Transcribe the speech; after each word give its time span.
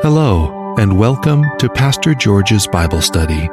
Hello, 0.00 0.76
and 0.78 0.96
welcome 0.96 1.44
to 1.58 1.68
Pastor 1.68 2.14
George's 2.14 2.68
Bible 2.68 3.02
Study. 3.02 3.48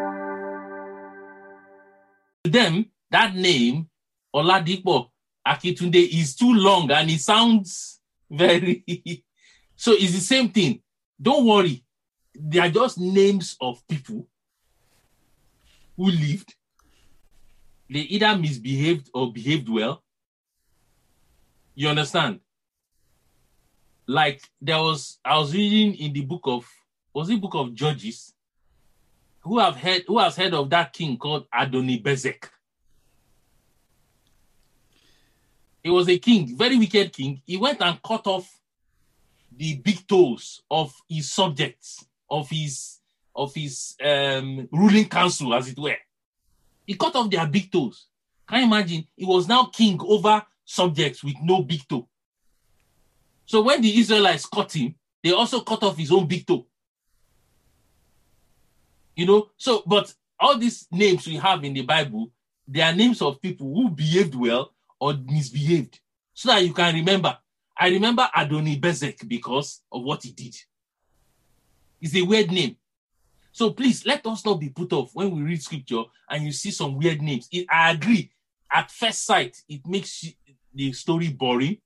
To 2.43 2.51
them, 2.51 2.85
that 3.09 3.33
name, 3.35 3.89
Oladipo 4.33 5.09
Akitunde, 5.45 5.95
is 5.95 6.35
too 6.35 6.53
long 6.53 6.91
and 6.91 7.09
it 7.09 7.19
sounds 7.19 7.99
very. 8.29 8.83
so 9.75 9.93
it's 9.93 10.13
the 10.13 10.19
same 10.19 10.49
thing. 10.49 10.81
Don't 11.19 11.47
worry. 11.47 11.83
They 12.35 12.59
are 12.59 12.69
just 12.69 12.99
names 12.99 13.57
of 13.59 13.81
people 13.87 14.27
who 15.97 16.11
lived. 16.11 16.53
They 17.89 18.01
either 18.01 18.37
misbehaved 18.37 19.09
or 19.15 19.33
behaved 19.33 19.67
well. 19.67 20.03
You 21.73 21.89
understand? 21.89 22.41
Like 24.07 24.41
there 24.61 24.77
was, 24.77 25.17
I 25.23 25.37
was 25.37 25.53
reading 25.53 25.95
in 25.95 26.13
the 26.13 26.21
book 26.21 26.41
of, 26.45 26.67
was 27.13 27.29
it 27.29 27.41
book 27.41 27.55
of 27.55 27.73
Judges? 27.73 28.33
Who 29.41 29.59
have 29.59 29.75
heard, 29.75 30.03
who 30.07 30.19
has 30.19 30.35
heard 30.35 30.53
of 30.53 30.69
that 30.69 30.93
king 30.93 31.17
called 31.17 31.49
Adoni 31.51 32.01
Bezek? 32.01 32.49
He 35.83 35.89
was 35.89 36.09
a 36.09 36.17
king, 36.17 36.57
very 36.57 36.77
wicked 36.77 37.13
king. 37.13 37.41
He 37.45 37.57
went 37.57 37.79
and 37.81 38.01
cut 38.01 38.25
off 38.25 38.51
the 39.55 39.75
big 39.75 40.07
toes 40.07 40.63
of 40.69 40.93
his 41.07 41.31
subjects, 41.31 42.03
of 42.29 42.49
his 42.49 42.99
of 43.35 43.53
his 43.53 43.95
um, 44.03 44.67
ruling 44.71 45.07
council, 45.07 45.53
as 45.53 45.69
it 45.69 45.77
were. 45.77 45.97
He 46.87 46.95
cut 46.95 47.15
off 47.15 47.29
their 47.29 47.45
big 47.45 47.71
toes. 47.71 48.07
Can 48.47 48.61
you 48.61 48.65
imagine? 48.65 49.05
He 49.15 49.25
was 49.25 49.47
now 49.47 49.65
king 49.65 49.99
over 50.01 50.43
subjects 50.63 51.23
with 51.23 51.35
no 51.43 51.61
big 51.61 51.87
toe. 51.87 52.07
So 53.45 53.61
when 53.61 53.81
the 53.81 53.97
Israelites 53.97 54.45
cut 54.45 54.73
him, 54.73 54.95
they 55.23 55.31
also 55.31 55.61
cut 55.61 55.83
off 55.83 55.97
his 55.97 56.11
own 56.11 56.27
big 56.27 56.45
toe. 56.45 56.65
You 59.15 59.25
know, 59.25 59.49
so 59.57 59.83
but 59.85 60.13
all 60.39 60.57
these 60.57 60.87
names 60.91 61.25
we 61.25 61.35
have 61.35 61.63
in 61.63 61.73
the 61.73 61.83
Bible, 61.83 62.31
they 62.67 62.81
are 62.81 62.93
names 62.93 63.21
of 63.21 63.41
people 63.41 63.73
who 63.73 63.89
behaved 63.89 64.35
well 64.35 64.73
or 64.99 65.13
misbehaved, 65.13 65.99
so 66.33 66.49
that 66.49 66.63
you 66.63 66.73
can 66.73 66.93
remember. 66.93 67.37
I 67.77 67.89
remember 67.89 68.27
Adoni 68.35 68.79
Bezek 68.79 69.27
because 69.27 69.81
of 69.91 70.03
what 70.03 70.23
he 70.23 70.31
did. 70.31 70.55
It's 72.01 72.15
a 72.15 72.21
weird 72.21 72.51
name. 72.51 72.77
So 73.51 73.71
please 73.71 74.05
let 74.05 74.25
us 74.27 74.45
not 74.45 74.59
be 74.59 74.69
put 74.69 74.91
off 74.93 75.11
when 75.13 75.31
we 75.31 75.41
read 75.41 75.61
scripture 75.61 76.03
and 76.29 76.43
you 76.43 76.51
see 76.51 76.71
some 76.71 76.97
weird 76.97 77.21
names. 77.21 77.47
It, 77.51 77.65
I 77.69 77.91
agree. 77.91 78.31
At 78.71 78.91
first 78.91 79.25
sight, 79.25 79.61
it 79.69 79.85
makes 79.87 80.25
the 80.73 80.91
story 80.93 81.29
boring, 81.29 81.77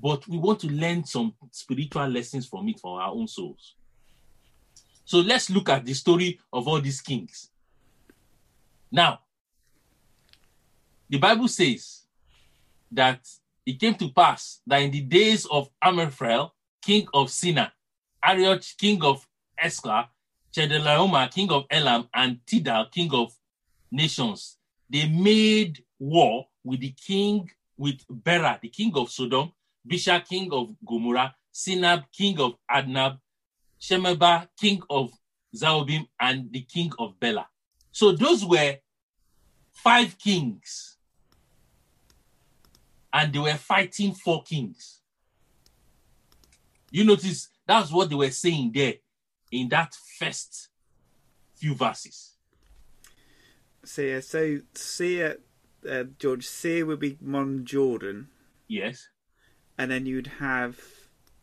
but 0.00 0.26
we 0.28 0.38
want 0.38 0.60
to 0.60 0.68
learn 0.68 1.04
some 1.04 1.34
spiritual 1.50 2.06
lessons 2.06 2.46
from 2.46 2.68
it 2.68 2.78
for 2.78 3.00
our 3.00 3.10
own 3.10 3.26
souls. 3.26 3.74
So 5.04 5.18
let's 5.18 5.50
look 5.50 5.68
at 5.68 5.84
the 5.84 5.94
story 5.94 6.38
of 6.52 6.68
all 6.68 6.80
these 6.80 7.00
kings. 7.00 7.50
Now, 8.90 9.20
the 11.08 11.18
Bible 11.18 11.48
says 11.48 12.02
that 12.92 13.26
it 13.64 13.80
came 13.80 13.94
to 13.94 14.10
pass 14.10 14.60
that 14.66 14.82
in 14.82 14.90
the 14.90 15.00
days 15.00 15.46
of 15.46 15.70
Amraphel, 15.82 16.54
king 16.82 17.06
of 17.12 17.30
Shinar, 17.30 17.72
Arioch, 18.22 18.64
king 18.78 19.02
of 19.02 19.26
Eskla, 19.62 20.08
Chedorlaomer, 20.54 21.30
king 21.30 21.50
of 21.50 21.64
Elam, 21.70 22.08
and 22.14 22.40
Tidal, 22.46 22.86
king 22.86 23.10
of 23.12 23.32
nations, 23.90 24.58
they 24.90 25.08
made 25.08 25.84
war 25.98 26.46
with 26.64 26.80
the 26.80 26.92
king, 26.92 27.50
with 27.76 28.00
Bera, 28.08 28.58
the 28.60 28.68
king 28.68 28.92
of 28.94 29.10
Sodom, 29.10 29.52
Birsha, 29.88 30.24
king 30.26 30.52
of 30.52 30.74
Gomorrah, 30.86 31.34
Shinab, 31.52 32.04
king 32.12 32.38
of 32.40 32.54
Adnab, 32.70 33.18
Shemeber, 33.80 34.48
king 34.58 34.82
of 34.90 35.10
Zeboiim, 35.56 36.06
and 36.20 36.52
the 36.52 36.62
king 36.62 36.92
of 36.98 37.18
Bela. 37.18 37.46
So 37.90 38.12
those 38.12 38.44
were 38.44 38.76
five 39.72 40.18
kings. 40.18 40.96
And 43.12 43.32
they 43.32 43.38
were 43.38 43.54
fighting 43.54 44.12
four 44.12 44.42
kings. 44.42 45.00
You 46.90 47.04
notice 47.04 47.48
that's 47.66 47.90
what 47.90 48.10
they 48.10 48.14
were 48.14 48.30
saying 48.30 48.72
there 48.74 48.94
in 49.50 49.68
that 49.70 49.94
first 50.18 50.68
few 51.56 51.74
verses. 51.74 52.34
So 53.84 54.02
yeah, 54.02 54.20
so 54.20 54.60
Seir, 54.74 55.38
uh, 55.88 56.04
George, 56.18 56.46
Seir 56.46 56.84
would 56.84 57.00
be 57.00 57.16
modern 57.20 57.64
Jordan, 57.64 58.28
Yes. 58.68 59.08
And 59.78 59.90
then 59.90 60.04
you'd 60.06 60.26
have 60.38 60.78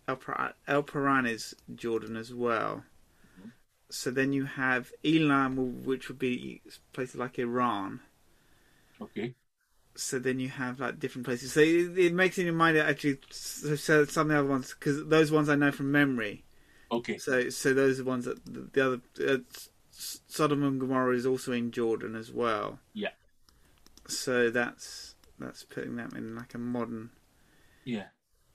El, 0.07 0.19
El 0.67 0.83
Paran 0.83 1.25
is 1.25 1.55
Jordan 1.73 2.15
as 2.17 2.33
well. 2.33 2.83
So 3.89 4.11
then 4.11 4.33
you 4.33 4.45
have 4.45 4.91
Elam, 5.03 5.83
which 5.85 6.09
would 6.09 6.19
be 6.19 6.61
places 6.91 7.15
like 7.15 7.39
Iran. 7.39 8.01
Okay. 9.01 9.35
So 9.95 10.19
then 10.19 10.39
you 10.39 10.49
have 10.49 10.79
like 10.79 10.99
different 10.99 11.25
places. 11.25 11.53
So 11.53 11.61
it, 11.61 11.97
it 11.97 12.13
makes 12.13 12.37
in 12.37 12.45
your 12.45 12.55
mind 12.55 12.77
actually 12.77 13.19
so, 13.29 13.75
so 13.75 14.05
some 14.05 14.29
of 14.29 14.33
the 14.33 14.39
other 14.39 14.49
ones 14.49 14.75
because 14.77 15.05
those 15.07 15.31
ones 15.31 15.49
I 15.49 15.55
know 15.55 15.71
from 15.71 15.91
memory. 15.91 16.43
Okay. 16.91 17.17
So 17.17 17.49
so 17.49 17.73
those 17.73 17.99
are 17.99 18.03
the 18.03 18.09
ones 18.09 18.25
that 18.25 18.43
the, 18.45 18.69
the 18.73 18.85
other 18.85 19.01
uh, 19.25 19.37
Sodom 19.91 20.63
and 20.63 20.79
Gomorrah 20.79 21.15
is 21.15 21.25
also 21.25 21.53
in 21.53 21.71
Jordan 21.71 22.15
as 22.15 22.31
well. 22.31 22.79
Yeah. 22.93 23.11
So 24.07 24.49
that's 24.49 25.15
that's 25.39 25.63
putting 25.63 25.95
them 25.95 26.11
in 26.15 26.35
like 26.35 26.53
a 26.53 26.57
modern 26.57 27.11
Yeah. 27.85 28.07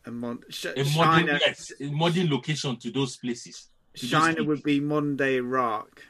A 0.06 0.10
mod. 0.10 0.38
Sh- 0.48 0.66
A 0.76 0.84
modern, 0.96 1.26
Shinar, 1.26 1.40
yes, 1.40 1.72
a 1.80 1.84
modern 1.90 2.30
location 2.30 2.76
to 2.78 2.90
those 2.90 3.16
places. 3.16 3.68
to 3.94 4.06
Shinar 4.06 4.34
kings. 4.34 4.46
would 4.46 4.62
be 4.62 4.80
modern 4.80 5.16
day 5.16 5.36
Iraq. 5.36 6.02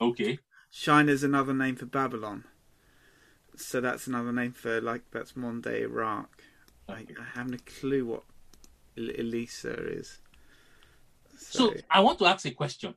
Okay. 0.00 0.38
Shinar 0.70 1.10
is 1.12 1.22
another 1.24 1.54
name 1.54 1.76
for 1.76 1.86
Babylon. 1.86 2.44
So 3.56 3.80
that's 3.80 4.06
another 4.06 4.32
name 4.32 4.52
for 4.52 4.80
like 4.80 5.02
that's 5.10 5.36
modern 5.36 5.60
day 5.62 5.82
Iraq. 5.82 6.42
I, 6.88 6.92
I 6.92 7.24
haven't 7.34 7.54
a 7.54 7.58
clue 7.58 8.04
what 8.06 8.22
Ellasar 8.96 9.98
is. 10.00 10.18
So 11.38 11.74
I 11.90 12.00
want 12.00 12.18
to 12.20 12.26
ask 12.26 12.46
a 12.46 12.50
question. 12.50 12.94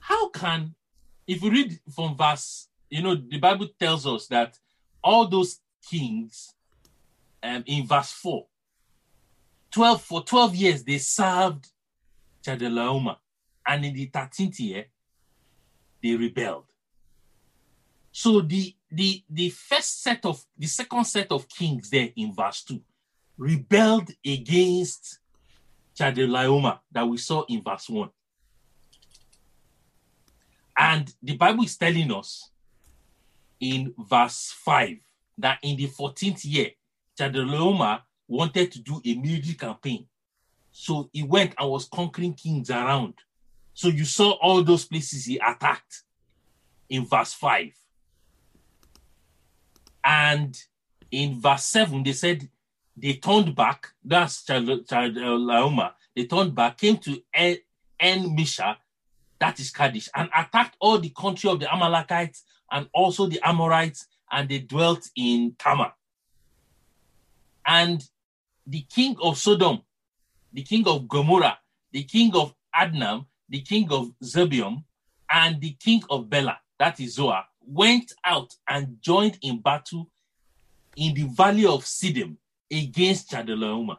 How 0.00 0.28
can, 0.30 0.74
if 1.26 1.42
you 1.42 1.50
read 1.50 1.78
from 1.94 2.16
verse, 2.16 2.68
you 2.90 3.02
know, 3.02 3.14
the 3.14 3.38
Bible 3.38 3.68
tells 3.78 4.06
us 4.06 4.26
that 4.28 4.58
all 5.04 5.26
those 5.28 5.60
kings, 5.90 6.54
um, 7.42 7.64
in 7.66 7.86
verse 7.86 8.12
4, 8.12 8.46
12, 9.70 10.02
for 10.02 10.22
12 10.22 10.54
years 10.54 10.84
they 10.84 10.98
served 10.98 11.68
Chedorlaomer, 12.44 13.16
and 13.66 13.84
in 13.84 13.94
the 13.94 14.08
13th 14.08 14.58
year, 14.60 14.86
they 16.02 16.14
rebelled. 16.14 16.64
So 18.12 18.40
the 18.40 18.74
the 18.90 19.22
the 19.28 19.50
first 19.50 20.02
set 20.02 20.24
of 20.24 20.42
the 20.56 20.66
second 20.66 21.04
set 21.04 21.30
of 21.30 21.48
kings 21.48 21.90
there 21.90 22.10
in 22.16 22.34
verse 22.34 22.64
2 22.64 22.80
rebelled 23.36 24.10
against 24.26 25.20
Chedorlaomer 25.96 26.80
that 26.90 27.06
we 27.06 27.18
saw 27.18 27.44
in 27.48 27.62
verse 27.62 27.88
1. 27.88 28.08
And 30.76 31.12
the 31.22 31.36
Bible 31.36 31.64
is 31.64 31.76
telling 31.76 32.12
us 32.12 32.50
in 33.60 33.94
verse 33.98 34.54
5 34.64 34.96
that 35.38 35.58
in 35.62 35.76
the 35.76 35.86
14th 35.88 36.44
year, 36.44 36.70
Chedorlaomer 37.18 38.00
wanted 38.28 38.70
to 38.72 38.80
do 38.80 39.00
a 39.04 39.14
military 39.14 39.54
campaign. 39.54 40.06
So 40.70 41.10
he 41.12 41.22
went 41.22 41.54
and 41.58 41.68
was 41.68 41.88
conquering 41.92 42.34
kings 42.34 42.70
around. 42.70 43.14
So 43.74 43.88
you 43.88 44.04
saw 44.04 44.32
all 44.42 44.62
those 44.62 44.84
places 44.84 45.24
he 45.24 45.38
attacked 45.38 46.02
in 46.88 47.04
verse 47.04 47.32
5. 47.34 47.72
And 50.04 50.56
in 51.10 51.40
verse 51.40 51.64
7, 51.64 52.02
they 52.02 52.12
said 52.12 52.48
they 52.96 53.14
turned 53.14 53.54
back. 53.54 53.88
That's 54.04 54.44
Chedorlaomer. 54.44 55.92
They 56.14 56.26
turned 56.26 56.54
back, 56.54 56.78
came 56.78 56.98
to 56.98 57.22
En 57.32 58.34
Misha, 58.34 58.78
that 59.38 59.58
is 59.60 59.70
Kadesh, 59.70 60.08
and 60.14 60.28
attacked 60.36 60.76
all 60.80 60.98
the 60.98 61.10
country 61.10 61.48
of 61.50 61.60
the 61.60 61.72
Amalekites 61.72 62.42
and 62.70 62.88
also 62.92 63.26
the 63.26 63.40
Amorites, 63.46 64.06
and 64.30 64.48
they 64.48 64.58
dwelt 64.58 65.08
in 65.16 65.54
Tamar. 65.58 65.92
And 67.68 68.02
the 68.66 68.80
king 68.88 69.14
of 69.22 69.36
Sodom, 69.36 69.82
the 70.54 70.62
king 70.62 70.88
of 70.88 71.06
Gomorrah, 71.06 71.58
the 71.92 72.02
king 72.02 72.34
of 72.34 72.54
Adnam, 72.74 73.26
the 73.48 73.60
king 73.60 73.86
of 73.90 74.10
Zeboiim, 74.24 74.82
and 75.30 75.60
the 75.60 75.76
king 75.78 76.02
of 76.08 76.30
Bela, 76.30 76.58
that 76.78 76.98
is 76.98 77.16
Zoar, 77.16 77.44
went 77.60 78.14
out 78.24 78.54
and 78.66 78.96
joined 79.02 79.38
in 79.42 79.60
battle 79.60 80.10
in 80.96 81.12
the 81.12 81.24
valley 81.24 81.66
of 81.66 81.84
Siddim 81.84 82.36
against 82.72 83.30
Chedorlaomer. 83.30 83.98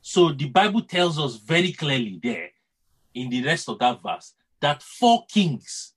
So 0.00 0.32
the 0.32 0.48
Bible 0.48 0.82
tells 0.82 1.18
us 1.20 1.36
very 1.36 1.72
clearly 1.72 2.18
there 2.20 2.48
in 3.14 3.30
the 3.30 3.44
rest 3.44 3.68
of 3.68 3.78
that 3.78 4.02
verse 4.02 4.34
that 4.60 4.82
four 4.82 5.24
kings 5.26 5.94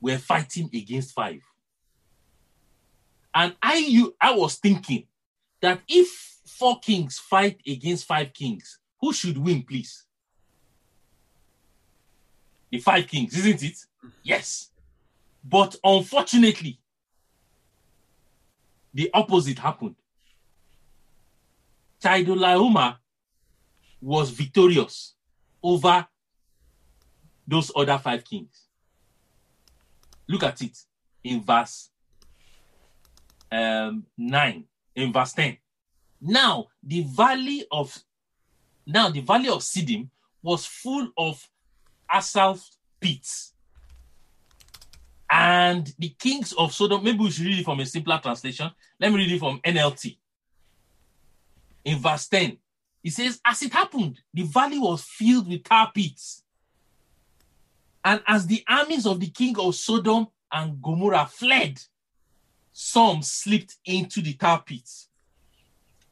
were 0.00 0.18
fighting 0.18 0.68
against 0.74 1.14
five. 1.14 1.42
And 3.32 3.54
I 3.62 3.76
you 3.76 4.16
I 4.20 4.32
was 4.34 4.56
thinking 4.56 5.04
that 5.60 5.80
if 5.88 6.38
four 6.46 6.78
kings 6.80 7.18
fight 7.18 7.60
against 7.66 8.06
five 8.06 8.32
kings, 8.32 8.78
who 9.00 9.12
should 9.12 9.38
win, 9.38 9.62
please? 9.62 10.04
The 12.70 12.78
five 12.78 13.06
kings, 13.06 13.36
isn't 13.36 13.62
it? 13.62 13.78
Yes. 14.22 14.70
But 15.42 15.76
unfortunately, 15.82 16.78
the 18.92 19.10
opposite 19.14 19.58
happened. 19.58 19.96
Chedorlaomer 22.02 22.96
was 24.00 24.30
victorious 24.30 25.14
over 25.62 26.06
those 27.46 27.70
other 27.74 27.98
five 27.98 28.24
kings. 28.24 28.66
Look 30.28 30.44
at 30.44 30.62
it 30.62 30.78
in 31.24 31.42
verse 31.42 31.90
um, 33.50 34.06
9, 34.16 34.64
in 35.00 35.12
verse 35.12 35.32
10. 35.32 35.56
Now, 36.20 36.66
the 36.82 37.02
valley 37.02 37.64
of 37.70 37.96
now 38.86 39.08
the 39.10 39.20
valley 39.20 39.48
of 39.48 39.60
Siddim 39.60 40.08
was 40.42 40.66
full 40.66 41.08
of 41.16 41.48
asphalt 42.10 42.60
pits. 43.00 43.54
And 45.30 45.92
the 45.98 46.08
kings 46.08 46.52
of 46.54 46.72
Sodom, 46.72 47.04
maybe 47.04 47.18
we 47.18 47.30
should 47.30 47.46
read 47.46 47.60
it 47.60 47.64
from 47.64 47.78
a 47.78 47.86
simpler 47.86 48.18
translation. 48.20 48.70
Let 48.98 49.12
me 49.12 49.18
read 49.18 49.32
it 49.32 49.38
from 49.38 49.60
NLT. 49.60 50.16
In 51.84 51.98
verse 51.98 52.26
10, 52.28 52.58
it 53.04 53.12
says, 53.12 53.40
As 53.44 53.62
it 53.62 53.72
happened, 53.72 54.20
the 54.34 54.42
valley 54.42 54.78
was 54.78 55.04
filled 55.04 55.48
with 55.48 55.62
tar 55.62 55.92
pits. 55.94 56.42
And 58.04 58.22
as 58.26 58.46
the 58.46 58.64
armies 58.68 59.06
of 59.06 59.20
the 59.20 59.28
king 59.28 59.56
of 59.58 59.74
Sodom 59.74 60.26
and 60.50 60.82
Gomorrah 60.82 61.26
fled, 61.26 61.80
some 62.72 63.22
slipped 63.22 63.76
into 63.84 64.22
the 64.22 64.34
tar 64.34 64.62
pits, 64.62 65.08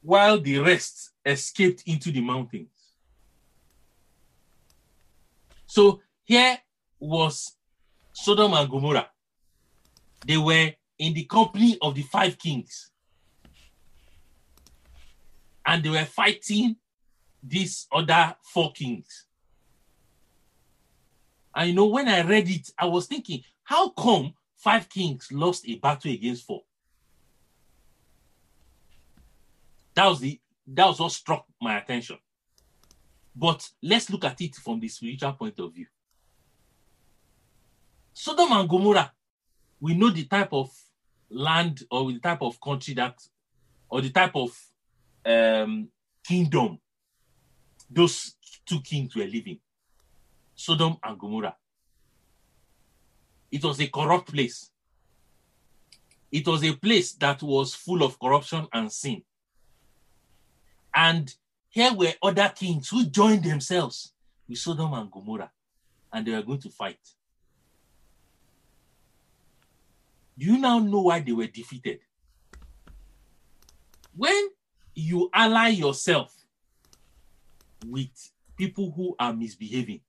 while 0.03 0.41
the 0.41 0.59
rest 0.59 1.13
escaped 1.25 1.83
into 1.87 2.11
the 2.11 2.21
mountains. 2.21 2.69
So 5.67 6.01
here 6.25 6.59
was 6.99 7.57
Sodom 8.13 8.55
and 8.55 8.71
Gomorrah. 8.71 9.11
They 10.27 10.37
were 10.37 10.73
in 10.99 11.15
the 11.15 11.25
company 11.25 11.79
of 11.81 11.95
the 11.95 12.03
five 12.03 12.39
kings. 12.39 12.91
And 15.65 15.83
they 15.83 15.91
were 15.91 16.05
fighting 16.05 16.77
these 17.43 17.87
other 17.93 18.35
four 18.43 18.73
kings. 18.73 19.27
I 21.55 21.71
know, 21.73 21.87
when 21.87 22.09
I 22.09 22.23
read 22.23 22.49
it, 22.51 22.71
I 22.79 22.87
was 22.87 23.07
thinking, 23.07 23.43
how 23.65 23.91
come 23.91 24.33
five 24.59 24.89
kings 24.89 25.33
lost 25.33 25.69
a 25.69 25.77
battle 25.77 26.13
against 26.13 26.47
four? 26.47 26.63
That 29.95 30.07
was 30.07 30.21
the 30.21 30.41
that 30.67 30.87
was 30.87 31.01
what 31.01 31.13
struck 31.13 31.47
my 31.61 31.79
attention. 31.79 32.19
But 33.35 33.69
let's 33.83 34.11
look 34.11 34.25
at 34.25 34.41
it 34.41 34.57
from 34.57 34.81
the 34.81 34.89
spiritual 34.89 35.33
point 35.33 35.59
of 35.61 35.73
view. 35.73 35.87
Sodom 38.13 38.53
and 38.53 38.69
Gomorrah, 38.69 39.13
we 39.81 39.95
know 39.95 40.11
the 40.11 40.25
type 40.25 40.53
of 40.53 40.71
land 41.31 41.83
or 41.91 42.13
the 42.13 42.19
type 42.19 42.43
of 42.43 42.61
country 42.61 42.95
that, 42.95 43.17
or 43.89 44.01
the 44.01 44.11
type 44.11 44.35
of 44.35 44.51
um, 45.25 45.89
kingdom 46.27 46.79
those 47.91 48.35
two 48.67 48.81
kings 48.81 49.15
were 49.17 49.25
living 49.25 49.59
Sodom 50.55 50.97
and 51.05 51.19
Gomorrah. 51.19 51.57
It 53.51 53.65
was 53.65 53.81
a 53.81 53.87
corrupt 53.89 54.33
place. 54.33 54.71
It 56.31 56.47
was 56.47 56.63
a 56.65 56.75
place 56.75 57.13
that 57.13 57.43
was 57.43 57.75
full 57.75 58.03
of 58.03 58.19
corruption 58.19 58.67
and 58.73 58.93
sin. 58.93 59.23
And 60.95 61.35
here 61.71 61.93
were 61.95 62.13
other 62.23 62.53
kings 62.55 62.89
who 62.89 63.05
joined 63.05 63.45
themselves 63.45 64.13
with 64.49 64.59
Sodom 64.59 64.93
and 64.95 65.11
Gomorrah, 65.11 65.51
and 66.13 66.27
they 66.27 66.33
were 66.33 66.43
going 66.43 66.61
to 66.61 66.71
fight. 66.71 66.99
Do 70.39 70.47
you 70.47 70.59
now 70.59 70.79
know 70.79 71.03
why 71.03 71.21
they 71.21 71.33
were 71.33 71.47
defeated? 71.47 72.01
When 74.17 74.49
you 74.95 75.31
ally 75.33 75.69
yourself 75.69 76.35
with 77.87 78.33
people 78.57 78.93
who 78.95 79.15
are 79.19 79.33
misbehaving, 79.33 80.01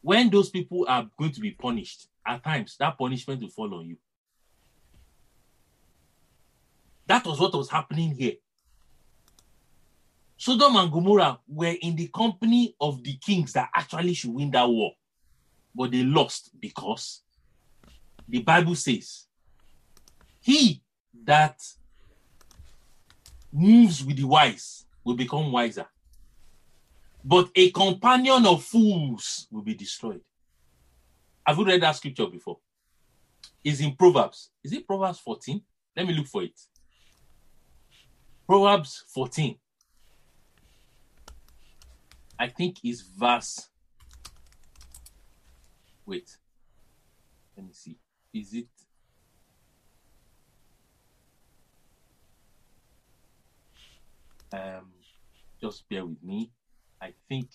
when 0.00 0.30
those 0.30 0.48
people 0.48 0.86
are 0.88 1.08
going 1.18 1.32
to 1.32 1.40
be 1.40 1.50
punished, 1.50 2.08
at 2.28 2.44
times 2.44 2.76
that 2.78 2.98
punishment 2.98 3.40
will 3.40 3.48
fall 3.48 3.74
on 3.74 3.88
you. 3.88 3.96
That 7.06 7.24
was 7.24 7.40
what 7.40 7.54
was 7.54 7.70
happening 7.70 8.14
here. 8.14 8.34
Sodom 10.36 10.76
and 10.76 10.92
Gomorrah 10.92 11.40
were 11.48 11.74
in 11.80 11.96
the 11.96 12.08
company 12.14 12.76
of 12.80 13.02
the 13.02 13.16
kings 13.16 13.54
that 13.54 13.70
actually 13.74 14.14
should 14.14 14.34
win 14.34 14.50
that 14.52 14.68
war, 14.68 14.92
but 15.74 15.90
they 15.90 16.04
lost 16.04 16.50
because 16.60 17.22
the 18.28 18.40
Bible 18.42 18.74
says, 18.74 19.26
He 20.40 20.82
that 21.24 21.60
moves 23.50 24.04
with 24.04 24.18
the 24.18 24.24
wise 24.24 24.84
will 25.02 25.16
become 25.16 25.50
wiser, 25.50 25.86
but 27.24 27.48
a 27.56 27.70
companion 27.70 28.44
of 28.46 28.62
fools 28.62 29.48
will 29.50 29.62
be 29.62 29.74
destroyed. 29.74 30.20
Have 31.48 31.56
you 31.56 31.64
read 31.64 31.80
that 31.80 31.96
scripture 31.96 32.26
before? 32.26 32.58
It's 33.64 33.80
in 33.80 33.96
Proverbs. 33.96 34.50
Is 34.62 34.74
it 34.74 34.86
Proverbs 34.86 35.18
14? 35.20 35.62
Let 35.96 36.06
me 36.06 36.12
look 36.12 36.26
for 36.26 36.42
it. 36.42 36.60
Proverbs 38.46 39.04
14. 39.14 39.56
I 42.38 42.48
think 42.48 42.84
is 42.84 43.00
verse. 43.00 43.70
Wait. 46.04 46.36
Let 47.56 47.64
me 47.64 47.72
see. 47.72 47.96
Is 48.34 48.52
it? 48.52 48.66
Um, 54.52 54.92
just 55.62 55.88
bear 55.88 56.04
with 56.04 56.22
me. 56.22 56.50
I 57.00 57.14
think 57.26 57.48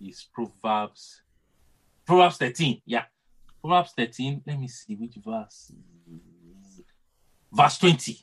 it's 0.00 0.22
Proverbs. 0.32 1.22
Proverbs 2.10 2.38
13. 2.38 2.82
Yeah. 2.86 3.04
Proverbs 3.62 3.92
13. 3.96 4.42
Let 4.44 4.58
me 4.58 4.66
see 4.66 4.96
which 4.96 5.14
verse. 5.24 5.70
Verse 7.52 7.78
20. 7.78 8.18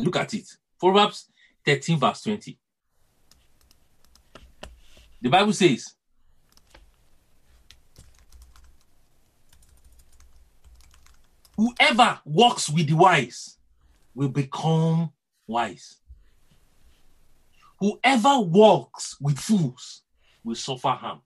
Look 0.00 0.16
at 0.16 0.34
it. 0.34 0.46
Proverbs 0.78 1.30
13, 1.64 1.98
verse 1.98 2.20
20. 2.20 2.58
The 5.22 5.28
Bible 5.30 5.54
says, 5.54 5.94
Whoever 11.56 12.20
walks 12.26 12.68
with 12.68 12.86
the 12.86 12.92
wise 12.92 13.56
will 14.14 14.28
become 14.28 15.10
wise. 15.46 15.96
Whoever 17.80 18.40
walks 18.40 19.16
with 19.22 19.38
fools 19.38 20.02
will 20.44 20.54
suffer 20.54 20.88
harm. 20.88 21.22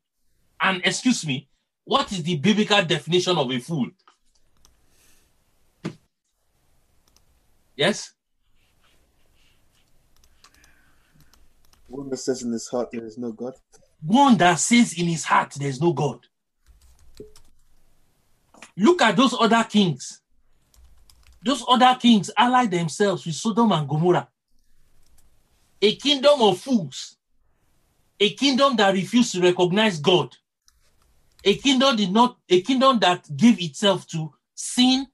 And 0.62 0.81
excuse 0.85 1.26
me, 1.26 1.49
what 1.85 2.12
is 2.12 2.23
the 2.23 2.37
biblical 2.37 2.85
definition 2.85 3.37
of 3.37 3.50
a 3.50 3.59
fool? 3.59 3.90
Yes? 7.76 8.12
One 11.88 12.09
that 12.11 12.19
says 12.19 12.42
in 12.42 12.52
his 12.52 12.69
heart 12.69 12.90
there 12.92 13.04
is 13.04 13.19
no 13.19 13.33
God. 13.33 13.54
One 14.04 14.37
that 14.38 14.54
says 14.61 14.95
in 14.95 15.07
his 15.07 15.25
heart 15.25 15.54
there 15.59 15.69
is 15.69 15.81
no 15.81 15.92
God. 15.92 16.21
Look 18.76 19.02
at 19.02 19.16
those 19.16 19.35
other 19.38 19.64
kings. 19.64 20.21
Those 21.45 21.64
other 21.69 21.99
kings 22.00 22.31
allied 22.37 22.71
themselves 22.71 23.26
with 23.26 23.35
Sodom 23.35 23.73
and 23.73 23.88
Gomorrah. 23.88 24.28
A 25.83 25.97
kingdom 25.97 26.40
of 26.40 26.61
fools. 26.61 27.16
A 28.21 28.33
kingdom 28.35 28.76
that 28.76 28.95
refused 28.95 29.33
to 29.33 29.40
recognize 29.40 29.99
God. 29.99 30.37
A 31.45 31.57
kingdom 31.57 31.97
did 31.97 32.13
not 32.13 32.39
a 32.49 32.61
kingdom 32.63 32.99
that 33.01 33.37
gave 33.37 33.61
itself 33.61 34.07
to 34.09 34.33
sin 34.55 35.07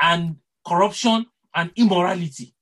and 0.00 0.36
corruption 0.66 1.26
and 1.54 1.70
immorality. 1.76 2.54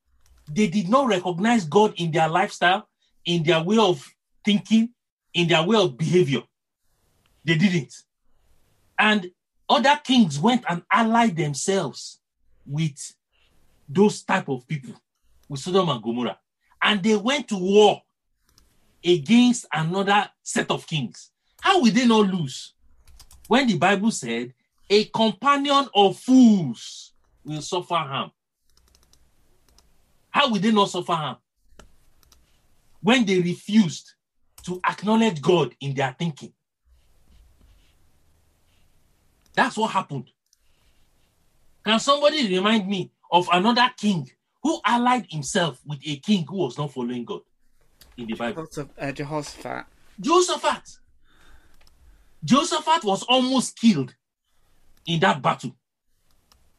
They 0.50 0.66
did 0.68 0.88
not 0.88 1.08
recognize 1.08 1.64
God 1.64 1.94
in 1.96 2.10
their 2.10 2.28
lifestyle, 2.28 2.88
in 3.24 3.42
their 3.42 3.62
way 3.62 3.78
of 3.78 4.06
thinking, 4.44 4.90
in 5.32 5.48
their 5.48 5.62
way 5.62 5.78
of 5.78 5.96
behavior. 5.96 6.42
They 7.44 7.56
didn't. 7.56 7.94
And 8.98 9.30
other 9.68 9.98
kings 10.04 10.38
went 10.38 10.64
and 10.68 10.82
allied 10.90 11.36
themselves 11.36 12.20
with 12.66 13.14
those 13.88 14.22
type 14.22 14.48
of 14.48 14.66
people, 14.68 14.94
with 15.48 15.60
Sodom 15.60 15.88
and 15.88 16.02
Gomorrah. 16.02 16.38
And 16.82 17.02
they 17.02 17.16
went 17.16 17.48
to 17.48 17.56
war 17.56 18.02
against 19.02 19.66
another 19.72 20.28
set 20.42 20.70
of 20.70 20.86
kings. 20.86 21.30
How 21.60 21.80
will 21.80 21.92
they 21.92 22.06
not 22.06 22.28
lose? 22.28 22.73
When 23.48 23.66
the 23.66 23.78
Bible 23.78 24.10
said, 24.10 24.54
a 24.88 25.04
companion 25.06 25.88
of 25.94 26.18
fools 26.18 27.12
will 27.44 27.62
suffer 27.62 27.94
harm. 27.94 28.30
How 30.30 30.50
will 30.50 30.60
they 30.60 30.72
not 30.72 30.90
suffer 30.90 31.12
harm? 31.12 31.36
When 33.00 33.24
they 33.24 33.40
refused 33.40 34.14
to 34.64 34.80
acknowledge 34.88 35.40
God 35.42 35.74
in 35.80 35.94
their 35.94 36.14
thinking. 36.18 36.52
That's 39.54 39.76
what 39.76 39.90
happened. 39.90 40.30
Can 41.84 42.00
somebody 42.00 42.48
remind 42.48 42.88
me 42.88 43.12
of 43.30 43.48
another 43.52 43.90
king 43.96 44.30
who 44.62 44.80
allied 44.84 45.26
himself 45.28 45.80
with 45.84 46.00
a 46.04 46.16
king 46.16 46.46
who 46.48 46.56
was 46.56 46.78
not 46.78 46.92
following 46.92 47.24
God 47.24 47.42
in 48.16 48.26
the 48.26 48.34
Bible? 48.34 48.66
Uh, 48.98 49.12
Jehoshaphat. 50.18 50.98
Jehoshaphat 52.44 53.04
was 53.04 53.22
almost 53.22 53.78
killed 53.78 54.14
in 55.06 55.20
that 55.20 55.40
battle. 55.40 55.74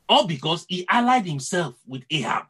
All 0.07 0.27
because 0.27 0.65
he 0.69 0.85
allied 0.87 1.25
himself 1.25 1.75
with 1.87 2.03
Ahab. 2.11 2.47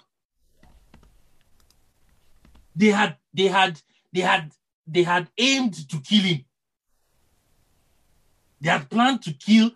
They 2.76 2.88
had 2.88 3.16
they 3.34 3.48
had 3.48 3.82
they 4.12 4.22
had 4.22 4.52
they 4.86 5.04
had 5.04 5.30
aimed 5.38 5.90
to 5.90 6.00
kill 6.02 6.24
him. 6.24 6.46
They 8.60 8.70
had 8.70 8.90
planned 8.90 9.22
to 9.24 9.34
kill 9.34 9.72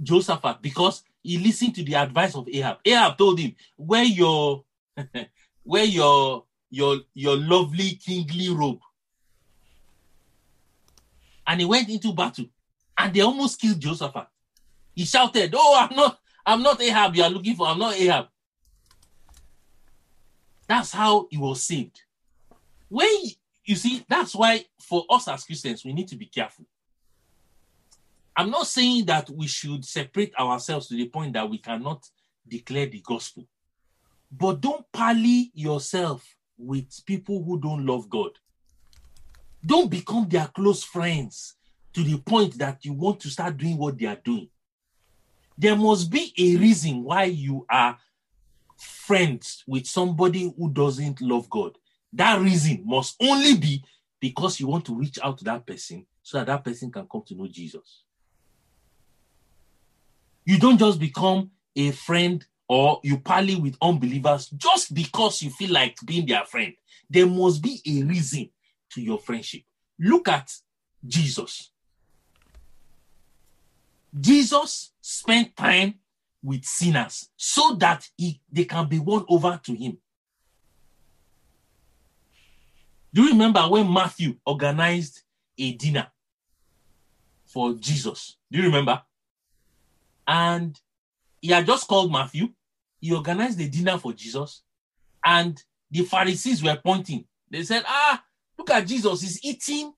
Jehoshaphat 0.00 0.62
because 0.62 1.02
he 1.22 1.38
listened 1.38 1.74
to 1.74 1.82
the 1.82 1.96
advice 1.96 2.36
of 2.36 2.48
Ahab. 2.48 2.78
Ahab 2.84 3.18
told 3.18 3.40
him, 3.40 3.56
"Wear 3.76 4.04
your 4.04 4.64
wear 5.64 5.84
your 5.84 6.44
your 6.70 6.98
your 7.14 7.36
lovely 7.36 7.96
kingly 7.96 8.50
robe." 8.50 8.80
And 11.48 11.60
he 11.60 11.66
went 11.66 11.88
into 11.88 12.12
battle, 12.12 12.46
and 12.98 13.12
they 13.12 13.20
almost 13.20 13.60
killed 13.60 13.80
Jehoshaphat. 13.80 14.28
He 14.94 15.04
shouted, 15.04 15.54
"Oh, 15.56 15.88
I'm 15.88 15.96
not, 15.96 16.18
I'm 16.44 16.62
not 16.62 16.80
Ahab. 16.80 17.14
You 17.16 17.22
are 17.24 17.30
looking 17.30 17.54
for. 17.56 17.66
I'm 17.66 17.78
not 17.78 17.94
Ahab." 17.94 18.28
That's 20.66 20.92
how 20.92 21.28
he 21.30 21.36
was 21.36 21.62
saved. 21.62 22.02
When 22.88 23.08
you 23.64 23.76
see, 23.76 24.04
that's 24.08 24.34
why 24.34 24.64
for 24.80 25.04
us 25.10 25.28
as 25.28 25.44
Christians, 25.44 25.84
we 25.84 25.92
need 25.92 26.08
to 26.08 26.16
be 26.16 26.26
careful. 26.26 26.64
I'm 28.36 28.50
not 28.50 28.66
saying 28.66 29.06
that 29.06 29.30
we 29.30 29.46
should 29.46 29.84
separate 29.84 30.34
ourselves 30.38 30.88
to 30.88 30.94
the 30.94 31.08
point 31.08 31.32
that 31.32 31.48
we 31.48 31.58
cannot 31.58 32.08
declare 32.46 32.86
the 32.86 33.00
gospel. 33.00 33.46
But 34.30 34.60
don't 34.60 34.84
pally 34.92 35.50
yourself 35.54 36.36
with 36.58 37.04
people 37.06 37.42
who 37.42 37.58
don't 37.58 37.86
love 37.86 38.08
God. 38.10 38.32
Don't 39.64 39.90
become 39.90 40.28
their 40.28 40.48
close 40.48 40.84
friends 40.84 41.55
to 41.96 42.04
the 42.04 42.18
point 42.18 42.58
that 42.58 42.84
you 42.84 42.92
want 42.92 43.18
to 43.18 43.30
start 43.30 43.56
doing 43.56 43.78
what 43.78 43.96
they 43.96 44.04
are 44.04 44.20
doing. 44.22 44.50
There 45.56 45.74
must 45.74 46.10
be 46.10 46.30
a 46.36 46.56
reason 46.56 47.02
why 47.02 47.24
you 47.24 47.64
are 47.70 47.96
friends 48.76 49.64
with 49.66 49.86
somebody 49.86 50.52
who 50.58 50.70
doesn't 50.70 51.22
love 51.22 51.48
God. 51.48 51.78
That 52.12 52.42
reason 52.42 52.82
must 52.84 53.16
only 53.18 53.56
be 53.56 53.82
because 54.20 54.60
you 54.60 54.66
want 54.66 54.84
to 54.84 54.94
reach 54.94 55.18
out 55.22 55.38
to 55.38 55.44
that 55.44 55.66
person 55.66 56.04
so 56.22 56.36
that 56.36 56.48
that 56.48 56.64
person 56.64 56.92
can 56.92 57.06
come 57.10 57.22
to 57.28 57.34
know 57.34 57.46
Jesus. 57.46 58.02
You 60.44 60.58
don't 60.58 60.76
just 60.76 61.00
become 61.00 61.50
a 61.76 61.92
friend 61.92 62.44
or 62.68 63.00
you 63.04 63.16
parley 63.20 63.56
with 63.56 63.78
unbelievers 63.80 64.50
just 64.50 64.92
because 64.92 65.40
you 65.40 65.48
feel 65.48 65.72
like 65.72 65.96
being 66.04 66.26
their 66.26 66.44
friend. 66.44 66.74
There 67.08 67.26
must 67.26 67.62
be 67.62 67.80
a 67.86 68.02
reason 68.02 68.50
to 68.90 69.00
your 69.00 69.18
friendship. 69.18 69.62
Look 69.98 70.28
at 70.28 70.52
Jesus. 71.06 71.70
Jesus 74.18 74.92
spent 75.00 75.56
time 75.56 75.94
with 76.42 76.64
sinners 76.64 77.28
so 77.36 77.74
that 77.74 78.08
he, 78.16 78.40
they 78.50 78.64
can 78.64 78.88
be 78.88 78.98
won 78.98 79.24
over 79.28 79.60
to 79.64 79.74
him. 79.74 79.98
Do 83.12 83.22
you 83.22 83.30
remember 83.30 83.60
when 83.62 83.92
Matthew 83.92 84.36
organized 84.44 85.22
a 85.58 85.72
dinner 85.72 86.06
for 87.46 87.74
Jesus? 87.74 88.36
Do 88.50 88.58
you 88.58 88.64
remember? 88.64 89.02
And 90.26 90.78
he 91.40 91.48
had 91.48 91.66
just 91.66 91.88
called 91.88 92.12
Matthew. 92.12 92.48
He 93.00 93.12
organized 93.12 93.58
the 93.58 93.68
dinner 93.68 93.98
for 93.98 94.12
Jesus. 94.12 94.62
And 95.24 95.62
the 95.90 96.02
Pharisees 96.02 96.62
were 96.62 96.78
pointing. 96.82 97.24
They 97.50 97.62
said, 97.62 97.84
Ah, 97.86 98.22
look 98.58 98.70
at 98.70 98.86
Jesus. 98.86 99.20
He's 99.22 99.44
eating 99.44 99.92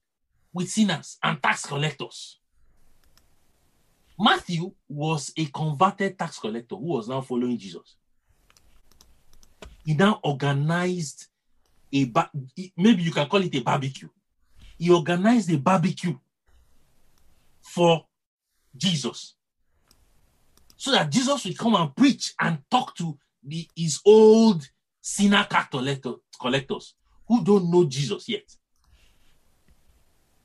with 0.52 0.68
sinners 0.68 1.18
and 1.22 1.42
tax 1.42 1.66
collectors. 1.66 2.38
Matthew 4.18 4.72
was 4.88 5.32
a 5.36 5.44
converted 5.46 6.18
tax 6.18 6.38
collector 6.38 6.74
who 6.74 6.86
was 6.86 7.08
now 7.08 7.20
following 7.20 7.56
Jesus. 7.56 7.96
He 9.84 9.94
now 9.94 10.20
organized 10.24 11.26
a 11.92 12.04
ba- 12.06 12.30
maybe 12.76 13.02
you 13.02 13.12
can 13.12 13.28
call 13.28 13.42
it 13.42 13.54
a 13.54 13.60
barbecue. 13.60 14.08
He 14.76 14.90
organized 14.90 15.52
a 15.52 15.58
barbecue 15.58 16.16
for 17.62 18.06
Jesus 18.76 19.36
so 20.76 20.90
that 20.92 21.10
Jesus 21.10 21.44
would 21.44 21.58
come 21.58 21.74
and 21.76 21.94
preach 21.94 22.34
and 22.40 22.58
talk 22.70 22.94
to 22.96 23.18
the, 23.42 23.68
his 23.74 24.00
old 24.04 24.68
sinner 25.00 25.46
collector, 25.70 26.14
collectors 26.40 26.94
who 27.26 27.44
don't 27.44 27.70
know 27.70 27.84
Jesus 27.84 28.28
yet. 28.28 28.44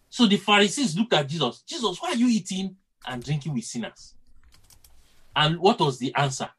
So 0.10 0.28
the 0.28 0.38
Pharisees 0.38 0.96
looked 0.98 1.14
at 1.14 1.28
Jesus. 1.28 1.64
Jesus, 1.68 2.00
why 2.00 2.10
are 2.10 2.16
you 2.16 2.28
eating 2.28 2.76
and 3.06 3.24
drinking 3.24 3.54
with 3.54 3.66
sinners? 3.66 4.16
And 5.36 5.60
what 5.60 5.80
was 5.80 5.98
the 6.00 6.14
answer? 6.16 6.50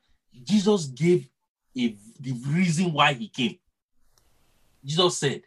Jesus 0.43 0.87
gave 0.87 1.29
a, 1.77 1.97
the 2.21 2.33
reason 2.49 2.93
why 2.93 3.13
he 3.13 3.29
came. 3.29 3.59
Jesus 4.85 5.19
said, 5.19 5.43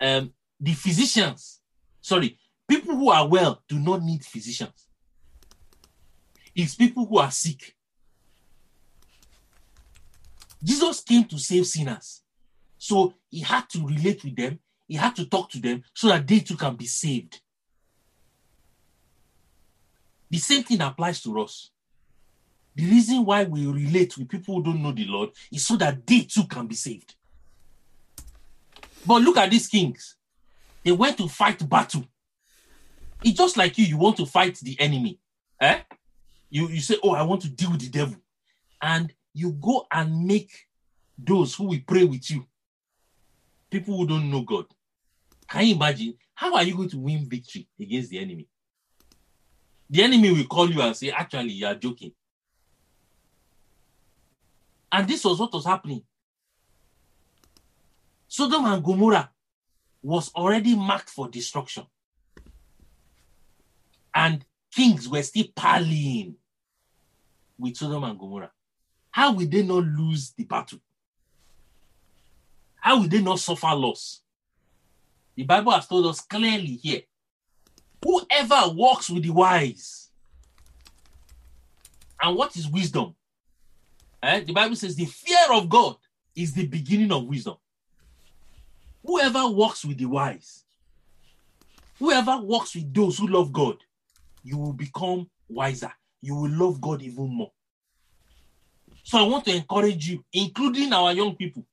um, 0.00 0.32
the 0.60 0.72
physicians, 0.72 1.60
sorry, 2.00 2.38
people 2.68 2.94
who 2.94 3.10
are 3.10 3.26
well 3.26 3.62
do 3.68 3.78
not 3.78 4.02
need 4.02 4.24
physicians. 4.24 4.88
It's 6.54 6.74
people 6.74 7.06
who 7.06 7.18
are 7.18 7.30
sick. 7.30 7.74
Jesus 10.62 11.00
came 11.00 11.24
to 11.24 11.38
save 11.38 11.66
sinners. 11.66 12.22
So 12.78 13.14
he 13.30 13.40
had 13.40 13.68
to 13.70 13.86
relate 13.86 14.24
with 14.24 14.36
them, 14.36 14.58
he 14.86 14.94
had 14.94 15.16
to 15.16 15.26
talk 15.26 15.50
to 15.50 15.60
them 15.60 15.82
so 15.94 16.08
that 16.08 16.26
they 16.26 16.40
too 16.40 16.56
can 16.56 16.76
be 16.76 16.86
saved. 16.86 17.40
The 20.34 20.40
same 20.40 20.64
thing 20.64 20.80
applies 20.80 21.22
to 21.22 21.40
us. 21.40 21.70
The 22.74 22.84
reason 22.90 23.24
why 23.24 23.44
we 23.44 23.68
relate 23.68 24.18
with 24.18 24.28
people 24.28 24.56
who 24.56 24.64
don't 24.64 24.82
know 24.82 24.90
the 24.90 25.04
Lord 25.04 25.30
is 25.52 25.64
so 25.64 25.76
that 25.76 26.04
they 26.04 26.22
too 26.22 26.42
can 26.48 26.66
be 26.66 26.74
saved. 26.74 27.14
But 29.06 29.22
look 29.22 29.36
at 29.36 29.48
these 29.48 29.68
kings. 29.68 30.16
They 30.82 30.90
went 30.90 31.18
to 31.18 31.28
fight 31.28 31.68
battle. 31.68 32.04
It's 33.22 33.38
just 33.38 33.56
like 33.56 33.78
you, 33.78 33.84
you 33.84 33.96
want 33.96 34.16
to 34.16 34.26
fight 34.26 34.58
the 34.58 34.74
enemy. 34.80 35.20
Eh? 35.60 35.82
You, 36.50 36.66
you 36.66 36.80
say, 36.80 36.96
Oh, 37.04 37.14
I 37.14 37.22
want 37.22 37.42
to 37.42 37.48
deal 37.48 37.70
with 37.70 37.82
the 37.82 37.90
devil. 37.90 38.16
And 38.82 39.14
you 39.34 39.52
go 39.52 39.86
and 39.92 40.26
make 40.26 40.50
those 41.16 41.54
who 41.54 41.68
will 41.68 41.80
pray 41.86 42.02
with 42.02 42.28
you 42.28 42.44
people 43.70 43.96
who 43.96 44.08
don't 44.08 44.28
know 44.28 44.42
God. 44.42 44.66
Can 45.48 45.64
you 45.64 45.76
imagine? 45.76 46.14
How 46.34 46.56
are 46.56 46.64
you 46.64 46.74
going 46.74 46.88
to 46.88 46.98
win 46.98 47.28
victory 47.28 47.68
against 47.78 48.10
the 48.10 48.18
enemy? 48.18 48.48
The 49.90 50.02
enemy 50.02 50.32
will 50.32 50.44
call 50.44 50.70
you 50.70 50.80
and 50.80 50.96
say, 50.96 51.10
Actually, 51.10 51.52
you 51.52 51.66
are 51.66 51.74
joking. 51.74 52.12
And 54.90 55.08
this 55.08 55.24
was 55.24 55.38
what 55.38 55.52
was 55.52 55.66
happening. 55.66 56.02
Sodom 58.28 58.64
and 58.66 58.82
Gomorrah 58.82 59.30
was 60.02 60.32
already 60.34 60.74
marked 60.74 61.10
for 61.10 61.28
destruction. 61.28 61.84
And 64.14 64.44
kings 64.72 65.08
were 65.08 65.22
still 65.22 65.46
parleying 65.54 66.34
with 67.58 67.76
Sodom 67.76 68.04
and 68.04 68.18
Gomorrah. 68.18 68.52
How 69.10 69.32
will 69.32 69.46
they 69.46 69.62
not 69.62 69.84
lose 69.84 70.32
the 70.32 70.44
battle? 70.44 70.80
How 72.80 73.00
will 73.00 73.08
they 73.08 73.22
not 73.22 73.38
suffer 73.38 73.74
loss? 73.74 74.20
The 75.36 75.44
Bible 75.44 75.72
has 75.72 75.86
told 75.86 76.06
us 76.06 76.20
clearly 76.20 76.76
here 76.76 77.02
whoever 78.04 78.72
walks 78.74 79.08
with 79.10 79.22
the 79.22 79.30
wise. 79.30 80.10
And 82.20 82.36
what 82.36 82.56
is 82.56 82.68
wisdom? 82.68 83.14
Eh? 84.22 84.40
The 84.40 84.52
Bible 84.52 84.76
says 84.76 84.94
the 84.94 85.06
fear 85.06 85.46
of 85.52 85.68
God 85.68 85.96
is 86.36 86.52
the 86.52 86.66
beginning 86.66 87.12
of 87.12 87.24
wisdom. 87.24 87.56
Whoever 89.04 89.48
walks 89.48 89.84
with 89.84 89.98
the 89.98 90.06
wise, 90.06 90.64
whoever 91.98 92.38
walks 92.38 92.74
with 92.74 92.92
those 92.94 93.18
who 93.18 93.26
love 93.26 93.52
God, 93.52 93.76
you 94.42 94.56
will 94.56 94.72
become 94.72 95.28
wiser. 95.48 95.92
You 96.22 96.36
will 96.36 96.50
love 96.50 96.80
God 96.80 97.02
even 97.02 97.28
more. 97.28 97.52
So 99.02 99.18
I 99.18 99.28
want 99.28 99.44
to 99.44 99.54
encourage 99.54 100.08
you, 100.08 100.24
including 100.32 100.92
our 100.94 101.12
young 101.12 101.36
people. 101.36 101.66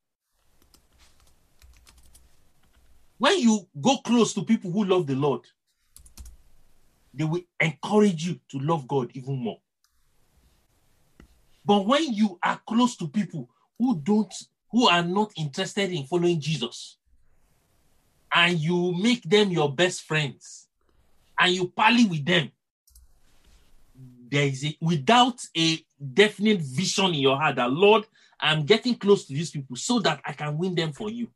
When 3.17 3.39
you 3.39 3.65
go 3.79 3.97
close 3.99 4.33
to 4.33 4.43
people 4.43 4.71
who 4.71 4.83
love 4.83 5.07
the 5.07 5.15
Lord, 5.15 5.41
they 7.13 7.23
will 7.23 7.41
encourage 7.59 8.25
you 8.25 8.39
to 8.49 8.59
love 8.59 8.87
God 8.87 9.11
even 9.13 9.37
more. 9.37 9.59
But 11.65 11.85
when 11.85 12.13
you 12.13 12.39
are 12.43 12.59
close 12.65 12.95
to 12.97 13.07
people 13.07 13.49
who 13.77 13.97
don't, 13.97 14.33
who 14.71 14.87
are 14.87 15.03
not 15.03 15.31
interested 15.37 15.91
in 15.91 16.05
following 16.05 16.39
Jesus, 16.39 16.97
and 18.33 18.57
you 18.57 18.93
make 18.93 19.23
them 19.23 19.49
your 19.51 19.73
best 19.73 20.03
friends, 20.03 20.67
and 21.39 21.53
you 21.53 21.67
parley 21.67 22.05
with 22.05 22.25
them, 22.25 22.51
there 24.29 24.45
is 24.45 24.65
a 24.65 24.77
without 24.79 25.41
a 25.57 25.79
definite 26.13 26.61
vision 26.61 27.07
in 27.07 27.15
your 27.15 27.37
heart 27.37 27.57
that 27.57 27.71
Lord, 27.71 28.05
I'm 28.39 28.65
getting 28.65 28.95
close 28.95 29.25
to 29.25 29.33
these 29.33 29.51
people 29.51 29.75
so 29.75 29.99
that 29.99 30.21
I 30.25 30.33
can 30.33 30.57
win 30.57 30.73
them 30.73 30.93
for 30.93 31.09
you. 31.09 31.27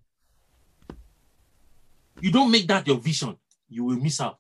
You 2.22 2.32
don't 2.32 2.50
make 2.50 2.68
that 2.68 2.88
your 2.88 2.98
vision, 2.98 3.38
you 3.70 3.84
will 3.84 3.98
miss 3.98 4.22
out. 4.22 4.40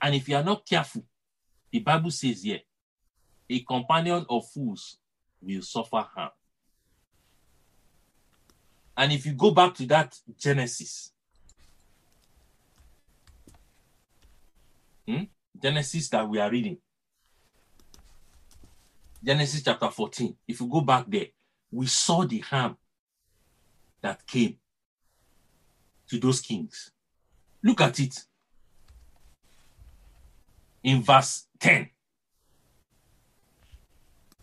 And 0.00 0.14
if 0.14 0.28
you 0.28 0.36
are 0.36 0.44
not 0.44 0.66
careful, 0.66 1.04
the 1.70 1.80
Bible 1.80 2.10
says 2.10 2.42
here, 2.42 2.60
a 3.48 3.60
companion 3.60 4.24
of 4.28 4.48
fools 4.48 4.98
will 5.40 5.62
suffer 5.62 6.06
harm. 6.14 6.30
And 8.96 9.12
if 9.12 9.26
you 9.26 9.32
go 9.32 9.50
back 9.50 9.74
to 9.76 9.86
that 9.86 10.14
Genesis, 10.38 11.12
hmm, 15.06 15.24
Genesis 15.60 16.08
that 16.10 16.28
we 16.28 16.38
are 16.38 16.50
reading, 16.50 16.78
Genesis 19.22 19.62
chapter 19.62 19.90
14, 19.90 20.34
if 20.48 20.60
you 20.60 20.66
go 20.66 20.80
back 20.80 21.04
there, 21.08 21.26
we 21.70 21.86
saw 21.86 22.24
the 22.24 22.38
harm 22.38 22.76
that 24.00 24.26
came 24.26 24.56
to 26.08 26.18
those 26.18 26.40
kings. 26.40 26.90
Look 27.62 27.80
at 27.80 28.00
it 28.00 28.24
in 30.82 31.02
verse 31.02 31.46
10. 31.58 31.88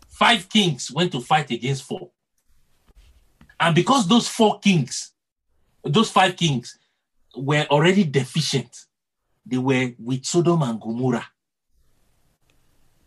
Five 0.08 0.48
kings 0.48 0.90
went 0.90 1.12
to 1.12 1.20
fight 1.20 1.50
against 1.50 1.84
four. 1.84 2.10
And 3.60 3.74
because 3.74 4.06
those 4.06 4.28
four 4.28 4.58
kings, 4.60 5.12
those 5.84 6.10
five 6.10 6.36
kings 6.36 6.78
were 7.36 7.66
already 7.70 8.04
deficient, 8.04 8.76
they 9.44 9.58
were 9.58 9.92
with 9.98 10.24
Sodom 10.24 10.62
and 10.62 10.80
Gomorrah. 10.80 11.26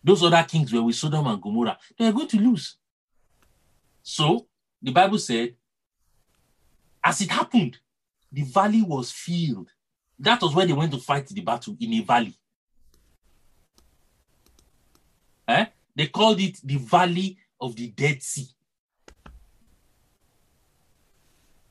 Those 0.04 0.22
other 0.24 0.44
kings 0.48 0.72
were 0.72 0.82
with 0.82 0.96
Sodom 0.96 1.26
and 1.26 1.40
Gomorrah. 1.40 1.78
They 1.98 2.06
were 2.06 2.12
going 2.12 2.28
to 2.28 2.40
lose. 2.40 2.76
So 4.02 4.46
the 4.80 4.90
Bible 4.90 5.18
said, 5.18 5.54
as 7.04 7.20
it 7.20 7.30
happened, 7.30 7.78
the 8.30 8.42
valley 8.42 8.82
was 8.82 9.10
filled. 9.10 9.68
That 10.18 10.42
was 10.42 10.54
where 10.54 10.66
they 10.66 10.72
went 10.72 10.92
to 10.92 10.98
fight 10.98 11.26
the 11.26 11.40
battle 11.40 11.76
in 11.78 11.92
a 11.94 12.00
valley. 12.00 12.34
Eh? 15.48 15.66
They 15.94 16.06
called 16.06 16.40
it 16.40 16.60
the 16.64 16.76
Valley 16.76 17.36
of 17.60 17.76
the 17.76 17.88
Dead 17.88 18.22
Sea. 18.22 18.48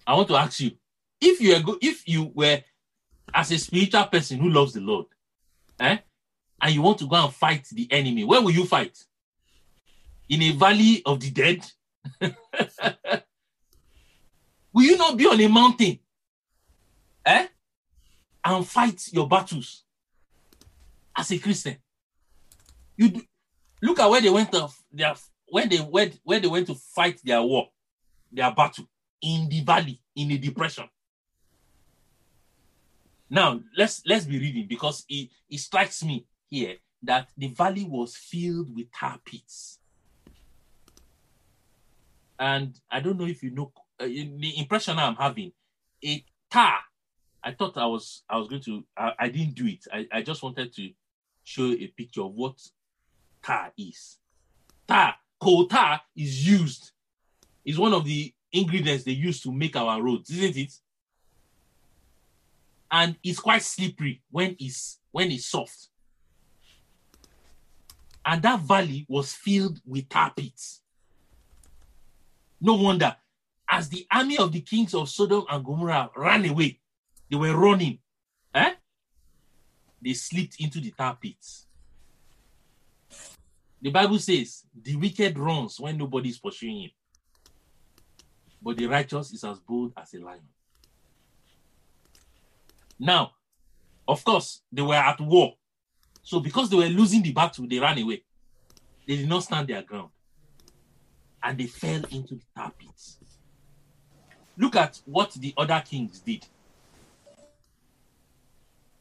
I 0.05 0.15
want 0.15 0.27
to 0.29 0.35
ask 0.35 0.59
you, 0.59 0.71
if 1.19 1.39
you 1.39 1.59
go- 1.61 1.77
if 1.81 2.07
you 2.07 2.31
were 2.33 2.63
as 3.33 3.51
a 3.51 3.57
spiritual 3.57 4.05
person 4.07 4.39
who 4.39 4.49
loves 4.49 4.73
the 4.73 4.81
Lord, 4.81 5.05
eh, 5.79 5.99
and 6.61 6.73
you 6.75 6.81
want 6.81 6.99
to 6.99 7.07
go 7.07 7.15
and 7.15 7.33
fight 7.33 7.67
the 7.71 7.87
enemy, 7.91 8.23
where 8.23 8.41
will 8.41 8.51
you 8.51 8.65
fight? 8.65 8.97
In 10.29 10.41
a 10.41 10.51
valley 10.51 11.01
of 11.05 11.19
the 11.19 11.29
dead? 11.31 11.65
will 14.73 14.83
you 14.83 14.97
not 14.97 15.17
be 15.17 15.27
on 15.27 15.39
a 15.39 15.47
mountain? 15.47 15.99
Eh? 17.25 17.47
And 18.43 18.67
fight 18.67 19.13
your 19.13 19.27
battles 19.27 19.83
as 21.15 21.31
a 21.31 21.37
Christian. 21.39 21.77
You 22.97 23.21
look 23.81 23.99
at 23.99 24.09
where 24.09 24.21
they 24.21 24.29
went 24.29 24.51
to 24.51 24.67
their 24.91 25.15
when 25.47 25.69
they 25.69 25.79
went 25.79 26.19
where 26.23 26.39
they 26.39 26.47
went 26.47 26.67
to 26.67 26.75
fight 26.75 27.19
their 27.23 27.41
war, 27.41 27.69
their 28.31 28.51
battle 28.51 28.85
in 29.21 29.49
the 29.49 29.61
valley, 29.61 29.99
in 30.15 30.27
the 30.29 30.37
depression. 30.37 30.87
Now 33.29 33.61
let's 33.77 34.01
let's 34.05 34.25
be 34.25 34.39
reading 34.39 34.67
because 34.67 35.05
it, 35.09 35.29
it 35.49 35.59
strikes 35.59 36.03
me 36.03 36.25
here 36.49 36.75
that 37.03 37.29
the 37.37 37.47
valley 37.47 37.85
was 37.85 38.15
filled 38.15 38.75
with 38.75 38.91
tar 38.91 39.19
pits. 39.25 39.79
And 42.39 42.79
I 42.89 42.99
don't 42.99 43.19
know 43.19 43.27
if 43.27 43.43
you 43.43 43.51
know 43.51 43.71
uh, 43.99 44.05
the 44.05 44.53
impression 44.57 44.97
I'm 44.97 45.15
having. 45.15 45.51
A 46.03 46.25
tar. 46.49 46.79
I 47.43 47.51
thought 47.51 47.77
I 47.77 47.85
was 47.85 48.23
I 48.29 48.37
was 48.37 48.47
going 48.47 48.61
to 48.63 48.83
I, 48.97 49.11
I 49.19 49.29
didn't 49.29 49.55
do 49.55 49.67
it. 49.67 49.85
I, 49.91 50.07
I 50.11 50.21
just 50.21 50.43
wanted 50.43 50.73
to 50.75 50.89
show 51.43 51.71
a 51.71 51.87
picture 51.87 52.21
of 52.21 52.33
what 52.33 52.55
tar 53.41 53.71
is. 53.77 54.17
Tar, 54.87 55.15
coal 55.39 55.67
tar 55.67 56.01
is 56.15 56.47
used. 56.47 56.91
Is 57.63 57.77
one 57.77 57.93
of 57.93 58.05
the 58.05 58.33
ingredients 58.51 59.03
they 59.03 59.11
use 59.11 59.41
to 59.41 59.51
make 59.51 59.75
our 59.75 60.01
roads, 60.01 60.29
isn't 60.29 60.57
it? 60.57 60.73
And 62.91 63.15
it's 63.23 63.39
quite 63.39 63.61
slippery 63.61 64.21
when 64.31 64.55
it's 64.59 64.99
when 65.11 65.31
it's 65.31 65.45
soft. 65.45 65.87
And 68.25 68.41
that 68.43 68.59
valley 68.59 69.05
was 69.09 69.33
filled 69.33 69.79
with 69.85 70.09
tar 70.09 70.31
pits. 70.35 70.81
No 72.59 72.75
wonder, 72.75 73.15
as 73.67 73.89
the 73.89 74.05
army 74.11 74.37
of 74.37 74.51
the 74.51 74.61
kings 74.61 74.93
of 74.93 75.09
Sodom 75.09 75.45
and 75.49 75.65
Gomorrah 75.65 76.11
ran 76.15 76.47
away, 76.47 76.79
they 77.29 77.37
were 77.37 77.55
running. 77.55 77.97
Eh? 78.53 78.73
They 80.01 80.13
slipped 80.13 80.59
into 80.59 80.79
the 80.79 80.91
tar 80.91 81.17
pits. 81.19 81.65
The 83.81 83.89
Bible 83.89 84.19
says 84.19 84.63
the 84.79 84.95
wicked 84.95 85.37
runs 85.37 85.79
when 85.79 85.97
nobody 85.97 86.29
is 86.29 86.37
pursuing 86.37 86.83
him, 86.83 86.91
but 88.61 88.77
the 88.77 88.85
righteous 88.85 89.33
is 89.33 89.43
as 89.43 89.59
bold 89.59 89.93
as 89.97 90.13
a 90.13 90.19
lion. 90.19 90.41
Now, 92.99 93.31
of 94.07 94.23
course, 94.23 94.61
they 94.71 94.83
were 94.83 94.93
at 94.93 95.19
war. 95.19 95.53
So, 96.21 96.39
because 96.39 96.69
they 96.69 96.77
were 96.77 96.85
losing 96.85 97.23
the 97.23 97.31
battle, 97.31 97.65
they 97.67 97.79
ran 97.79 97.97
away. 97.97 98.23
They 99.07 99.17
did 99.17 99.27
not 99.27 99.43
stand 99.43 99.67
their 99.67 99.81
ground. 99.81 100.09
And 101.41 101.57
they 101.57 101.65
fell 101.65 102.03
into 102.11 102.35
the 102.35 102.43
tar 102.55 102.71
pits. 102.77 103.17
Look 104.55 104.75
at 104.75 105.01
what 105.05 105.31
the 105.31 105.55
other 105.57 105.81
kings 105.83 106.19
did. 106.19 106.45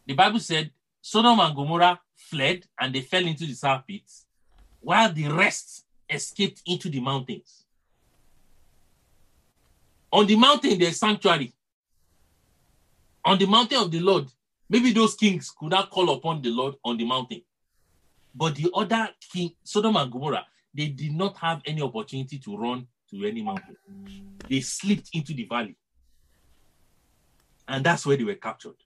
The 0.07 0.15
Bible 0.15 0.41
said 0.41 0.71
Sodom 1.03 1.39
and 1.41 1.55
Gomorrah 1.55 2.01
fled 2.15 2.67
and 2.81 2.95
they 2.95 3.03
fell 3.03 3.27
into 3.27 3.45
the 3.45 3.55
tar 3.55 3.85
pits, 3.87 4.27
while 4.81 5.13
the 5.13 5.29
rest 5.29 5.85
escaped 6.09 6.63
into 6.67 6.89
the 6.89 7.01
mountains. 7.01 7.65
On 10.13 10.27
the 10.27 10.37
mountain, 10.37 10.79
there's 10.79 10.99
sanctuary. 10.99 11.53
On 13.25 13.39
the 13.39 13.47
mountain 13.47 13.79
of 13.79 13.91
the 13.91 14.01
Lord, 14.01 14.27
maybe 14.69 14.93
those 14.93 15.15
kings 15.15 15.53
could 15.57 15.71
not 15.71 15.91
call 15.91 16.11
upon 16.11 16.43
the 16.43 16.51
Lord 16.51 16.75
on 16.85 16.97
the 16.97 17.05
mountain. 17.05 17.43
But 18.35 18.57
the 18.57 18.71
other 18.75 19.11
king, 19.33 19.53
Sodom 19.63 19.97
and 19.97 20.11
Gomorrah, 20.11 20.47
they 20.75 20.89
did 20.89 21.13
not 21.13 21.37
have 21.39 21.63
any 21.65 21.83
opportunity 21.83 22.39
to 22.39 22.57
run 22.57 22.87
to 23.11 23.25
any 23.25 23.43
mountain. 23.43 23.77
They 24.49 24.61
slipped 24.61 25.11
into 25.13 25.35
the 25.35 25.45
valley. 25.45 25.77
And 27.69 27.85
that's 27.85 28.07
where 28.07 28.17
they 28.17 28.25
were 28.25 28.35
captured. 28.35 28.77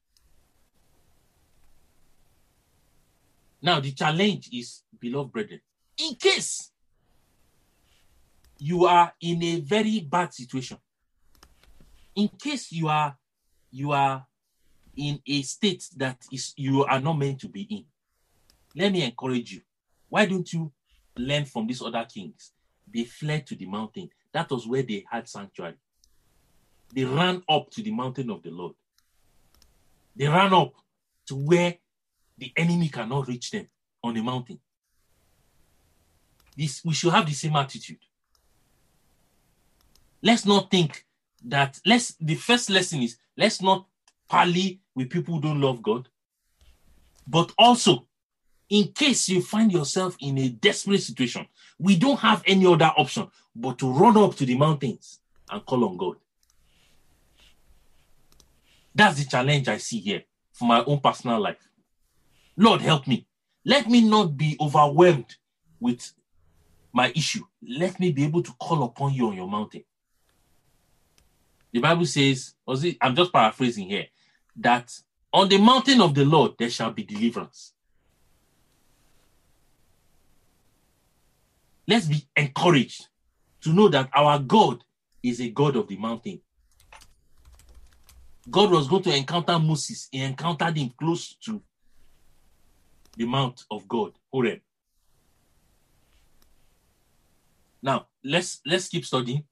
Now, 3.62 3.80
the 3.80 3.92
challenge 3.92 4.50
is, 4.52 4.82
beloved 4.98 5.32
brethren, 5.32 5.60
in 5.98 6.14
case 6.14 6.70
you 8.58 8.84
are 8.86 9.12
in 9.20 9.42
a 9.42 9.60
very 9.60 10.00
bad 10.00 10.32
situation, 10.32 10.78
in 12.14 12.28
case 12.28 12.72
you 12.72 12.88
are 12.88 13.16
you 13.70 13.92
are 13.92 14.24
in 14.96 15.20
a 15.26 15.42
state 15.42 15.84
that 15.96 16.18
is 16.32 16.54
you 16.56 16.84
are 16.84 17.00
not 17.00 17.14
meant 17.18 17.40
to 17.40 17.48
be 17.48 17.62
in, 17.62 17.84
let 18.76 18.92
me 18.92 19.02
encourage 19.02 19.52
you. 19.52 19.60
Why 20.08 20.26
don't 20.26 20.50
you 20.52 20.72
learn 21.16 21.44
from 21.44 21.66
these 21.66 21.82
other 21.82 22.06
kings? 22.12 22.52
They 22.92 23.04
fled 23.04 23.46
to 23.48 23.56
the 23.56 23.66
mountain. 23.66 24.10
That 24.32 24.50
was 24.50 24.66
where 24.66 24.82
they 24.82 25.04
had 25.10 25.28
sanctuary. 25.28 25.74
They 26.94 27.04
ran 27.04 27.42
up 27.48 27.70
to 27.70 27.82
the 27.82 27.90
mountain 27.90 28.30
of 28.30 28.42
the 28.42 28.50
Lord. 28.50 28.74
They 30.14 30.28
ran 30.28 30.52
up 30.52 30.74
to 31.26 31.34
where 31.34 31.74
the 32.38 32.52
enemy 32.56 32.88
cannot 32.88 33.26
reach 33.26 33.50
them 33.50 33.68
on 34.02 34.14
the 34.14 34.22
mountain. 34.22 34.60
This 36.56 36.84
we 36.84 36.94
should 36.94 37.12
have 37.12 37.26
the 37.26 37.32
same 37.32 37.56
attitude. 37.56 37.98
Let's 40.22 40.46
not 40.46 40.70
think 40.70 41.04
that 41.44 41.80
let's 41.84 42.14
the 42.20 42.34
first 42.34 42.70
lesson 42.70 43.02
is 43.02 43.18
let's 43.36 43.60
not 43.60 43.86
parley 44.28 44.80
with 44.94 45.10
people 45.10 45.34
who 45.34 45.40
don't 45.40 45.60
love 45.60 45.82
God, 45.82 46.08
but 47.26 47.52
also 47.58 48.06
in 48.70 48.88
case 48.88 49.28
you 49.28 49.42
find 49.42 49.70
yourself 49.72 50.16
in 50.20 50.38
a 50.38 50.48
desperate 50.48 51.02
situation, 51.02 51.46
we 51.78 51.96
don't 51.96 52.18
have 52.18 52.42
any 52.46 52.66
other 52.66 52.90
option 52.96 53.28
but 53.54 53.78
to 53.78 53.92
run 53.92 54.16
up 54.16 54.34
to 54.36 54.46
the 54.46 54.56
mountains 54.56 55.20
and 55.50 55.64
call 55.66 55.84
on 55.84 55.96
God. 55.96 56.16
That's 58.94 59.18
the 59.18 59.26
challenge 59.26 59.68
I 59.68 59.76
see 59.78 59.98
here 59.98 60.22
for 60.52 60.66
my 60.66 60.84
own 60.84 61.00
personal 61.00 61.40
life. 61.40 61.68
Lord, 62.56 62.80
help 62.80 63.06
me. 63.06 63.26
Let 63.64 63.88
me 63.88 64.00
not 64.00 64.36
be 64.36 64.56
overwhelmed 64.60 65.36
with 65.80 66.12
my 66.94 67.12
issue. 67.14 67.44
Let 67.62 68.00
me 68.00 68.12
be 68.12 68.24
able 68.24 68.42
to 68.42 68.52
call 68.52 68.84
upon 68.84 69.12
you 69.12 69.28
on 69.28 69.36
your 69.36 69.48
mountain. 69.48 69.84
The 71.72 71.80
Bible 71.80 72.06
says, 72.06 72.54
I'm 73.00 73.16
just 73.16 73.32
paraphrasing 73.32 73.88
here, 73.88 74.06
that 74.56 74.92
on 75.32 75.48
the 75.48 75.58
mountain 75.58 76.00
of 76.00 76.14
the 76.14 76.24
Lord 76.24 76.52
there 76.58 76.70
shall 76.70 76.92
be 76.92 77.02
deliverance. 77.02 77.74
let's 81.86 82.06
be 82.06 82.26
encouraged 82.36 83.08
to 83.62 83.72
know 83.72 83.88
that 83.88 84.08
our 84.14 84.38
God 84.38 84.82
is 85.22 85.40
a 85.40 85.50
God 85.50 85.76
of 85.76 85.88
the 85.88 85.96
mountain. 85.96 86.40
God 88.50 88.70
was 88.70 88.88
going 88.88 89.02
to 89.04 89.16
encounter 89.16 89.58
Moses. 89.58 90.08
He 90.12 90.20
encountered 90.20 90.76
him 90.76 90.92
close 90.98 91.34
to 91.46 91.62
the 93.16 93.24
mount 93.24 93.62
of 93.70 93.88
God, 93.88 94.12
Horeb. 94.32 94.60
Now 97.84 98.06
let's 98.24 98.62
let's 98.64 98.88
keep 98.88 99.04
studying. 99.04 99.44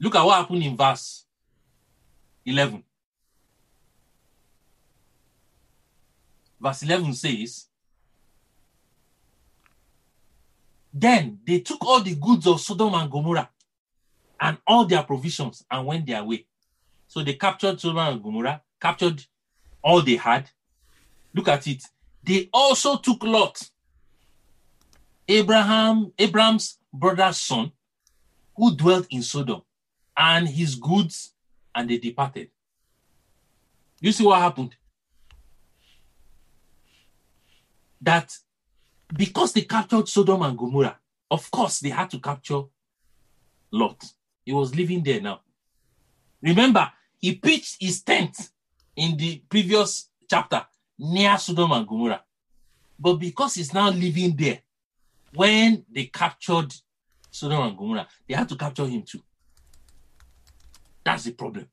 Look 0.00 0.14
at 0.14 0.24
what 0.24 0.38
happened 0.38 0.62
in 0.62 0.76
verse 0.76 1.26
11. 2.46 2.82
Verse 6.58 6.82
11 6.82 7.12
says, 7.12 7.66
Then 10.92 11.38
they 11.46 11.60
took 11.60 11.84
all 11.84 12.00
the 12.00 12.14
goods 12.14 12.46
of 12.46 12.60
Sodom 12.62 12.94
and 12.94 13.10
Gomorrah 13.10 13.50
and 14.40 14.56
all 14.66 14.86
their 14.86 15.02
provisions 15.02 15.64
and 15.70 15.86
went 15.86 16.06
their 16.06 16.24
way. 16.24 16.46
So 17.08 17.22
they 17.22 17.34
captured 17.34 17.78
Sodom 17.78 17.98
and 17.98 18.22
Gomorrah, 18.22 18.62
captured 18.80 19.22
all 19.82 20.00
they 20.00 20.16
had. 20.16 20.48
Look 21.34 21.48
at 21.48 21.66
it. 21.66 21.82
They 22.24 22.48
also 22.52 22.96
took 22.96 23.22
Lot, 23.22 23.70
Abraham, 25.28 26.12
Abraham's 26.18 26.78
brother's 26.98 27.38
son, 27.38 27.72
who 28.56 28.74
dwelt 28.74 29.06
in 29.10 29.22
Sodom, 29.22 29.62
and 30.16 30.48
his 30.48 30.74
goods, 30.74 31.34
and 31.74 31.88
they 31.90 31.98
departed. 31.98 32.50
You 34.00 34.12
see 34.12 34.24
what 34.24 34.40
happened? 34.40 34.74
That 38.00 38.32
because 39.14 39.52
they 39.52 39.62
captured 39.62 40.08
Sodom 40.08 40.42
and 40.42 40.56
Gomorrah, 40.56 40.98
of 41.30 41.50
course 41.50 41.80
they 41.80 41.90
had 41.90 42.10
to 42.10 42.18
capture 42.18 42.62
Lot. 43.70 44.02
He 44.44 44.52
was 44.52 44.74
living 44.74 45.02
there 45.02 45.20
now. 45.20 45.40
Remember, 46.42 46.90
he 47.18 47.34
pitched 47.34 47.76
his 47.80 48.02
tent 48.02 48.50
in 48.94 49.16
the 49.16 49.42
previous 49.48 50.10
chapter 50.28 50.64
near 50.98 51.36
Sodom 51.38 51.72
and 51.72 51.86
Gomorrah. 51.86 52.22
But 52.98 53.14
because 53.14 53.54
he's 53.54 53.74
now 53.74 53.90
living 53.90 54.34
there, 54.36 54.60
when 55.34 55.84
they 55.92 56.06
captured 56.06 56.72
Sodom 57.36 57.68
and 57.68 57.76
Gomorrah, 57.76 58.08
they 58.28 58.34
had 58.34 58.48
to 58.48 58.56
capture 58.56 58.86
him 58.86 59.02
too. 59.02 59.20
That's 61.04 61.24
the 61.24 61.32
problem. 61.32 61.68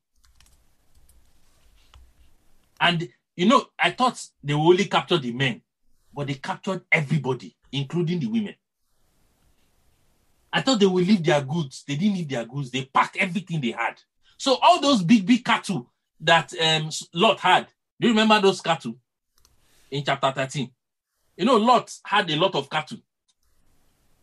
And 2.80 3.10
you 3.36 3.48
know, 3.48 3.66
I 3.80 3.92
thought 3.92 4.22
they 4.44 4.54
would 4.54 4.62
only 4.62 4.86
capture 4.86 5.18
the 5.18 5.32
men, 5.32 5.62
but 6.14 6.28
they 6.28 6.36
captured 6.36 6.84
everybody, 6.92 7.56
including 7.72 8.20
the 8.20 8.28
women. 8.28 8.56
I 10.52 10.62
thought 10.62 10.80
they 10.80 10.86
would 10.86 11.08
leave 11.08 11.24
their 11.24 11.42
goods. 11.42 11.84
They 11.88 11.96
didn't 11.96 12.16
leave 12.16 12.30
their 12.30 12.46
goods. 12.46 12.70
They 12.70 12.86
packed 12.86 13.18
everything 13.18 13.60
they 13.60 13.72
had. 13.72 14.00
So 14.38 14.58
all 14.62 14.80
those 14.80 15.02
big, 15.02 15.26
big 15.26 15.44
cattle 15.44 15.90
that 16.20 16.54
um, 16.62 16.90
Lot 17.14 17.40
had, 17.40 17.68
do 18.00 18.08
you 18.08 18.14
remember 18.14 18.40
those 18.40 18.62
cattle 18.62 18.96
in 19.90 20.04
chapter 20.04 20.32
13? 20.32 20.70
You 21.38 21.46
know, 21.46 21.58
Lot 21.58 21.92
had 22.06 22.30
a 22.30 22.36
lot 22.36 22.54
of 22.54 22.70
cattle. 22.70 23.00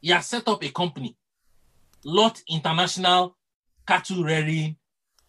He 0.00 0.11
had 0.11 0.20
set 0.20 0.46
up 0.46 0.62
a 0.62 0.70
company, 0.70 1.16
Lot 2.05 2.43
International 2.49 3.37
Cattle 3.87 4.25
Rearing 4.25 4.77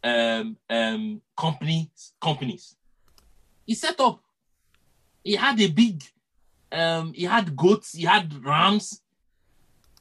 um, 0.03 0.57
um, 0.69 1.21
Companies. 1.37 2.13
Companies. 2.21 2.75
He 3.65 3.75
set 3.75 3.99
up. 3.99 4.21
He 5.23 5.35
had 5.35 5.59
a 5.61 5.67
big. 5.67 6.03
Um, 6.71 7.13
he 7.13 7.23
had 7.25 7.55
goats. 7.55 7.93
He 7.93 8.03
had 8.03 8.43
rams. 8.43 9.01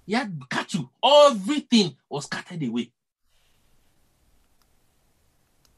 He 0.06 0.14
had 0.14 0.40
cattle. 0.48 0.90
Everything 1.04 1.96
was 2.08 2.24
scattered 2.24 2.62
away. 2.62 2.92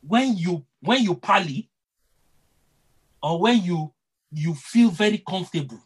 When 0.06 0.36
you 0.36 0.64
when 0.80 1.02
you 1.02 1.14
parley, 1.14 1.70
or 3.22 3.40
when 3.40 3.62
you 3.62 3.92
you 4.32 4.54
feel 4.54 4.90
very 4.90 5.18
comfortable 5.18 5.80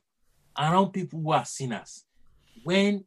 around 0.58 0.92
people 0.92 1.20
who 1.20 1.32
are 1.32 1.44
sinners, 1.44 2.04
when 2.64 3.04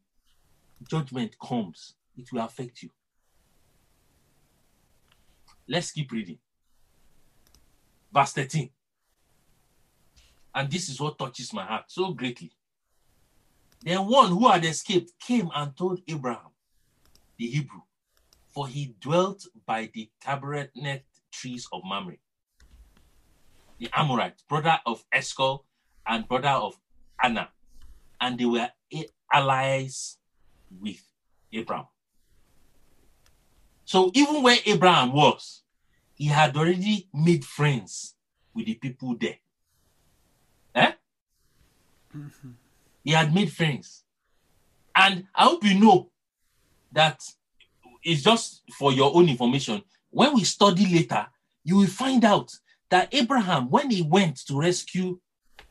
judgment 0.87 1.35
comes, 1.39 1.95
it 2.17 2.31
will 2.31 2.41
affect 2.41 2.83
you. 2.83 2.89
Let's 5.67 5.91
keep 5.91 6.11
reading. 6.11 6.39
Verse 8.11 8.33
13. 8.33 8.69
And 10.55 10.71
this 10.71 10.89
is 10.89 10.99
what 10.99 11.17
touches 11.19 11.53
my 11.53 11.63
heart 11.63 11.85
so 11.87 12.11
greatly. 12.11 12.51
Then 13.83 14.07
one 14.07 14.29
who 14.29 14.47
had 14.49 14.65
escaped 14.65 15.11
came 15.19 15.49
and 15.55 15.75
told 15.77 16.01
Abraham, 16.07 16.51
the 17.37 17.47
Hebrew, 17.47 17.81
for 18.47 18.67
he 18.67 18.95
dwelt 18.99 19.45
by 19.65 19.89
the 19.93 20.09
tabernacle 20.19 21.01
trees 21.31 21.67
of 21.71 21.81
Mamre, 21.85 22.17
the 23.77 23.89
Amorite, 23.93 24.41
brother 24.49 24.79
of 24.85 25.05
Eshcol 25.13 25.65
and 26.05 26.27
brother 26.27 26.49
of 26.49 26.77
Aner, 27.23 27.47
and 28.19 28.37
they 28.37 28.45
were 28.45 28.69
allies 29.31 30.18
with 30.81 31.01
Abraham. 31.51 31.87
So 33.85 34.11
even 34.13 34.43
where 34.43 34.57
Abraham 34.65 35.13
was, 35.13 35.63
he 36.13 36.25
had 36.25 36.55
already 36.55 37.07
made 37.13 37.45
friends 37.45 38.15
with 38.53 38.65
the 38.65 38.75
people 38.75 39.15
there. 39.19 39.37
Eh? 40.75 40.91
He 43.03 43.11
had 43.11 43.33
made 43.33 43.51
friends. 43.51 44.03
And 44.95 45.25
I 45.33 45.45
hope 45.45 45.63
you 45.63 45.79
know 45.79 46.11
that 46.91 47.21
it's 48.03 48.21
just 48.21 48.63
for 48.77 48.91
your 48.91 49.15
own 49.15 49.29
information. 49.29 49.81
When 50.09 50.33
we 50.35 50.43
study 50.43 50.85
later, 50.85 51.27
you 51.63 51.77
will 51.77 51.87
find 51.87 52.25
out 52.25 52.51
that 52.89 53.13
Abraham, 53.13 53.69
when 53.69 53.89
he 53.89 54.01
went 54.01 54.37
to 54.47 54.59
rescue 54.59 55.19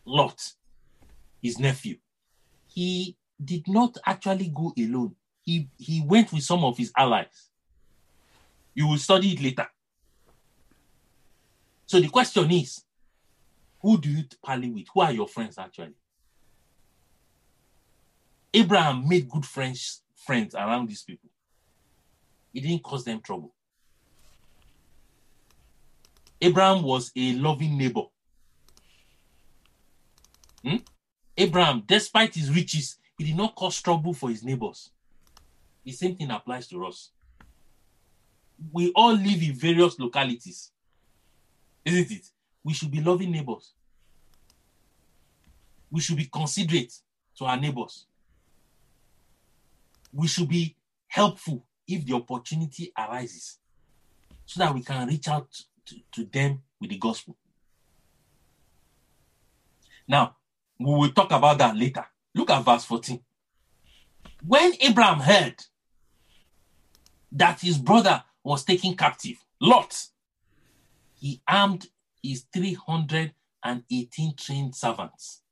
Lot, 0.05 0.55
his 1.43 1.59
nephew, 1.59 1.99
he 2.69 3.17
did 3.42 3.68
not 3.68 3.96
actually 4.05 4.53
go 4.55 4.72
alone. 4.79 5.14
He, 5.42 5.68
he 5.79 6.03
went 6.05 6.33
with 6.33 6.42
some 6.42 6.64
of 6.64 6.77
his 6.77 6.92
allies. 6.96 7.51
You 8.74 8.88
will 8.88 8.98
study 8.98 9.33
it 9.33 9.40
later. 9.40 9.66
So 11.87 12.01
the 12.01 12.09
question 12.09 12.51
is, 12.51 12.85
who 13.81 13.98
do 14.01 14.11
you 14.11 14.24
parley 14.44 14.70
with? 14.70 14.87
Who 14.92 15.01
are 15.01 15.12
your 15.12 15.29
friends 15.29 15.57
actually? 15.59 15.94
Abraham 18.53 19.09
made 19.09 19.29
good 19.29 19.46
friends 19.46 20.03
friends 20.29 20.55
around 20.55 20.88
these 20.88 21.03
people. 21.03 21.31
He 22.53 22.61
didn't 22.61 22.83
cause 22.83 23.05
them 23.05 23.20
trouble. 23.20 23.55
Abraham 26.40 26.83
was 26.83 27.11
a 27.16 27.33
loving 27.35 27.79
neighbor. 27.79 28.03
Hmm? 30.62 30.77
Abraham, 31.37 31.83
despite 31.87 32.35
his 32.35 32.51
riches, 32.51 32.98
he 33.18 33.24
did 33.24 33.37
not 33.37 33.57
cause 33.57 33.83
trouble 33.83 34.14
for 34.14 34.31
his 34.31 34.44
neighbors. 34.44 34.90
The 35.85 35.90
same 35.92 36.14
thing 36.16 36.31
applies 36.31 36.68
to 36.68 36.87
us. 36.87 37.11
We 38.72 38.92
all 38.94 39.12
live 39.12 39.42
in 39.42 39.54
various 39.54 39.98
localities, 39.98 40.70
isn't 41.85 42.11
it? 42.11 42.26
We 42.62 42.72
should 42.74 42.90
be 42.90 43.00
loving 43.00 43.33
neighbors. 43.33 43.72
We 45.90 46.00
should 46.00 46.16
be 46.16 46.26
considerate 46.26 46.92
to 47.38 47.44
our 47.44 47.57
neighbors. 47.57 48.07
We 50.12 50.28
should 50.28 50.48
be 50.48 50.76
helpful 51.09 51.64
if 51.87 52.04
the 52.04 52.14
opportunity 52.14 52.92
arises 52.96 53.59
so 54.44 54.61
that 54.61 54.74
we 54.74 54.83
can 54.83 55.09
reach 55.09 55.28
out 55.28 55.50
to, 55.87 55.96
to 56.12 56.24
them 56.24 56.62
with 56.81 56.90
the 56.90 56.98
gospel. 56.98 57.37
Now, 60.07 60.37
we 60.78 60.87
will 60.87 61.11
talk 61.11 61.33
about 61.33 61.59
that 61.59 61.76
later. 61.76 62.07
Look 62.35 62.51
at 62.51 62.64
verse 62.64 62.85
14. 62.85 63.21
When 64.47 64.73
Abraham 64.81 65.21
heard 65.21 65.57
that 67.33 67.61
his 67.61 67.79
brother 67.79 68.23
was 68.45 68.64
taken 68.64 68.97
captive, 68.97 69.37
Lot, 69.61 70.07
he 71.14 71.41
armed 71.49 71.88
his 72.23 72.47
318 72.53 74.35
trained 74.37 74.75
servants 74.75 75.43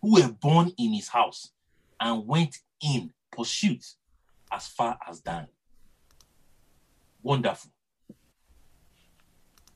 who 0.00 0.14
were 0.14 0.28
born 0.28 0.72
in 0.78 0.92
his 0.92 1.08
house 1.08 1.50
and 1.98 2.26
went 2.26 2.58
in 2.80 3.12
pursuit 3.32 3.84
as 4.52 4.68
far 4.68 4.98
as 5.08 5.20
Dan. 5.20 5.48
Wonderful. 7.22 7.70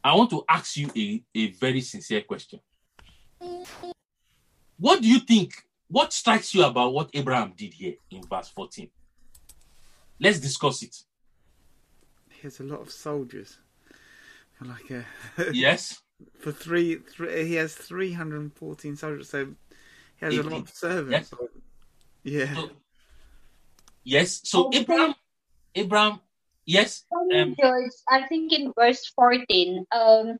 I 0.03 0.14
want 0.14 0.31
to 0.31 0.44
ask 0.49 0.77
you 0.77 0.90
a, 0.96 1.23
a 1.35 1.51
very 1.53 1.81
sincere 1.81 2.23
question. 2.23 2.61
What 4.79 5.03
do 5.03 5.09
you 5.09 5.18
think? 5.18 5.53
What 5.90 6.12
strikes 6.12 6.55
you 6.55 6.64
about 6.64 6.92
what 6.94 7.11
Abraham 7.14 7.53
did 7.57 7.74
here 7.74 7.94
in 8.11 8.22
verse 8.22 8.48
14? 8.48 8.88
Let's 10.20 10.38
discuss 10.38 10.83
it. 10.83 10.96
He 12.31 12.42
has 12.42 12.61
a 12.61 12.62
lot 12.64 12.81
of 12.81 12.90
soldiers. 12.90 13.59
Like 14.61 14.90
a 14.90 15.05
Yes. 15.53 16.00
for 16.38 16.53
three, 16.53 16.96
three, 16.96 17.46
he 17.48 17.55
has 17.55 17.74
three 17.74 18.12
hundred 18.12 18.40
and 18.42 18.53
fourteen 18.55 18.94
soldiers. 18.94 19.31
So 19.31 19.46
he 20.16 20.26
has 20.26 20.35
a 20.35 20.42
lot 20.42 20.46
Eighteen. 20.53 20.62
of 20.62 20.68
servants. 20.70 21.33
Yeah. 22.22 22.55
So, 22.55 22.70
Yes. 24.05 24.40
So 24.44 24.66
Okay. 24.66 24.81
Abraham, 24.81 25.14
Abraham, 25.74 26.20
yes. 26.66 27.05
Um, 27.35 27.57
George, 27.59 27.90
I 28.11 28.26
think 28.29 28.53
in 28.53 28.72
verse 28.79 29.11
14, 29.16 29.87
um, 29.92 30.38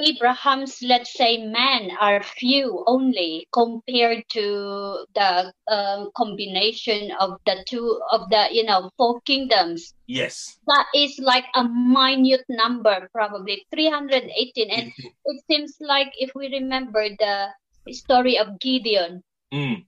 Abraham's, 0.00 0.78
let's 0.82 1.12
say, 1.12 1.44
men 1.44 1.90
are 2.00 2.22
few 2.22 2.84
only 2.86 3.48
compared 3.52 4.24
to 4.30 5.04
the 5.14 5.52
um, 5.66 6.10
combination 6.16 7.10
of 7.18 7.38
the 7.46 7.64
two 7.66 8.00
of 8.12 8.30
the, 8.30 8.48
you 8.52 8.64
know, 8.64 8.90
four 8.96 9.20
kingdoms. 9.22 9.94
Yes. 10.06 10.58
That 10.66 10.86
is 10.94 11.18
like 11.18 11.46
a 11.54 11.64
minute 11.64 12.44
number, 12.48 13.08
probably 13.12 13.66
318. 13.74 14.70
And 14.70 14.92
it 14.96 15.42
seems 15.50 15.76
like 15.80 16.12
if 16.18 16.30
we 16.34 16.48
remember 16.48 17.08
the 17.18 17.48
story 17.92 18.38
of 18.38 18.60
Gideon, 18.60 19.22
Mm. 19.52 19.86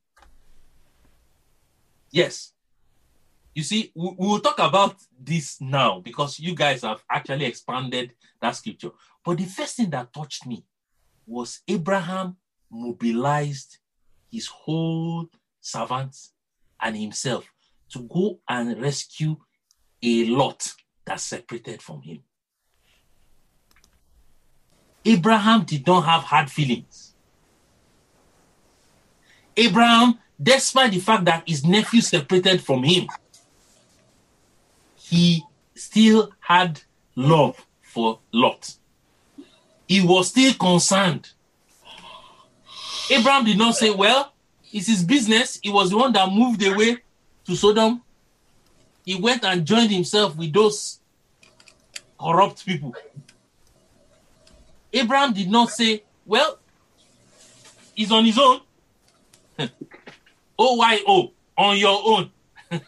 Yes. 2.10 2.52
You 3.54 3.62
see, 3.62 3.92
we, 3.94 4.14
we 4.18 4.26
will 4.28 4.40
talk 4.40 4.58
about 4.58 4.96
this 5.18 5.60
now 5.60 6.00
because 6.00 6.38
you 6.38 6.54
guys 6.54 6.82
have 6.82 7.02
actually 7.10 7.44
expanded 7.44 8.12
that 8.40 8.56
scripture. 8.56 8.90
But 9.24 9.38
the 9.38 9.44
first 9.44 9.76
thing 9.76 9.90
that 9.90 10.12
touched 10.12 10.46
me 10.46 10.64
was 11.26 11.60
Abraham 11.68 12.36
mobilized 12.70 13.78
his 14.30 14.46
whole 14.46 15.28
servants 15.60 16.32
and 16.80 16.96
himself 16.96 17.44
to 17.90 18.00
go 18.00 18.40
and 18.48 18.80
rescue 18.80 19.36
a 20.02 20.26
lot 20.26 20.72
that 21.04 21.20
separated 21.20 21.82
from 21.82 22.00
him. 22.02 22.20
Abraham 25.04 25.64
did 25.64 25.86
not 25.86 26.02
have 26.02 26.22
hard 26.22 26.50
feelings. 26.50 27.14
Abraham, 29.56 30.18
despite 30.40 30.92
the 30.92 31.00
fact 31.00 31.24
that 31.24 31.42
his 31.46 31.64
nephew 31.64 32.00
separated 32.00 32.62
from 32.62 32.82
him, 32.82 33.08
he 34.96 35.42
still 35.74 36.32
had 36.40 36.80
love 37.16 37.66
for 37.82 38.20
Lot. 38.32 38.76
He 39.90 40.00
was 40.00 40.28
still 40.28 40.54
concerned. 40.54 41.28
Abraham 43.10 43.44
did 43.44 43.58
not 43.58 43.74
say, 43.74 43.90
Well, 43.90 44.32
it's 44.72 44.86
his 44.86 45.02
business. 45.02 45.58
He 45.60 45.68
was 45.68 45.90
the 45.90 45.96
one 45.96 46.12
that 46.12 46.30
moved 46.30 46.64
away 46.64 46.98
to 47.44 47.56
Sodom. 47.56 48.00
He 49.04 49.16
went 49.16 49.44
and 49.44 49.66
joined 49.66 49.90
himself 49.90 50.36
with 50.36 50.52
those 50.52 51.00
corrupt 52.20 52.64
people. 52.64 52.94
Abraham 54.92 55.32
did 55.32 55.50
not 55.50 55.70
say, 55.70 56.04
Well, 56.24 56.60
he's 57.92 58.12
on 58.12 58.24
his 58.24 58.38
own. 58.38 58.60
O 60.56 60.74
Y 60.76 61.00
O, 61.08 61.32
on 61.58 61.76
your 61.76 62.00
own. 62.04 62.30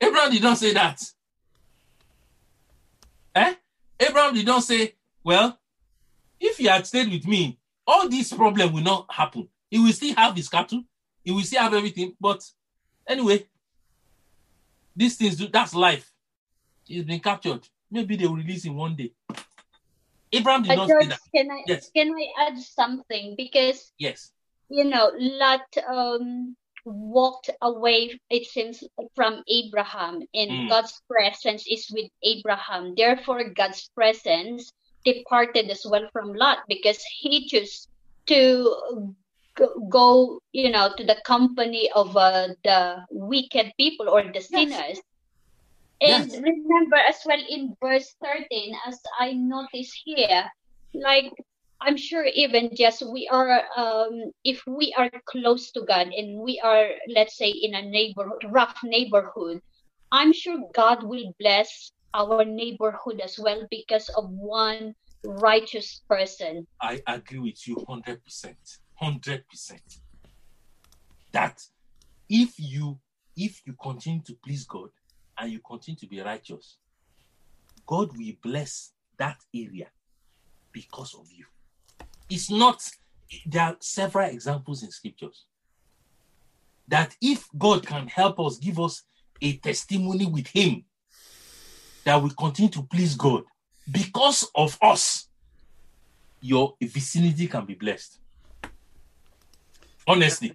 Abraham 0.00 0.30
did 0.30 0.42
not 0.44 0.58
say 0.58 0.72
that. 0.74 1.02
Eh? 3.34 3.54
Abraham 3.98 4.34
did 4.34 4.46
not 4.46 4.62
say, 4.62 4.94
Well, 5.24 5.58
if 6.40 6.56
he 6.58 6.66
had 6.66 6.86
stayed 6.86 7.10
with 7.10 7.26
me, 7.26 7.58
all 7.86 8.08
this 8.08 8.32
problem 8.32 8.72
will 8.72 8.82
not 8.82 9.06
happen. 9.10 9.48
He 9.70 9.78
will 9.78 9.92
still 9.92 10.14
have 10.14 10.36
his 10.36 10.48
cattle, 10.48 10.82
he 11.24 11.30
will 11.32 11.42
still 11.42 11.62
have 11.62 11.74
everything. 11.74 12.14
But 12.20 12.44
anyway, 13.06 13.46
these 14.94 15.16
things 15.16 15.36
do 15.36 15.48
that's 15.48 15.74
life. 15.74 16.10
He's 16.84 17.04
been 17.04 17.20
captured. 17.20 17.68
Maybe 17.90 18.16
they 18.16 18.26
will 18.26 18.36
release 18.36 18.64
him 18.64 18.76
one 18.76 18.96
day. 18.96 19.12
Abraham 20.32 20.62
did 20.62 20.76
not 20.76 20.88
say 20.88 20.94
George, 20.94 21.08
that. 21.08 21.20
can 21.34 21.50
I 21.50 21.62
Yes. 21.66 21.90
can 21.94 22.12
I 22.14 22.46
add 22.46 22.58
something? 22.58 23.34
Because 23.36 23.92
Yes. 23.98 24.32
you 24.68 24.84
know, 24.84 25.10
Lot 25.18 25.66
um, 25.86 26.56
walked 26.84 27.50
away, 27.62 28.18
it 28.30 28.46
seems, 28.46 28.84
from 29.14 29.42
Abraham, 29.48 30.22
and 30.34 30.50
Mm. 30.50 30.68
God's 30.68 31.00
presence 31.08 31.66
is 31.66 31.88
with 31.90 32.10
Abraham. 32.22 32.94
Therefore, 32.94 33.44
God's 33.50 33.88
presence 33.94 34.72
departed 35.12 35.70
as 35.70 35.84
well 35.88 36.08
from 36.12 36.34
Lot 36.34 36.58
because 36.68 37.02
he 37.20 37.48
chose 37.48 37.88
to 38.26 39.14
go- 39.90 40.40
you 40.52 40.70
know, 40.70 40.92
to 40.96 41.04
the 41.04 41.16
company 41.24 41.90
of 41.94 42.16
uh, 42.16 42.48
the 42.64 43.04
wicked 43.10 43.72
people 43.78 44.08
or 44.08 44.22
the 44.32 44.40
sinners. 44.40 45.00
And 46.00 46.30
Yes. 46.30 46.40
remember 46.42 46.96
as 46.96 47.22
well 47.26 47.40
in 47.48 47.76
verse 47.80 48.14
13, 48.22 48.76
as 48.86 49.00
I 49.18 49.32
notice 49.32 49.92
here, 50.04 50.50
like 50.94 51.32
I'm 51.80 51.96
sure 51.96 52.24
even 52.24 52.74
just 52.74 53.02
we 53.10 53.28
are 53.28 53.62
um 53.76 54.32
if 54.44 54.62
we 54.66 54.92
are 54.96 55.10
close 55.26 55.70
to 55.72 55.82
God 55.82 56.08
and 56.08 56.40
we 56.40 56.60
are 56.60 56.90
let's 57.08 57.36
say 57.36 57.50
in 57.50 57.74
a 57.74 57.82
neighborhood 57.82 58.44
rough 58.48 58.78
neighborhood, 58.84 59.60
I'm 60.10 60.32
sure 60.32 60.58
God 60.74 61.02
will 61.04 61.32
bless 61.38 61.92
our 62.14 62.44
neighborhood 62.44 63.20
as 63.22 63.38
well 63.38 63.66
because 63.70 64.08
of 64.10 64.30
one 64.30 64.94
righteous 65.24 66.02
person. 66.08 66.66
I 66.80 67.02
agree 67.06 67.38
with 67.38 67.66
you 67.66 67.76
100%. 67.76 68.18
100%. 69.02 69.80
That 71.32 71.62
if 72.28 72.54
you 72.58 72.98
if 73.36 73.62
you 73.64 73.74
continue 73.80 74.22
to 74.22 74.34
please 74.44 74.64
God 74.64 74.90
and 75.38 75.52
you 75.52 75.60
continue 75.60 75.98
to 75.98 76.06
be 76.06 76.20
righteous, 76.20 76.78
God 77.86 78.10
will 78.16 78.32
bless 78.42 78.92
that 79.18 79.38
area 79.54 79.86
because 80.72 81.14
of 81.14 81.26
you. 81.30 81.44
It's 82.28 82.50
not 82.50 82.82
there 83.46 83.62
are 83.62 83.76
several 83.80 84.28
examples 84.28 84.82
in 84.82 84.90
scriptures 84.90 85.44
that 86.88 87.14
if 87.20 87.46
God 87.56 87.86
can 87.86 88.08
help 88.08 88.40
us 88.40 88.56
give 88.56 88.80
us 88.80 89.02
a 89.42 89.56
testimony 89.58 90.26
with 90.26 90.46
him 90.48 90.84
that 92.04 92.16
will 92.16 92.30
continue 92.30 92.70
to 92.70 92.82
please 92.82 93.14
God 93.14 93.44
because 93.90 94.48
of 94.54 94.78
us 94.82 95.28
your 96.40 96.74
vicinity 96.80 97.46
can 97.46 97.64
be 97.64 97.74
blessed. 97.74 98.18
Honestly. 100.06 100.54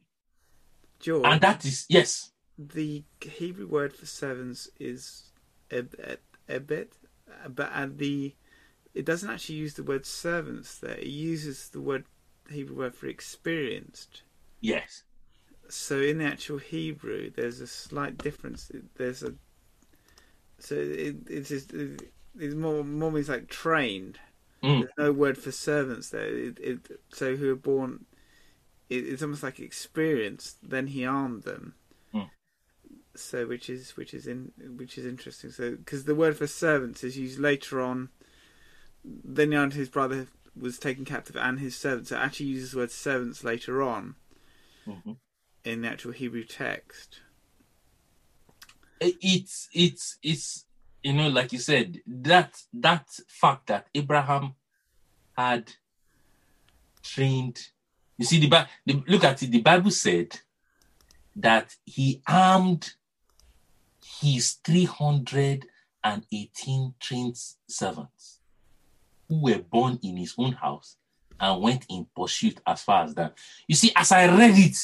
George, 1.00 1.26
And 1.26 1.42
that 1.42 1.66
is, 1.66 1.86
yes. 1.90 2.32
the 2.58 3.04
Hebrew 3.20 3.68
word 3.68 3.94
for 3.94 4.06
servants 4.06 4.70
is 4.80 5.32
ebed 5.70 6.88
but 7.50 7.72
and 7.74 7.98
the 7.98 8.34
it 8.94 9.06
doesn't 9.06 9.30
actually 9.30 9.56
use 9.56 9.74
the 9.74 9.84
word 9.84 10.06
servants 10.06 10.78
there. 10.78 10.98
It 10.98 11.08
uses 11.08 11.70
the 11.70 11.82
word 11.82 12.06
Hebrew 12.50 12.78
word 12.78 12.96
for 12.96 13.08
experienced. 13.08 14.22
Yes. 14.62 15.04
So 15.68 16.00
in 16.00 16.20
the 16.20 16.26
actual 16.26 16.60
Hebrew, 16.60 17.32
there's 17.32 17.60
a 17.60 17.68
slight 17.68 18.18
difference. 18.20 18.72
There's 18.96 19.24
a 19.24 19.34
so 20.64 20.76
it, 20.76 21.18
it's 21.30 21.50
just, 21.50 21.74
it's 21.74 22.56
more 22.56 22.84
more 22.84 23.12
means 23.12 23.30
like 23.30 23.50
trained. 23.50 24.20
Mm. 24.64 24.80
There's 24.82 24.92
no 24.98 25.12
word 25.12 25.38
for 25.38 25.52
servants 25.52 26.10
there. 26.10 26.26
It, 26.26 26.58
it, 26.60 26.80
so 27.10 27.36
who 27.36 27.52
are 27.52 27.56
born, 27.56 28.06
it, 28.90 29.06
it's 29.08 29.22
almost 29.22 29.44
like 29.44 29.60
experienced. 29.60 30.58
Then 30.64 30.88
he 30.88 31.06
armed 31.06 31.44
them. 31.44 31.76
Mm. 32.14 32.30
So 33.16 33.46
which 33.46 33.70
is 33.70 33.98
which 33.98 34.14
is 34.14 34.26
in 34.26 34.54
which 34.78 34.98
is 34.98 35.06
interesting. 35.06 35.52
So 35.52 35.72
because 35.72 36.06
the 36.06 36.16
word 36.16 36.38
for 36.38 36.48
servants 36.48 37.04
is 37.04 37.18
used 37.18 37.40
later 37.40 37.82
on. 37.82 38.10
Then 39.06 39.52
he 39.52 39.58
and 39.58 39.74
his 39.74 39.90
brother 39.90 40.28
was 40.58 40.80
taken 40.80 41.04
captive, 41.04 41.36
and 41.36 41.60
his 41.60 41.76
servants. 41.76 42.10
So 42.10 42.16
it 42.16 42.20
actually 42.20 42.46
uses 42.46 42.72
the 42.72 42.78
word 42.78 42.92
servants 42.92 43.44
later 43.44 43.82
on 43.82 44.16
Mhm. 44.88 45.18
in 45.66 45.82
the 45.82 45.90
actual 45.90 46.14
Hebrew 46.14 46.46
text. 46.46 47.20
It's 49.00 49.70
it's 49.74 50.18
it's 50.24 50.66
you 51.04 51.14
know, 51.14 51.28
like 51.28 51.52
you 51.52 51.60
said, 51.60 52.02
that 52.08 52.62
that 52.74 53.10
fact 53.28 53.68
that 53.68 53.88
Abraham 53.94 54.56
had 55.38 55.72
trained. 57.02 57.60
You 58.18 58.26
see, 58.26 58.40
the, 58.40 58.68
the 58.86 59.04
look 59.08 59.24
at 59.24 59.44
it. 59.44 59.52
The 59.52 59.62
Bible 59.62 59.92
said 59.92 60.40
that 61.36 61.76
he 61.86 62.22
armed 62.28 62.94
his 64.22 64.54
three 64.64 64.86
hundred 64.86 65.66
and 66.04 66.26
eighteen 66.32 66.94
trained 67.00 67.38
servants 67.68 68.40
who 69.28 69.42
were 69.42 69.60
born 69.60 70.00
in 70.04 70.18
his 70.18 70.36
own 70.38 70.54
house 70.54 70.98
and 71.40 71.62
went 71.62 71.86
in 71.90 72.08
pursuit 72.16 72.62
as 72.66 72.84
far 72.84 73.04
as 73.04 73.16
that. 73.16 73.38
You 73.68 73.76
see, 73.76 73.92
as 73.96 74.12
I 74.12 74.26
read 74.28 74.58
it, 74.58 74.78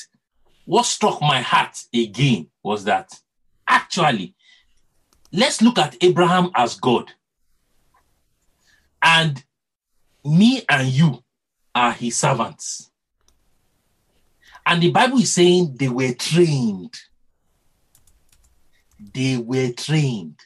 what 0.66 0.86
struck 0.86 1.22
my 1.22 1.42
heart 1.42 1.84
again 1.94 2.48
was 2.64 2.84
that 2.86 3.12
actually, 3.70 4.36
let's 5.32 5.62
look 5.62 5.78
at 5.78 5.96
Abraham 6.04 6.52
as 6.56 6.76
God. 6.76 7.12
And 9.02 9.42
me 10.26 10.64
and 10.68 10.88
you 10.88 11.24
are 11.74 11.94
his 11.94 12.18
servants. 12.18 12.92
And 14.66 14.84
the 14.84 14.92
Bible 14.92 15.20
is 15.20 15.32
saying 15.32 15.78
they 15.80 15.90
were 15.90 16.14
trained. 16.14 16.94
They 19.14 19.38
were 19.38 19.72
trained. 19.72 20.40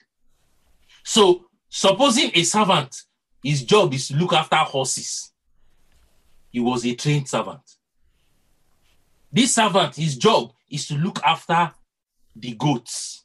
So, 1.04 1.46
supposing 1.70 2.32
a 2.34 2.44
servant, 2.44 2.96
his 3.44 3.64
job 3.64 3.94
is 3.94 4.08
to 4.08 4.16
look 4.16 4.34
after 4.34 4.56
horses, 4.58 5.34
he 6.52 6.60
was 6.60 6.86
a 6.86 6.96
trained 6.96 7.28
servant. 7.28 7.62
This 9.32 9.56
servant, 9.56 9.96
his 9.96 10.16
job 10.16 10.54
is 10.70 10.88
to 10.88 10.96
look 10.96 11.22
after 11.24 11.74
the 12.36 12.54
goats. 12.54 13.24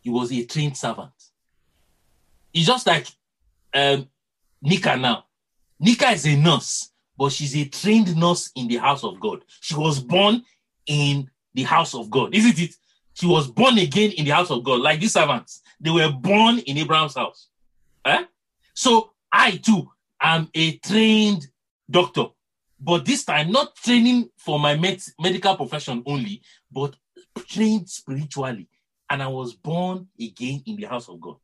He 0.00 0.10
was 0.10 0.32
a 0.32 0.44
trained 0.44 0.76
servant. 0.76 1.12
It's 2.52 2.66
just 2.66 2.86
like 2.86 3.06
um, 3.74 4.08
Nika 4.62 4.96
now. 4.96 5.24
Nika 5.78 6.10
is 6.10 6.26
a 6.26 6.36
nurse, 6.36 6.90
but 7.16 7.32
she's 7.32 7.56
a 7.56 7.64
trained 7.66 8.16
nurse 8.16 8.50
in 8.54 8.68
the 8.68 8.76
house 8.76 9.04
of 9.04 9.20
God. 9.20 9.44
She 9.60 9.74
was 9.74 10.00
born 10.00 10.42
in 10.86 11.30
the 11.54 11.62
house 11.62 11.94
of 11.94 12.10
God, 12.10 12.34
isn't 12.34 12.58
it? 12.58 12.74
She 13.14 13.26
was 13.26 13.48
born 13.48 13.78
again 13.78 14.12
in 14.12 14.24
the 14.24 14.30
house 14.30 14.50
of 14.50 14.64
God, 14.64 14.80
like 14.80 15.00
these 15.00 15.12
servants. 15.12 15.62
They 15.80 15.90
were 15.90 16.10
born 16.10 16.58
in 16.60 16.78
Abraham's 16.78 17.14
house. 17.14 17.48
Eh? 18.04 18.24
So 18.74 19.12
I 19.32 19.52
too 19.56 19.90
am 20.20 20.48
a 20.54 20.78
trained 20.78 21.46
doctor, 21.90 22.26
but 22.78 23.04
this 23.04 23.24
time 23.24 23.50
not 23.50 23.76
training 23.76 24.30
for 24.36 24.58
my 24.58 24.76
med- 24.76 25.02
medical 25.20 25.56
profession 25.56 26.02
only, 26.06 26.42
but 26.70 26.96
trained 27.46 27.88
spiritually. 27.88 28.68
And 29.08 29.22
I 29.22 29.28
was 29.28 29.54
born 29.54 30.08
again 30.20 30.62
in 30.66 30.76
the 30.76 30.86
house 30.86 31.08
of 31.08 31.20
God. 31.20 31.36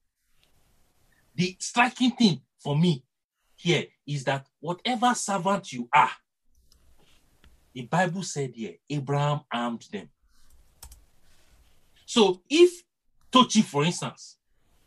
The 1.34 1.56
striking 1.58 2.12
thing 2.12 2.40
for 2.58 2.76
me 2.76 3.02
here 3.56 3.86
is 4.06 4.24
that 4.24 4.46
whatever 4.60 5.14
servant 5.14 5.72
you 5.72 5.88
are, 5.92 6.10
the 7.74 7.82
Bible 7.82 8.22
said 8.22 8.52
here, 8.54 8.74
Abraham 8.88 9.40
armed 9.52 9.86
them. 9.92 10.08
So 12.06 12.40
if 12.48 12.82
Tochi, 13.30 13.62
for 13.62 13.84
instance, 13.84 14.36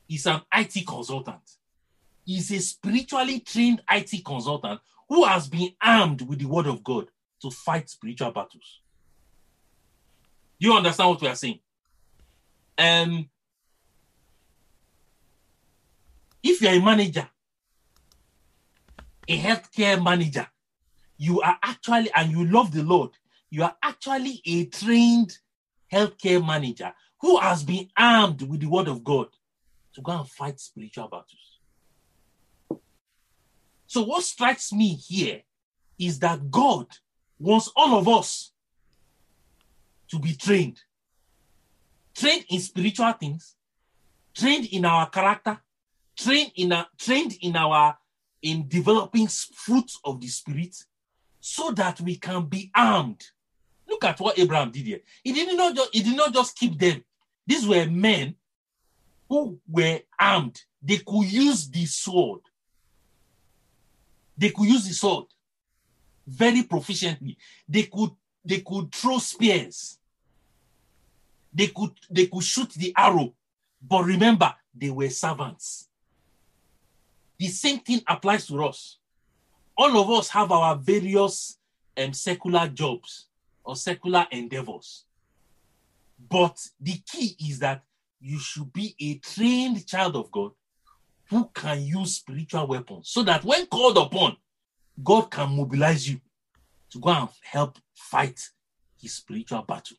is 0.07 0.25
an 0.25 0.41
IT 0.53 0.87
consultant, 0.87 1.41
is 2.27 2.51
a 2.51 2.59
spiritually 2.59 3.41
trained 3.41 3.81
IT 3.91 4.23
consultant 4.23 4.79
who 5.07 5.25
has 5.25 5.47
been 5.47 5.71
armed 5.81 6.21
with 6.21 6.39
the 6.39 6.45
word 6.45 6.67
of 6.67 6.83
God 6.83 7.07
to 7.41 7.51
fight 7.51 7.89
spiritual 7.89 8.31
battles. 8.31 8.81
Do 10.59 10.67
you 10.67 10.73
understand 10.75 11.09
what 11.09 11.21
we 11.21 11.27
are 11.27 11.35
saying? 11.35 11.59
Um, 12.77 13.29
if 16.43 16.61
you're 16.61 16.73
a 16.73 16.79
manager, 16.79 17.27
a 19.27 19.39
healthcare 19.39 20.01
manager, 20.03 20.47
you 21.17 21.41
are 21.41 21.57
actually, 21.61 22.09
and 22.15 22.31
you 22.31 22.45
love 22.45 22.71
the 22.73 22.83
Lord, 22.83 23.11
you 23.49 23.63
are 23.63 23.75
actually 23.83 24.41
a 24.45 24.65
trained 24.65 25.37
healthcare 25.91 26.45
manager 26.45 26.93
who 27.21 27.39
has 27.39 27.63
been 27.63 27.89
armed 27.97 28.41
with 28.41 28.61
the 28.61 28.67
word 28.67 28.87
of 28.87 29.03
God 29.03 29.27
to 29.93 30.01
go 30.01 30.11
and 30.13 30.29
fight 30.29 30.59
spiritual 30.59 31.07
battles. 31.07 31.59
So, 33.87 34.03
what 34.03 34.23
strikes 34.23 34.71
me 34.71 34.93
here 34.93 35.41
is 35.97 36.19
that 36.19 36.51
God 36.51 36.87
wants 37.39 37.71
all 37.75 37.97
of 37.97 38.07
us 38.07 38.51
to 40.09 40.19
be 40.19 40.33
trained. 40.33 40.79
Trained 42.15 42.45
in 42.49 42.59
spiritual 42.59 43.11
things, 43.13 43.55
trained 44.33 44.65
in 44.67 44.85
our 44.85 45.09
character, 45.09 45.59
trained 46.17 46.51
in 46.55 46.73
our, 46.73 46.87
trained 46.97 47.35
in 47.41 47.55
our 47.55 47.97
in 48.41 48.67
developing 48.67 49.27
fruits 49.27 49.99
of 50.03 50.19
the 50.19 50.27
spirit, 50.27 50.75
so 51.39 51.71
that 51.71 51.99
we 52.01 52.15
can 52.15 52.45
be 52.45 52.71
armed. 52.75 53.23
Look 53.87 54.03
at 54.03 54.19
what 54.19 54.37
Abraham 54.37 54.71
did 54.71 54.85
here. 54.85 54.99
He 55.23 55.31
did 55.31 55.55
not 55.57 55.75
just 55.75 55.93
he 55.93 56.03
did 56.03 56.17
not 56.17 56.33
just 56.33 56.57
keep 56.57 56.77
them. 56.77 57.03
These 57.45 57.67
were 57.67 57.85
men 57.85 58.35
who 59.27 59.59
were 59.67 59.99
armed. 60.19 60.61
They 60.81 60.97
could 60.97 61.25
use 61.25 61.69
the 61.69 61.85
sword. 61.85 62.41
They 64.37 64.49
could 64.49 64.67
use 64.67 64.87
the 64.87 64.93
sword 64.93 65.25
very 66.27 66.63
proficiently. 66.63 67.35
They 67.67 67.83
could 67.83 68.11
they 68.43 68.61
could 68.61 68.91
throw 68.93 69.17
spears. 69.19 69.98
They 71.59 71.67
could 71.67 71.91
they 72.09 72.27
could 72.27 72.43
shoot 72.45 72.69
the 72.69 72.93
arrow. 72.95 73.33
But 73.81 74.05
remember, 74.05 74.55
they 74.73 74.91
were 74.91 75.09
servants. 75.09 75.89
The 77.37 77.47
same 77.47 77.79
thing 77.79 78.01
applies 78.07 78.47
to 78.47 78.63
us. 78.63 78.97
All 79.77 79.99
of 79.99 80.09
us 80.09 80.29
have 80.29 80.53
our 80.53 80.77
various 80.77 81.57
um, 81.97 82.13
secular 82.13 82.65
jobs 82.69 83.25
or 83.65 83.75
secular 83.75 84.25
endeavors. 84.31 85.03
But 86.29 86.57
the 86.79 87.01
key 87.05 87.35
is 87.49 87.59
that 87.59 87.83
you 88.21 88.39
should 88.39 88.71
be 88.71 88.95
a 88.97 89.15
trained 89.15 89.85
child 89.85 90.15
of 90.15 90.31
God 90.31 90.51
who 91.29 91.49
can 91.53 91.83
use 91.83 92.15
spiritual 92.15 92.67
weapons 92.67 93.09
so 93.09 93.21
that 93.23 93.43
when 93.43 93.65
called 93.65 93.97
upon, 93.97 94.37
God 95.03 95.29
can 95.29 95.57
mobilize 95.57 96.07
you 96.09 96.21
to 96.91 96.99
go 96.99 97.09
and 97.09 97.27
help 97.43 97.77
fight 97.93 98.39
his 99.01 99.15
spiritual 99.15 99.63
battle. 99.63 99.97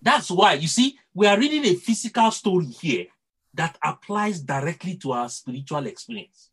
That's 0.00 0.30
why, 0.30 0.54
you 0.54 0.68
see, 0.68 0.98
we 1.12 1.26
are 1.26 1.38
reading 1.38 1.64
a 1.64 1.74
physical 1.74 2.30
story 2.30 2.66
here 2.66 3.06
that 3.54 3.76
applies 3.82 4.40
directly 4.40 4.96
to 4.96 5.12
our 5.12 5.28
spiritual 5.28 5.86
experience. 5.86 6.50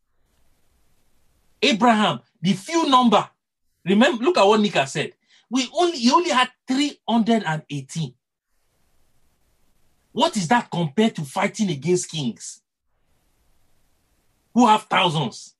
Abraham, 1.61 2.19
the 2.41 2.53
few 2.53 2.89
number, 2.89 3.27
remember, 3.85 4.23
look 4.23 4.37
at 4.37 4.43
what 4.45 4.59
Nika 4.59 4.87
said. 4.87 5.13
We 5.49 5.69
only 5.73 5.97
he 5.97 6.11
only 6.11 6.31
had 6.31 6.49
318. 6.67 8.13
What 10.11 10.37
is 10.37 10.47
that 10.47 10.71
compared 10.71 11.15
to 11.15 11.23
fighting 11.23 11.69
against 11.69 12.09
kings 12.09 12.61
who 14.53 14.65
have 14.65 14.83
thousands 14.83 15.55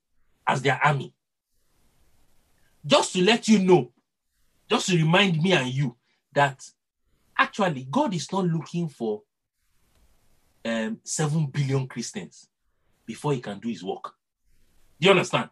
as 0.48 0.62
their 0.62 0.80
army? 0.84 1.14
Just 2.86 3.14
to 3.14 3.24
let 3.24 3.48
you 3.48 3.60
know, 3.60 3.92
just 4.70 4.88
to 4.90 4.96
remind 4.96 5.42
me 5.42 5.54
and 5.54 5.68
you 5.68 5.96
that 6.34 6.64
actually 7.38 7.88
God 7.90 8.14
is 8.14 8.32
not 8.32 8.46
looking 8.46 8.88
for 8.90 9.24
um, 10.64 11.00
7 11.04 11.46
billion 11.48 11.88
Christians 11.88 12.48
before 13.06 13.34
he 13.34 13.42
can 13.42 13.60
do 13.60 13.70
his 13.70 13.84
work. 13.84 14.14
Do 15.00 15.06
you 15.08 15.12
understand? 15.12 15.50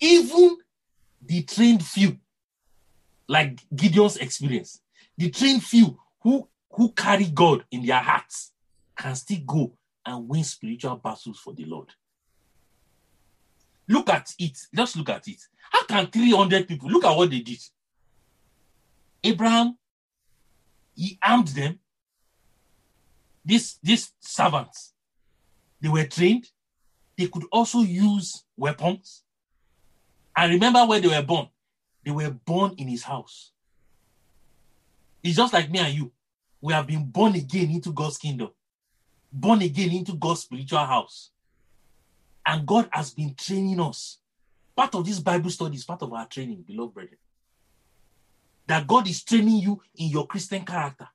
Even 0.00 0.58
the 1.24 1.42
trained 1.42 1.84
few, 1.84 2.18
like 3.28 3.60
Gideon's 3.74 4.18
experience, 4.18 4.80
the 5.16 5.30
trained 5.30 5.62
few 5.62 5.98
who, 6.20 6.48
who 6.70 6.92
carry 6.92 7.26
God 7.26 7.64
in 7.70 7.84
their 7.86 8.00
hearts 8.00 8.52
can 8.96 9.14
still 9.14 9.40
go 9.46 9.72
and 10.04 10.28
win 10.28 10.44
spiritual 10.44 10.96
battles 10.96 11.38
for 11.38 11.54
the 11.54 11.64
Lord. 11.64 11.88
Look 13.88 14.10
at 14.10 14.32
it. 14.38 14.58
Just 14.74 14.96
look 14.96 15.10
at 15.10 15.26
it. 15.28 15.40
How 15.70 15.84
can 15.84 16.06
300 16.08 16.68
people 16.68 16.90
look 16.90 17.04
at 17.04 17.16
what 17.16 17.30
they 17.30 17.40
did? 17.40 17.60
Abraham, 19.22 19.76
he 20.96 21.18
armed 21.22 21.48
them. 21.48 21.78
These 23.44 23.78
these 23.82 24.12
servants 24.18 24.94
they 25.80 25.88
were 25.88 26.04
trained. 26.06 26.50
They 27.16 27.28
could 27.28 27.44
also 27.52 27.80
use 27.80 28.44
weapons. 28.56 29.22
And 30.36 30.52
remember 30.52 30.84
where 30.84 31.00
they 31.00 31.08
were 31.08 31.22
born. 31.22 31.48
They 32.04 32.10
were 32.10 32.30
born 32.30 32.74
in 32.76 32.88
his 32.88 33.02
house. 33.02 33.52
It's 35.22 35.36
just 35.36 35.52
like 35.52 35.70
me 35.70 35.78
and 35.78 35.94
you. 35.94 36.12
We 36.60 36.72
have 36.72 36.86
been 36.86 37.04
born 37.04 37.34
again 37.34 37.70
into 37.70 37.92
god's 37.92 38.18
kingdom. 38.18 38.50
Born 39.32 39.62
again 39.62 39.92
into 39.92 40.14
god's 40.14 40.40
spiritual 40.40 40.84
house. 40.84 41.30
And 42.44 42.66
god 42.66 42.88
has 42.90 43.12
been 43.12 43.34
training 43.34 43.80
us. 43.80 44.18
Part 44.74 44.94
of 44.94 45.06
this 45.06 45.20
bible 45.20 45.50
study 45.50 45.76
is 45.76 45.84
part 45.84 46.02
of 46.02 46.12
our 46.12 46.26
training 46.26 46.64
beloved 46.66 46.94
brethren 46.94 47.18
that 48.66 48.86
god 48.86 49.08
is 49.08 49.22
training 49.22 49.56
you 49.56 49.80
in 49.96 50.08
your 50.08 50.26
christian 50.26 50.64
character 50.64 51.08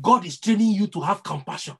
God 0.00 0.24
is 0.24 0.38
training 0.38 0.70
you 0.72 0.86
to 0.88 1.00
have 1.00 1.22
compassion. 1.22 1.76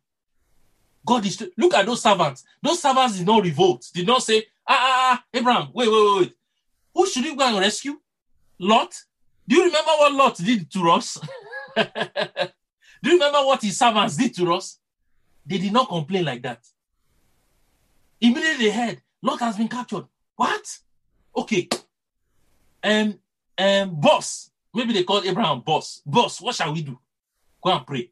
God 1.04 1.24
is 1.26 1.42
look 1.56 1.74
at 1.74 1.86
those 1.86 2.02
servants. 2.02 2.44
Those 2.62 2.80
servants 2.80 3.18
did 3.18 3.26
not 3.26 3.42
revolt, 3.42 3.88
did 3.92 4.06
not 4.06 4.22
say, 4.22 4.44
ah, 4.68 4.76
ah, 4.78 5.12
ah, 5.12 5.24
Abraham, 5.32 5.68
wait, 5.72 5.88
wait, 5.90 6.04
wait, 6.04 6.20
wait. 6.20 6.34
Who 6.94 7.06
should 7.06 7.24
we 7.24 7.34
go 7.34 7.44
and 7.44 7.58
rescue? 7.58 7.98
Lot? 8.58 8.94
Do 9.48 9.56
you 9.56 9.64
remember 9.64 9.90
what 9.98 10.12
Lot 10.12 10.36
did 10.36 10.70
to 10.72 10.90
us? 10.90 11.18
Do 11.76 13.10
you 13.10 13.14
remember 13.14 13.38
what 13.38 13.62
his 13.62 13.76
servants 13.76 14.16
did 14.16 14.34
to 14.36 14.54
us? 14.54 14.78
They 15.44 15.58
did 15.58 15.72
not 15.72 15.88
complain 15.88 16.24
like 16.24 16.42
that. 16.42 16.64
Immediately 18.20 18.66
they 18.66 18.70
heard, 18.70 19.02
Lot 19.22 19.40
has 19.40 19.56
been 19.56 19.68
captured. 19.68 20.04
What? 20.36 20.78
Okay. 21.36 21.68
Um, 22.84 23.18
um, 23.58 24.00
boss. 24.00 24.50
Maybe 24.74 24.92
they 24.92 25.04
called 25.04 25.26
Abraham 25.26 25.60
boss. 25.60 26.02
Boss, 26.06 26.40
what 26.40 26.54
shall 26.54 26.72
we 26.72 26.82
do? 26.82 26.98
Go 27.62 27.70
and 27.72 27.86
pray. 27.86 28.10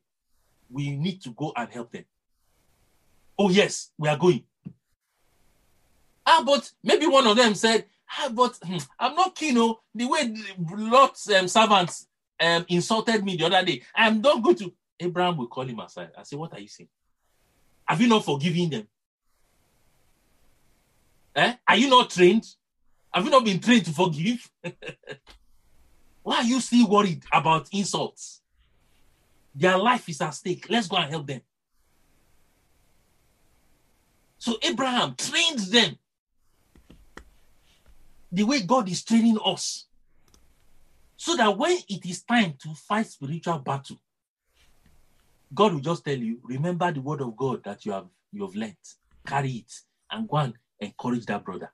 We 0.68 0.90
need 0.90 1.22
to 1.22 1.30
go 1.30 1.52
and 1.56 1.68
help 1.70 1.90
them. 1.90 2.04
Oh, 3.38 3.48
yes, 3.48 3.90
we 3.98 4.08
are 4.08 4.18
going. 4.18 4.44
Ah, 6.26 6.42
but 6.44 6.70
maybe 6.84 7.06
one 7.06 7.26
of 7.26 7.36
them 7.36 7.54
said, 7.54 7.86
ah, 8.18 8.30
but 8.32 8.58
hmm, 8.62 8.76
I'm 8.98 9.14
not 9.14 9.34
keen. 9.34 9.56
Oh, 9.58 9.80
the 9.94 10.06
way 10.06 10.34
Lot's 10.76 11.30
um, 11.30 11.48
servants 11.48 12.06
um, 12.38 12.64
insulted 12.68 13.24
me 13.24 13.36
the 13.36 13.46
other 13.46 13.64
day, 13.64 13.82
I'm 13.94 14.20
not 14.20 14.42
going 14.42 14.56
to. 14.56 14.72
Abraham 15.00 15.38
will 15.38 15.46
call 15.46 15.64
him 15.64 15.80
aside 15.80 16.10
I 16.16 16.22
say, 16.24 16.36
What 16.36 16.52
are 16.52 16.60
you 16.60 16.68
saying? 16.68 16.88
Have 17.86 18.00
you 18.00 18.08
not 18.08 18.24
forgiven 18.24 18.70
them? 18.70 18.88
Eh? 21.34 21.54
Are 21.66 21.76
you 21.76 21.88
not 21.88 22.10
trained? 22.10 22.44
Have 23.12 23.24
you 23.24 23.30
not 23.30 23.44
been 23.44 23.60
trained 23.60 23.84
to 23.86 23.92
forgive? 23.92 24.50
Why 26.22 26.36
are 26.38 26.44
you 26.44 26.60
still 26.60 26.88
worried 26.88 27.22
about 27.32 27.68
insults? 27.72 28.42
Their 29.54 29.78
life 29.78 30.08
is 30.08 30.20
at 30.20 30.30
stake. 30.30 30.66
Let's 30.68 30.86
go 30.86 30.96
and 30.96 31.10
help 31.10 31.26
them. 31.26 31.40
So 34.38 34.56
Abraham 34.62 35.16
trained 35.16 35.58
them 35.58 35.96
the 38.32 38.44
way 38.44 38.62
God 38.62 38.88
is 38.88 39.04
training 39.04 39.38
us. 39.44 39.86
So 41.16 41.36
that 41.36 41.58
when 41.58 41.76
it 41.88 42.06
is 42.06 42.22
time 42.22 42.54
to 42.62 42.74
fight 42.74 43.06
spiritual 43.06 43.58
battle, 43.58 43.98
God 45.52 45.74
will 45.74 45.80
just 45.80 46.04
tell 46.04 46.16
you, 46.16 46.38
remember 46.44 46.90
the 46.92 47.00
word 47.00 47.20
of 47.20 47.36
God 47.36 47.64
that 47.64 47.84
you 47.84 47.92
have 47.92 48.06
you 48.32 48.46
have 48.46 48.54
learned, 48.54 48.76
carry 49.26 49.50
it, 49.50 49.72
and 50.10 50.28
go 50.28 50.36
and 50.36 50.54
encourage 50.78 51.26
that 51.26 51.44
brother. 51.44 51.70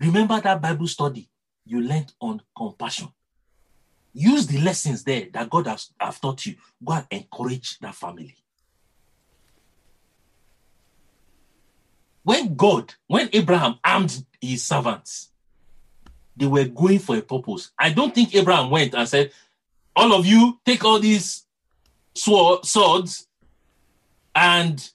Remember 0.00 0.40
that 0.40 0.60
Bible 0.60 0.86
study 0.86 1.28
you 1.64 1.80
learned 1.80 2.12
on 2.20 2.40
compassion. 2.56 3.08
Use 4.14 4.46
the 4.46 4.58
lessons 4.60 5.04
there 5.04 5.26
that 5.32 5.50
God 5.50 5.66
has 5.66 5.90
have 6.00 6.20
taught 6.20 6.46
you. 6.46 6.56
Go 6.84 6.94
and 6.94 7.06
encourage 7.10 7.78
that 7.80 7.94
family. 7.94 8.34
When 12.22 12.56
God, 12.56 12.94
when 13.06 13.28
Abraham 13.32 13.78
armed 13.84 14.24
his 14.40 14.64
servants, 14.66 15.30
they 16.36 16.46
were 16.46 16.64
going 16.64 16.98
for 16.98 17.16
a 17.16 17.22
purpose. 17.22 17.70
I 17.78 17.90
don't 17.90 18.14
think 18.14 18.34
Abraham 18.34 18.70
went 18.70 18.94
and 18.94 19.08
said, 19.08 19.32
All 19.94 20.12
of 20.12 20.26
you 20.26 20.58
take 20.64 20.84
all 20.84 20.98
these 20.98 21.46
sword, 22.14 22.64
swords 22.64 23.26
and 24.34 24.90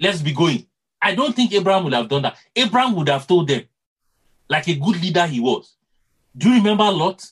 let's 0.00 0.20
be 0.20 0.32
going. 0.32 0.66
I 1.00 1.14
don't 1.14 1.34
think 1.34 1.52
Abraham 1.52 1.84
would 1.84 1.92
have 1.92 2.08
done 2.08 2.22
that. 2.22 2.36
Abraham 2.56 2.94
would 2.96 3.08
have 3.08 3.26
told 3.26 3.48
them, 3.48 3.64
like 4.48 4.68
a 4.68 4.74
good 4.74 5.00
leader 5.00 5.26
he 5.26 5.40
was. 5.40 5.76
Do 6.36 6.48
you 6.48 6.56
remember 6.56 6.84
Lot? 6.90 7.24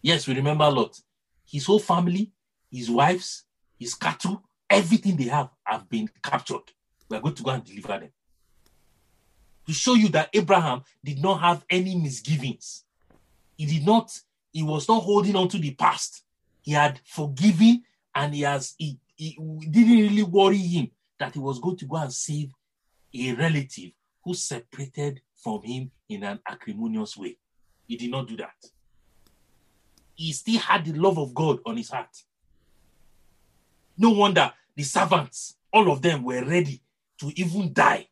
Yes, 0.00 0.26
we 0.26 0.34
remember 0.34 0.68
Lot. 0.70 0.98
His 1.46 1.66
whole 1.66 1.78
family, 1.78 2.32
his 2.70 2.90
wives, 2.90 3.44
his 3.78 3.94
cattle, 3.94 4.42
everything 4.68 5.16
they 5.16 5.24
have 5.24 5.50
have 5.64 5.88
been 5.88 6.08
captured. 6.22 6.62
We 7.08 7.16
are 7.16 7.20
going 7.20 7.34
to 7.34 7.42
go 7.42 7.50
and 7.50 7.64
deliver 7.64 7.98
them. 8.00 8.10
To 9.66 9.72
show 9.72 9.94
you 9.94 10.08
that 10.08 10.30
Abraham 10.32 10.82
did 11.04 11.22
not 11.22 11.40
have 11.40 11.64
any 11.70 11.94
misgivings. 11.94 12.84
He 13.56 13.66
did 13.66 13.86
not, 13.86 14.18
he 14.52 14.62
was 14.62 14.88
not 14.88 15.02
holding 15.02 15.36
on 15.36 15.48
to 15.48 15.58
the 15.58 15.74
past. 15.74 16.24
He 16.62 16.72
had 16.72 17.00
forgiven 17.04 17.82
and 18.14 18.34
he 18.34 18.42
has 18.42 18.74
he, 18.78 18.98
he 19.14 19.36
didn't 19.70 19.98
really 19.98 20.22
worry 20.22 20.58
him 20.58 20.90
that 21.18 21.34
he 21.34 21.38
was 21.38 21.58
going 21.60 21.76
to 21.76 21.84
go 21.86 21.96
and 21.96 22.12
save 22.12 22.52
a 23.14 23.32
relative 23.34 23.92
who 24.24 24.34
separated 24.34 25.20
from 25.42 25.62
him 25.62 25.90
in 26.08 26.22
an 26.22 26.38
acrimonious 26.48 27.16
way. 27.16 27.36
He 27.86 27.96
did 27.96 28.10
not 28.10 28.28
do 28.28 28.36
that. 28.36 28.54
He 30.14 30.32
still 30.32 30.60
had 30.60 30.84
the 30.84 30.92
love 30.92 31.18
of 31.18 31.34
God 31.34 31.58
on 31.66 31.76
his 31.76 31.90
heart. 31.90 32.16
No 33.98 34.10
wonder 34.10 34.52
the 34.76 34.82
servants, 34.82 35.56
all 35.72 35.90
of 35.90 36.00
them 36.00 36.22
were 36.22 36.44
ready 36.44 36.80
to 37.18 37.32
even 37.36 37.72
die 37.72 38.08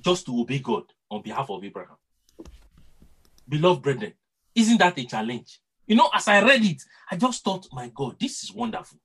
just 0.00 0.26
to 0.26 0.40
obey 0.40 0.58
God 0.58 0.84
on 1.10 1.22
behalf 1.22 1.48
of 1.50 1.64
Abraham. 1.64 1.96
Beloved 3.48 3.82
brethren, 3.82 4.12
isn't 4.54 4.78
that 4.78 4.98
a 4.98 5.04
challenge? 5.04 5.60
You 5.86 5.96
know, 5.96 6.08
as 6.14 6.28
I 6.28 6.42
read 6.42 6.64
it, 6.64 6.82
I 7.10 7.16
just 7.16 7.44
thought, 7.44 7.68
my 7.72 7.90
God, 7.94 8.16
this 8.18 8.42
is 8.42 8.52
wonderful. 8.52 8.98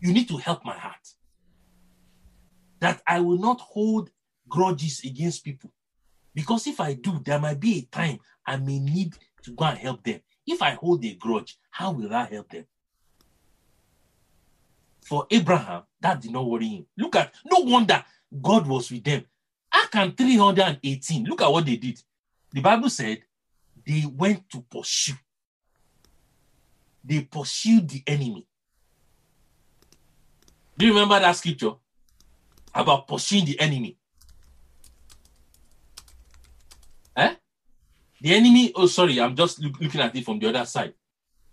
You 0.00 0.12
need 0.12 0.28
to 0.28 0.36
help 0.36 0.64
my 0.64 0.76
heart. 0.76 1.08
That 2.80 3.02
I 3.06 3.20
will 3.20 3.38
not 3.38 3.60
hold 3.60 4.10
grudges 4.48 5.02
against 5.04 5.44
people. 5.44 5.72
Because 6.34 6.66
if 6.66 6.80
I 6.80 6.94
do, 6.94 7.20
there 7.24 7.38
might 7.38 7.60
be 7.60 7.78
a 7.78 7.94
time 7.94 8.18
I 8.46 8.56
may 8.56 8.78
need 8.80 9.16
to 9.42 9.52
go 9.52 9.64
and 9.64 9.78
help 9.78 10.02
them. 10.02 10.20
If 10.46 10.60
I 10.60 10.70
hold 10.70 11.04
a 11.04 11.14
grudge, 11.14 11.56
how 11.70 11.92
will 11.92 12.12
I 12.12 12.24
help 12.26 12.50
them? 12.50 12.66
For 15.04 15.26
Abraham, 15.30 15.82
that 16.00 16.20
did 16.20 16.32
not 16.32 16.46
worry 16.46 16.66
him. 16.66 16.86
Look 16.96 17.16
at, 17.16 17.32
no 17.44 17.60
wonder 17.60 18.04
God 18.42 18.66
was 18.66 18.90
with 18.90 19.04
them. 19.04 19.24
How 19.70 19.86
can 19.86 20.12
318? 20.12 21.24
Look 21.24 21.42
at 21.42 21.52
what 21.52 21.66
they 21.66 21.76
did. 21.76 22.00
The 22.52 22.60
Bible 22.60 22.90
said 22.90 23.22
they 23.86 24.04
went 24.10 24.48
to 24.50 24.62
pursue. 24.62 25.14
They 27.04 27.20
pursued 27.22 27.88
the 27.88 28.02
enemy. 28.06 28.46
Do 30.76 30.86
you 30.86 30.92
remember 30.92 31.20
that 31.20 31.36
scripture 31.36 31.72
about 32.74 33.06
pursuing 33.06 33.44
the 33.44 33.60
enemy? 33.60 33.98
Eh? 37.16 37.34
The 38.20 38.34
enemy, 38.34 38.72
oh, 38.74 38.86
sorry, 38.86 39.20
I'm 39.20 39.36
just 39.36 39.60
look, 39.60 39.80
looking 39.80 40.00
at 40.00 40.14
it 40.16 40.24
from 40.24 40.38
the 40.38 40.48
other 40.48 40.64
side. 40.64 40.94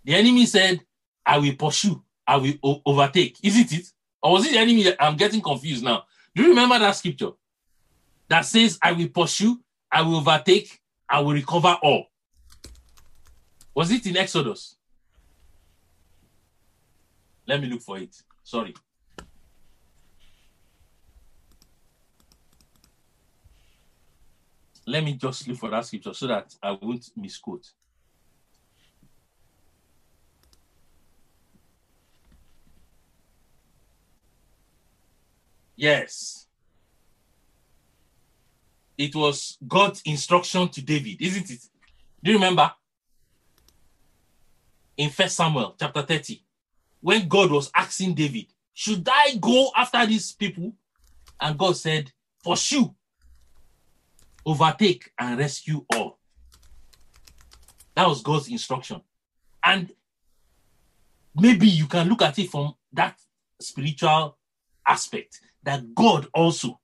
The 0.03 0.15
enemy 0.15 0.45
said, 0.45 0.81
I 1.25 1.37
will 1.37 1.55
pursue, 1.55 2.01
I 2.25 2.37
will 2.37 2.53
o- 2.63 2.81
overtake. 2.85 3.37
Isn't 3.43 3.71
it? 3.73 3.87
Or 4.21 4.33
was 4.33 4.45
it 4.45 4.53
the 4.53 4.59
enemy? 4.59 4.93
I'm 4.99 5.17
getting 5.17 5.41
confused 5.41 5.83
now. 5.83 6.03
Do 6.35 6.43
you 6.43 6.49
remember 6.49 6.79
that 6.79 6.95
scripture 6.95 7.31
that 8.29 8.45
says, 8.45 8.79
I 8.81 8.93
will 8.93 9.09
pursue, 9.09 9.59
I 9.91 10.01
will 10.01 10.17
overtake, 10.17 10.79
I 11.09 11.19
will 11.19 11.33
recover 11.33 11.77
all? 11.83 12.05
Was 13.75 13.91
it 13.91 14.05
in 14.05 14.17
Exodus? 14.17 14.75
Let 17.47 17.61
me 17.61 17.67
look 17.67 17.81
for 17.81 17.97
it. 17.97 18.15
Sorry. 18.43 18.73
Let 24.85 25.03
me 25.03 25.13
just 25.13 25.47
look 25.47 25.57
for 25.57 25.69
that 25.69 25.85
scripture 25.85 26.13
so 26.13 26.27
that 26.27 26.55
I 26.61 26.71
won't 26.71 27.09
misquote. 27.15 27.71
Yes. 35.75 36.47
It 38.97 39.15
was 39.15 39.57
God's 39.67 40.01
instruction 40.05 40.69
to 40.69 40.81
David, 40.81 41.21
isn't 41.21 41.49
it? 41.49 41.61
Do 42.23 42.31
you 42.31 42.37
remember? 42.37 42.71
In 44.97 45.09
First 45.09 45.35
Samuel 45.35 45.75
chapter 45.79 46.03
30, 46.03 46.43
when 46.99 47.27
God 47.27 47.51
was 47.51 47.71
asking 47.73 48.13
David, 48.13 48.47
Should 48.73 49.07
I 49.11 49.35
go 49.39 49.71
after 49.75 50.05
these 50.05 50.31
people? 50.33 50.73
And 51.39 51.57
God 51.57 51.75
said, 51.75 52.11
"For 52.43 52.53
Pursue, 52.53 52.95
overtake, 54.45 55.11
and 55.19 55.39
rescue 55.39 55.85
all. 55.93 56.19
That 57.95 58.07
was 58.07 58.21
God's 58.21 58.47
instruction. 58.47 59.01
And 59.63 59.91
maybe 61.35 61.67
you 61.67 61.87
can 61.87 62.07
look 62.09 62.21
at 62.21 62.39
it 62.39 62.49
from 62.49 62.75
that 62.93 63.19
spiritual 63.59 64.37
aspect 64.87 65.39
that 65.63 65.93
God 65.93 66.27
also 66.33 66.79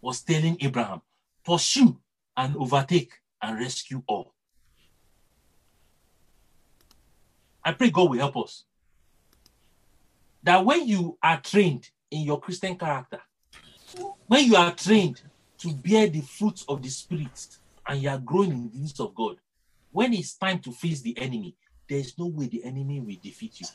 was 0.00 0.22
telling 0.22 0.56
Abraham, 0.60 1.00
pursue 1.44 1.98
and 2.36 2.56
overtake 2.56 3.12
and 3.42 3.58
rescue 3.58 4.02
all. 4.06 4.34
I 7.64 7.72
pray 7.72 7.90
God 7.90 8.10
will 8.10 8.18
help 8.18 8.36
us. 8.36 8.64
That 10.42 10.64
when 10.64 10.86
you 10.86 11.18
are 11.22 11.40
trained 11.40 11.90
in 12.10 12.22
your 12.22 12.40
Christian 12.40 12.76
character, 12.76 13.20
when 14.26 14.44
you 14.44 14.56
are 14.56 14.72
trained 14.72 15.20
to 15.58 15.72
bear 15.72 16.06
the 16.08 16.20
fruits 16.20 16.64
of 16.68 16.82
the 16.82 16.88
Spirit 16.88 17.58
and 17.86 18.02
you 18.02 18.08
are 18.08 18.18
growing 18.18 18.52
in 18.52 18.70
the 18.70 18.78
needs 18.78 19.00
of 19.00 19.14
God, 19.14 19.36
when 19.90 20.12
it's 20.12 20.34
time 20.34 20.58
to 20.60 20.72
face 20.72 21.00
the 21.00 21.16
enemy, 21.18 21.56
there 21.88 21.98
is 21.98 22.18
no 22.18 22.26
way 22.26 22.46
the 22.46 22.64
enemy 22.64 23.00
will 23.00 23.16
defeat 23.22 23.60
you. 23.60 23.66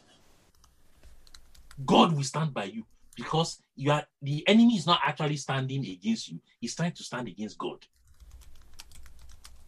God 1.86 2.16
will 2.16 2.24
stand 2.24 2.54
by 2.54 2.66
you 2.66 2.86
because 3.16 3.62
you 3.76 3.92
are 3.92 4.06
the 4.22 4.48
enemy 4.48 4.78
is 4.78 4.86
not 4.86 5.00
actually 5.06 5.38
standing 5.38 5.86
against 5.86 6.30
you, 6.30 6.40
he's 6.60 6.76
trying 6.76 6.92
to 6.92 7.04
stand 7.04 7.28
against 7.28 7.58
God. 7.58 7.86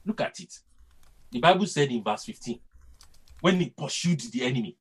Look 0.05 0.21
at 0.21 0.39
it. 0.39 0.59
The 1.31 1.39
Bible 1.39 1.65
said 1.65 1.89
in 1.89 2.03
verse 2.03 2.23
15, 2.25 2.59
when 3.41 3.59
he 3.59 3.69
pursued 3.75 4.21
the 4.21 4.43
enemy, 4.43 4.77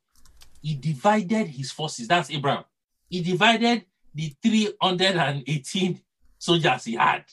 he 0.63 0.75
divided 0.75 1.49
his 1.49 1.73
forces. 1.73 2.09
That's 2.09 2.31
Abraham. 2.31 2.65
He 3.09 3.23
divided 3.23 3.85
the 4.15 4.33
318 4.43 6.01
soldiers 6.39 6.85
he 6.85 6.95
had. 6.95 7.25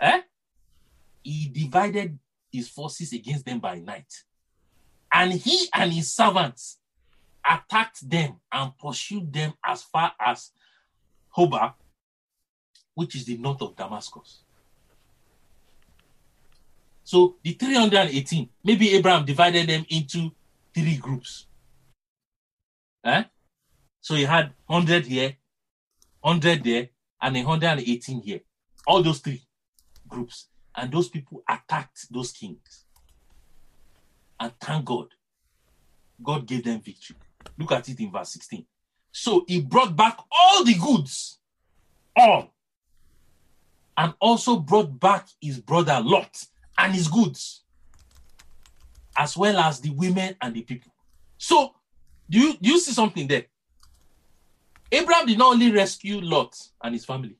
Eh? 0.00 0.20
He 1.22 1.48
divided 1.48 2.18
his 2.50 2.68
forces 2.68 3.12
against 3.12 3.44
them 3.46 3.58
by 3.58 3.78
night. 3.78 4.12
And 5.12 5.32
he 5.32 5.68
and 5.72 5.92
his 5.92 6.12
servants 6.12 6.78
attacked 7.44 8.08
them 8.08 8.40
and 8.52 8.76
pursued 8.78 9.32
them 9.32 9.54
as 9.64 9.82
far 9.82 10.12
as 10.18 10.50
Hobah, 11.36 11.74
which 12.94 13.14
is 13.16 13.24
the 13.24 13.36
north 13.36 13.62
of 13.62 13.76
Damascus. 13.76 14.42
So 17.04 17.36
the 17.42 17.52
318, 17.52 18.48
maybe 18.64 18.94
Abraham 18.94 19.24
divided 19.24 19.68
them 19.68 19.84
into 19.90 20.32
three 20.74 20.96
groups. 20.96 21.46
Eh? 23.04 23.24
So 24.00 24.14
he 24.14 24.24
had 24.24 24.52
100 24.66 25.06
here, 25.06 25.36
100 26.20 26.64
there, 26.64 26.88
and 27.24 27.34
118 27.34 28.20
here. 28.20 28.40
All 28.86 29.02
those 29.02 29.20
three 29.20 29.40
groups. 30.06 30.48
And 30.76 30.92
those 30.92 31.08
people 31.08 31.42
attacked 31.48 32.12
those 32.12 32.32
kings. 32.32 32.84
And 34.38 34.52
thank 34.60 34.84
God, 34.84 35.08
God 36.22 36.46
gave 36.46 36.64
them 36.64 36.80
victory. 36.80 37.16
Look 37.58 37.72
at 37.72 37.88
it 37.88 37.98
in 37.98 38.12
verse 38.12 38.30
16. 38.30 38.66
So 39.10 39.44
he 39.48 39.62
brought 39.62 39.96
back 39.96 40.18
all 40.30 40.64
the 40.64 40.74
goods, 40.74 41.38
all, 42.14 42.52
and 43.96 44.12
also 44.20 44.56
brought 44.58 45.00
back 45.00 45.28
his 45.40 45.60
brother 45.60 46.00
Lot 46.04 46.44
and 46.76 46.92
his 46.92 47.08
goods, 47.08 47.62
as 49.16 49.36
well 49.36 49.58
as 49.60 49.80
the 49.80 49.90
women 49.90 50.36
and 50.42 50.52
the 50.52 50.62
people. 50.62 50.92
So, 51.38 51.74
do 52.28 52.38
you, 52.38 52.54
do 52.60 52.70
you 52.70 52.80
see 52.80 52.92
something 52.92 53.28
there? 53.28 53.44
Abraham 54.94 55.26
did 55.26 55.38
not 55.38 55.54
only 55.54 55.72
rescue 55.72 56.20
Lot 56.20 56.56
and 56.82 56.94
his 56.94 57.04
family, 57.04 57.36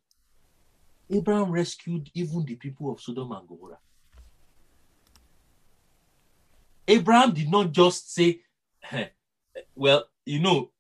Abraham 1.09 1.53
rescued 1.53 2.11
even 2.15 2.45
the 2.45 2.57
people 2.57 2.91
of 2.91 3.01
Sodom 3.01 3.31
and 3.31 3.47
Gomorrah. 3.47 3.79
Abraham 6.89 7.33
did 7.33 7.49
not 7.49 7.71
just 7.71 8.13
say, 8.13 8.41
"Eh, 8.91 9.07
well, 9.75 10.09
you 10.27 10.41
know, 10.41 10.71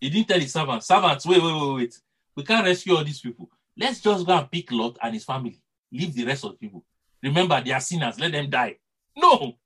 he 0.00 0.08
didn't 0.08 0.28
tell 0.28 0.40
his 0.40 0.52
servants, 0.52 0.86
servants, 0.86 1.26
wait, 1.26 1.42
wait, 1.42 1.52
wait, 1.52 1.74
wait. 1.74 2.00
We 2.34 2.44
can't 2.44 2.64
rescue 2.64 2.96
all 2.96 3.04
these 3.04 3.20
people. 3.20 3.50
Let's 3.76 4.00
just 4.00 4.26
go 4.26 4.32
and 4.36 4.50
pick 4.50 4.72
Lot 4.72 4.98
and 5.02 5.14
his 5.14 5.24
family. 5.24 5.60
Leave 5.92 6.14
the 6.14 6.24
rest 6.24 6.44
of 6.44 6.52
the 6.52 6.56
people. 6.56 6.84
Remember, 7.22 7.60
they 7.62 7.72
are 7.72 7.80
sinners. 7.80 8.18
Let 8.18 8.32
them 8.32 8.48
die. 8.48 8.78
No. 9.16 9.58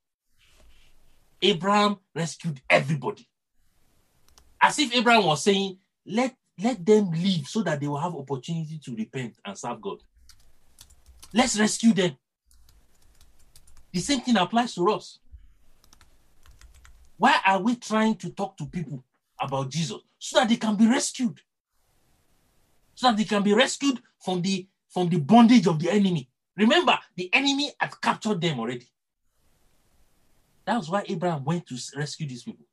Abraham 1.40 1.98
rescued 2.14 2.60
everybody. 2.68 3.28
As 4.60 4.78
if 4.78 4.94
Abraham 4.94 5.26
was 5.26 5.44
saying, 5.44 5.78
let, 6.04 6.34
let 6.58 6.84
them 6.84 7.10
live 7.10 7.46
so 7.46 7.62
that 7.62 7.80
they 7.80 7.86
will 7.86 7.98
have 7.98 8.14
opportunity 8.14 8.78
to 8.84 8.94
repent 8.94 9.36
and 9.44 9.56
serve 9.56 9.80
God. 9.80 9.98
Let's 11.32 11.58
rescue 11.58 11.92
them. 11.92 12.16
The 13.92 14.00
same 14.00 14.20
thing 14.20 14.36
applies 14.36 14.74
to 14.74 14.88
us. 14.90 15.18
Why 17.18 17.38
are 17.46 17.60
we 17.60 17.76
trying 17.76 18.16
to 18.16 18.30
talk 18.30 18.56
to 18.58 18.66
people 18.66 19.04
about 19.40 19.70
Jesus? 19.70 19.98
So 20.18 20.38
that 20.38 20.48
they 20.48 20.56
can 20.56 20.76
be 20.76 20.86
rescued. 20.86 21.40
So 22.94 23.08
that 23.08 23.16
they 23.16 23.24
can 23.24 23.42
be 23.42 23.54
rescued 23.54 24.00
from 24.22 24.42
the 24.42 24.66
from 24.88 25.08
the 25.10 25.18
bondage 25.18 25.66
of 25.66 25.78
the 25.78 25.90
enemy. 25.90 26.28
Remember, 26.56 26.98
the 27.16 27.28
enemy 27.34 27.70
had 27.78 28.00
captured 28.00 28.40
them 28.40 28.58
already. 28.58 28.86
That 30.64 30.78
was 30.78 30.88
why 30.88 31.04
Abraham 31.06 31.44
went 31.44 31.66
to 31.66 31.78
rescue 31.96 32.26
these 32.26 32.42
people. 32.42 32.64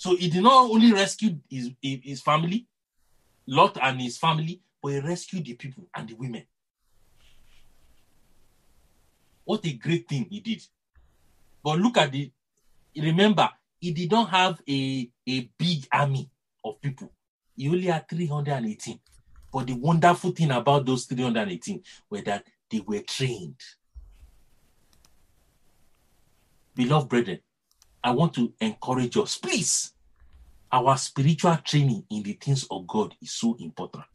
So 0.00 0.16
he 0.16 0.30
did 0.30 0.42
not 0.42 0.70
only 0.70 0.94
rescue 0.94 1.36
his, 1.50 1.72
his 1.82 2.22
family, 2.22 2.66
Lot 3.46 3.76
and 3.82 4.00
his 4.00 4.16
family, 4.16 4.62
but 4.82 4.92
he 4.92 5.00
rescued 5.00 5.44
the 5.44 5.52
people 5.52 5.84
and 5.94 6.08
the 6.08 6.14
women. 6.14 6.46
What 9.44 9.66
a 9.66 9.72
great 9.74 10.08
thing 10.08 10.26
he 10.30 10.40
did. 10.40 10.62
But 11.62 11.80
look 11.80 11.98
at 11.98 12.12
the 12.12 12.32
remember, 12.96 13.50
he 13.78 13.92
did 13.92 14.10
not 14.10 14.30
have 14.30 14.62
a, 14.66 15.10
a 15.28 15.50
big 15.58 15.86
army 15.92 16.30
of 16.64 16.80
people. 16.80 17.12
He 17.54 17.68
only 17.68 17.88
had 17.88 18.08
318. 18.08 18.98
But 19.52 19.66
the 19.66 19.74
wonderful 19.74 20.30
thing 20.30 20.50
about 20.50 20.86
those 20.86 21.04
318 21.04 21.82
were 22.08 22.22
that 22.22 22.46
they 22.70 22.80
were 22.80 23.02
trained. 23.02 23.60
Beloved 26.74 27.06
brethren, 27.06 27.40
I 28.02 28.12
want 28.12 28.34
to 28.34 28.52
encourage 28.60 29.16
us, 29.16 29.36
please. 29.36 29.92
Our 30.72 30.96
spiritual 30.96 31.56
training 31.64 32.04
in 32.10 32.22
the 32.22 32.34
things 32.34 32.66
of 32.70 32.86
God 32.86 33.14
is 33.20 33.32
so 33.32 33.56
important. 33.58 34.06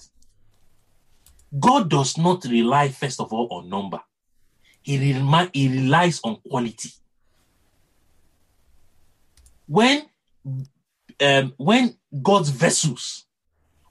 God 1.60 1.90
does 1.90 2.18
not 2.18 2.46
rely, 2.46 2.90
first 2.90 3.20
of 3.20 3.32
all, 3.32 3.48
on 3.52 3.70
number, 3.70 4.00
He, 4.82 4.98
he 4.98 5.68
relies 5.68 6.20
on 6.24 6.38
quality. 6.48 6.90
When 9.68 10.04
um, 11.22 11.54
when 11.58 11.96
God's 12.22 12.50
vessels, 12.50 13.26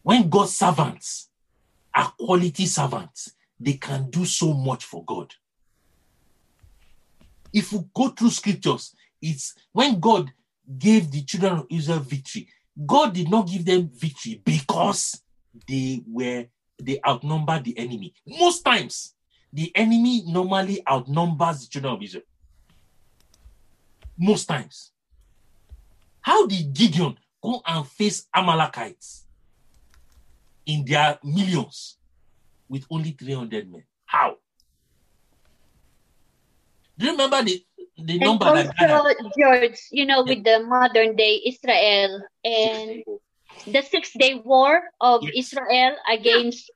when 0.02 0.28
God's 0.28 0.54
servants 0.56 1.30
are 1.94 2.12
quality 2.18 2.66
servants, 2.66 3.32
they 3.58 3.74
can 3.74 4.10
do 4.10 4.24
so 4.24 4.52
much 4.52 4.84
for 4.84 5.04
God. 5.04 5.32
If 7.52 7.72
we 7.72 7.80
go 7.94 8.08
through 8.08 8.30
scriptures, 8.30 8.94
it's 9.24 9.54
when 9.72 9.98
God 9.98 10.30
gave 10.78 11.10
the 11.10 11.22
children 11.22 11.60
of 11.60 11.66
Israel 11.70 12.00
victory, 12.00 12.46
God 12.86 13.14
did 13.14 13.30
not 13.30 13.48
give 13.48 13.64
them 13.64 13.88
victory 13.92 14.42
because 14.44 15.22
they 15.66 16.02
were 16.06 16.46
they 16.82 17.00
outnumbered 17.06 17.64
the 17.64 17.78
enemy. 17.78 18.12
Most 18.26 18.62
times, 18.64 19.14
the 19.52 19.70
enemy 19.74 20.24
normally 20.26 20.82
outnumbers 20.86 21.60
the 21.60 21.68
children 21.68 21.94
of 21.94 22.02
Israel. 22.02 22.24
Most 24.18 24.46
times. 24.46 24.92
How 26.20 26.46
did 26.46 26.72
Gideon 26.74 27.16
go 27.42 27.62
and 27.66 27.86
face 27.86 28.26
Amalekites 28.34 29.26
in 30.66 30.84
their 30.84 31.18
millions 31.22 31.98
with 32.68 32.84
only 32.90 33.12
300 33.12 33.70
men? 33.70 33.84
How? 34.04 34.36
Do 36.98 37.06
you 37.06 37.12
remember 37.12 37.42
the, 37.42 37.64
the 37.96 38.14
And 38.14 38.20
number 38.22 38.44
that 38.46 38.74
also, 38.90 39.14
George, 39.38 39.78
you 39.92 40.04
know, 40.06 40.24
with 40.24 40.44
the 40.44 40.60
modern 40.66 41.16
day 41.16 41.40
Israel 41.46 42.22
and 42.44 43.02
the 43.66 43.82
Six 43.82 44.12
Day 44.18 44.34
War 44.34 44.82
of 45.00 45.22
Yes. 45.22 45.46
Israel 45.52 45.96
against 46.10 46.70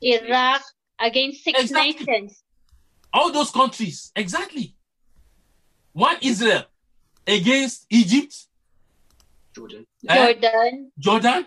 Iraq, 0.00 0.62
against 1.00 1.44
six 1.44 1.60
Exactly. 1.60 1.92
nations. 2.06 2.42
All 3.12 3.30
those 3.30 3.50
countries, 3.50 4.10
exactly. 4.16 4.74
One 5.92 6.16
Israel 6.22 6.64
against 7.26 7.86
Egypt, 7.90 8.34
Jordan. 9.54 9.86
eh, 10.08 10.16
Jordan, 10.16 10.92
Jordan, 10.98 11.46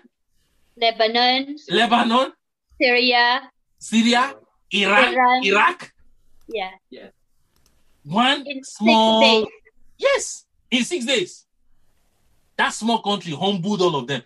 Lebanon, 0.78 1.56
Lebanon, 1.70 2.32
Syria, 2.80 3.50
Syria, 3.80 4.36
Iran, 4.72 5.14
Iran. 5.14 5.44
Iraq. 5.44 5.92
Yeah. 6.48 6.72
Yeah, 6.92 7.10
One 8.06 8.46
in 8.46 8.64
six 8.64 8.78
small 8.78 9.42
days. 9.44 9.52
Yes, 9.98 10.46
in 10.70 10.84
six 10.84 11.06
days. 11.06 11.46
That 12.58 12.70
small 12.70 13.02
country 13.02 13.34
humbled 13.34 13.82
all 13.82 13.96
of 13.96 14.08
them. 14.08 14.22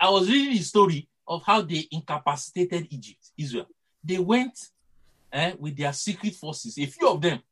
I 0.00 0.08
was 0.08 0.28
reading 0.30 0.56
the 0.56 0.62
story 0.62 1.08
of 1.26 1.42
how 1.44 1.62
they 1.62 1.86
incapacitated 1.90 2.86
Egypt, 2.90 3.32
Israel. 3.36 3.66
They 4.02 4.18
went 4.18 4.56
eh, 5.32 5.54
with 5.58 5.76
their 5.76 5.92
secret 5.92 6.34
forces, 6.34 6.78
a 6.78 6.86
few 6.86 7.08
of 7.08 7.20
them, 7.20 7.42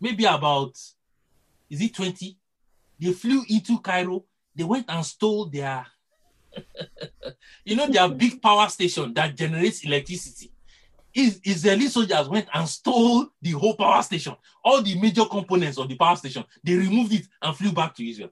maybe 0.00 0.24
about, 0.24 0.78
is 1.68 1.80
it 1.82 1.94
20? 1.94 2.38
They 3.00 3.12
flew 3.12 3.42
into 3.48 3.80
Cairo. 3.80 4.24
They 4.54 4.64
went 4.64 4.86
and 4.88 5.04
stole 5.04 5.46
their, 5.46 5.84
you 7.64 7.76
know, 7.76 7.88
their 7.88 8.08
big 8.08 8.40
power 8.40 8.68
station 8.68 9.12
that 9.14 9.36
generates 9.36 9.84
electricity. 9.84 10.52
Is- 11.14 11.40
Israeli 11.42 11.88
soldiers 11.88 12.28
went 12.28 12.48
and 12.52 12.68
stole 12.68 13.28
the 13.40 13.52
whole 13.52 13.74
power 13.74 14.02
station, 14.02 14.36
all 14.64 14.82
the 14.82 14.98
major 15.00 15.24
components 15.24 15.78
of 15.78 15.88
the 15.88 15.96
power 15.96 16.16
station. 16.16 16.44
They 16.62 16.74
removed 16.74 17.12
it 17.12 17.26
and 17.40 17.56
flew 17.56 17.72
back 17.72 17.94
to 17.96 18.08
Israel. 18.08 18.30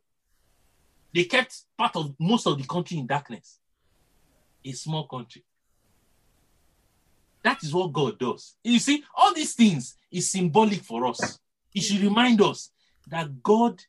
They 1.15 1.25
kept 1.25 1.63
part 1.79 1.97
of 1.97 2.15
most 2.19 2.47
of 2.47 2.59
the 2.59 2.65
country 2.65 2.99
in 2.99 3.07
darkness. 3.07 3.59
A 4.65 4.73
small 4.73 5.07
country. 5.07 5.45
That 7.43 7.63
is 7.63 7.73
what 7.73 7.93
God 7.93 8.19
does. 8.19 8.57
You 8.65 8.79
see, 8.79 9.05
all 9.17 9.33
these 9.33 9.55
things 9.55 9.97
is 10.11 10.31
symbolic 10.31 10.83
for 10.83 11.07
us. 11.07 11.39
It 11.75 11.83
should 11.83 12.01
remind 12.01 12.41
us 12.43 12.71
that 13.07 13.43
God, 13.43 13.81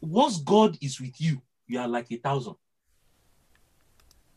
once 0.00 0.38
God 0.38 0.78
is 0.80 1.00
with 1.00 1.20
you, 1.20 1.42
you 1.66 1.80
are 1.80 1.88
like 1.88 2.10
a 2.12 2.16
thousand. 2.16 2.54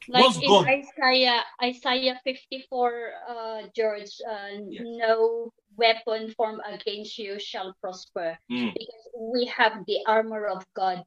Like 0.07 0.23
What's 0.23 0.37
in 0.37 0.47
God? 0.49 0.67
Isaiah, 0.67 1.43
Isaiah 1.61 2.19
54, 2.23 3.11
uh, 3.29 3.61
George, 3.75 4.11
uh, 4.29 4.47
Yes. 4.69 4.83
no 4.85 5.51
weapon 5.75 6.33
formed 6.37 6.61
against 6.65 7.17
you 7.17 7.39
shall 7.39 7.73
prosper 7.81 8.37
Mm. 8.51 8.73
because 8.73 9.07
we 9.17 9.45
have 9.47 9.83
the 9.85 9.99
armor 10.05 10.45
of 10.45 10.63
God. 10.73 11.03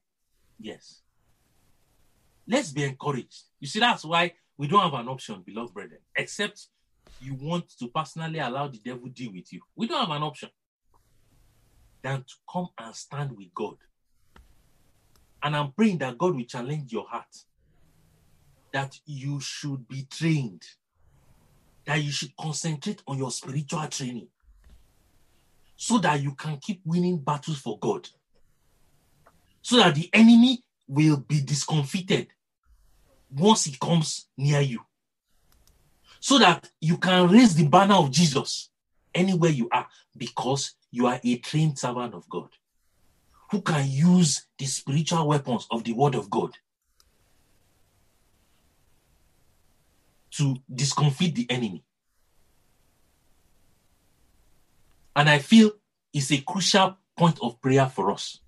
Yes. 0.58 1.02
Let's 2.46 2.72
be 2.72 2.84
encouraged. 2.84 3.44
You 3.60 3.68
see, 3.68 3.78
that's 3.80 4.04
why 4.04 4.34
we 4.56 4.66
don't 4.66 4.82
have 4.82 4.94
an 4.94 5.08
option, 5.08 5.42
beloved 5.42 5.72
brethren, 5.74 6.00
except 6.16 6.68
you 7.20 7.34
want 7.34 7.68
to 7.78 7.88
personally 7.88 8.38
allow 8.38 8.68
the 8.68 8.78
devil 8.78 9.08
deal 9.08 9.32
with 9.32 9.52
you. 9.52 9.60
We 9.76 9.86
don't 9.86 10.00
have 10.00 10.16
an 10.16 10.22
option 10.22 10.50
than 12.02 12.22
to 12.24 12.34
come 12.50 12.68
and 12.78 12.94
stand 12.94 13.36
with 13.36 13.52
God. 13.54 13.76
And 15.42 15.56
I'm 15.56 15.72
praying 15.72 15.98
that 15.98 16.18
God 16.18 16.34
will 16.34 16.44
challenge 16.44 16.92
your 16.92 17.06
heart 17.08 17.26
that 18.78 18.96
you 19.06 19.40
should 19.40 19.88
be 19.88 20.06
trained, 20.08 20.62
that 21.84 22.00
you 22.00 22.12
should 22.12 22.30
concentrate 22.36 23.02
on 23.08 23.18
your 23.18 23.32
spiritual 23.32 23.84
training 23.88 24.28
so 25.74 25.98
that 25.98 26.22
you 26.22 26.32
can 26.36 26.56
keep 26.58 26.80
winning 26.84 27.18
battles 27.18 27.58
for 27.58 27.76
God 27.80 28.08
so 29.62 29.78
that 29.78 29.96
the 29.96 30.08
enemy 30.12 30.62
will 30.86 31.16
be 31.16 31.40
discomfited 31.40 32.28
once 33.36 33.64
he 33.64 33.76
comes 33.80 34.28
near 34.36 34.60
you. 34.60 34.78
So 36.20 36.38
that 36.38 36.70
you 36.80 36.98
can 36.98 37.28
raise 37.28 37.56
the 37.56 37.66
banner 37.66 37.96
of 37.96 38.12
Jesus 38.12 38.70
anywhere 39.12 39.50
you 39.50 39.68
are 39.72 39.88
because 40.16 40.76
you 40.92 41.08
are 41.08 41.18
a 41.24 41.38
trained 41.38 41.80
servant 41.80 42.14
of 42.14 42.28
God. 42.28 42.50
who 43.50 43.60
can 43.60 43.88
use 43.88 44.46
the 44.58 44.66
spiritual 44.66 45.26
weapons 45.26 45.66
of 45.70 45.82
the 45.82 45.92
word 45.92 46.14
of 46.14 46.30
God 46.30 46.52
to 50.32 50.56
discomfit 50.72 51.34
the 51.34 51.46
enemy. 51.50 51.84
And 55.16 55.28
I 55.28 55.38
feel 55.38 55.72
it's 56.12 56.30
a 56.30 56.38
crucial 56.38 56.96
point 57.16 57.38
of 57.42 57.60
prayer 57.60 57.86
for 57.86 58.10
us. 58.12 58.40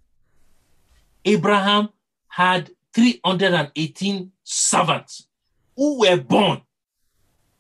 Abraham 1.25 1.89
had 2.29 2.71
318 2.95 4.33
servants 4.45 5.27
who 5.77 6.01
were 6.01 6.17
born 6.17 6.63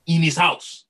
in 0.06 0.22
his 0.22 0.36
house. 0.36 0.84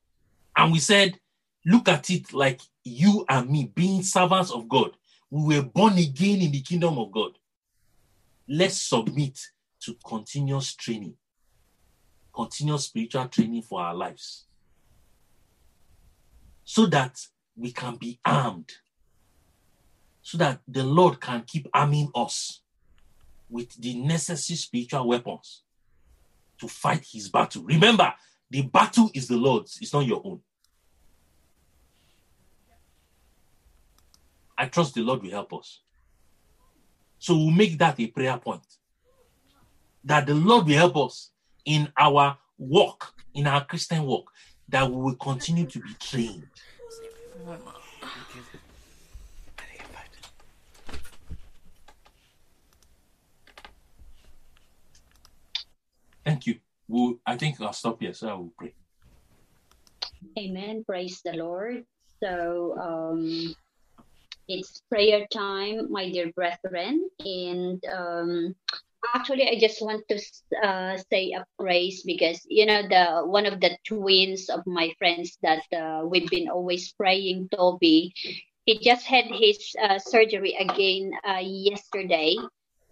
And 0.56 0.72
we 0.72 0.78
said, 0.78 1.18
look 1.64 1.88
at 1.88 2.10
it 2.10 2.32
like 2.32 2.60
you 2.84 3.24
and 3.28 3.48
me 3.48 3.70
being 3.74 4.02
servants 4.02 4.50
of 4.50 4.68
God. 4.68 4.92
We 5.30 5.56
were 5.56 5.64
born 5.64 5.98
again 5.98 6.40
in 6.40 6.50
the 6.50 6.60
kingdom 6.60 6.98
of 6.98 7.12
God. 7.12 7.32
Let's 8.48 8.80
submit 8.80 9.38
to 9.82 9.96
continuous 10.04 10.74
training, 10.74 11.14
continuous 12.40 12.86
spiritual 12.86 13.28
training 13.28 13.60
for 13.60 13.82
our 13.82 13.94
lives, 13.94 14.46
so 16.64 16.86
that 16.86 17.18
we 17.54 17.70
can 17.70 17.96
be 17.96 18.18
armed, 18.24 18.70
so 20.22 20.38
that 20.38 20.60
the 20.66 20.82
Lord 20.82 21.20
can 21.20 21.44
keep 21.46 21.68
arming 21.74 22.10
us 22.14 22.62
with 23.50 23.74
the 23.74 23.94
necessary 24.00 24.56
spiritual 24.56 25.06
weapons 25.08 25.64
to 26.58 26.66
fight 26.66 27.04
his 27.12 27.28
battle. 27.28 27.62
Remember, 27.64 28.14
the 28.48 28.62
battle 28.62 29.10
is 29.12 29.28
the 29.28 29.36
Lord's, 29.36 29.78
it's 29.82 29.92
not 29.92 30.06
your 30.06 30.22
own. 30.24 30.40
I 34.56 34.66
trust 34.66 34.94
the 34.94 35.02
Lord 35.02 35.22
will 35.22 35.30
help 35.30 35.52
us. 35.52 35.82
So 37.18 37.36
we'll 37.36 37.50
make 37.50 37.76
that 37.78 38.00
a 38.00 38.06
prayer 38.06 38.38
point. 38.38 38.66
That 40.04 40.26
the 40.26 40.34
Lord 40.34 40.66
will 40.66 40.74
help 40.74 40.96
us 40.96 41.29
in 41.64 41.92
our 41.98 42.38
walk, 42.58 43.12
in 43.34 43.46
our 43.46 43.64
Christian 43.64 44.04
walk, 44.04 44.30
that 44.68 44.90
we 44.90 44.96
will 44.96 45.16
continue 45.16 45.66
to 45.66 45.80
be 45.80 45.94
trained. 46.00 46.46
Thank 56.24 56.46
you. 56.46 56.56
We'll, 56.86 57.14
I 57.26 57.36
think 57.36 57.60
I'll 57.60 57.72
stop 57.72 58.00
here, 58.00 58.12
so 58.12 58.28
I 58.28 58.34
will 58.34 58.52
pray. 58.56 58.74
Amen. 60.38 60.84
Praise 60.84 61.20
the 61.24 61.32
Lord. 61.32 61.84
So 62.22 62.76
um, 62.78 63.54
it's 64.48 64.82
prayer 64.90 65.26
time, 65.32 65.90
my 65.90 66.10
dear 66.10 66.30
brethren. 66.32 67.08
And 67.20 67.82
um, 67.86 68.54
actually, 69.14 69.48
I 69.48 69.58
just 69.58 69.82
want 69.82 70.04
to 70.08 70.18
uh, 70.62 70.96
say 71.10 71.32
a 71.32 71.44
praise 71.58 72.02
because 72.04 72.44
you 72.48 72.66
know 72.66 72.82
the 72.82 73.22
one 73.26 73.46
of 73.46 73.60
the 73.60 73.76
twins 73.86 74.48
of 74.48 74.66
my 74.66 74.92
friends 74.98 75.38
that 75.42 75.64
uh, 75.72 76.04
we've 76.06 76.28
been 76.30 76.48
always 76.48 76.92
praying, 76.92 77.48
Toby. 77.54 78.12
He 78.66 78.78
just 78.78 79.06
had 79.06 79.26
his 79.26 79.74
uh, 79.80 79.98
surgery 79.98 80.54
again 80.58 81.12
uh, 81.26 81.42
yesterday, 81.42 82.36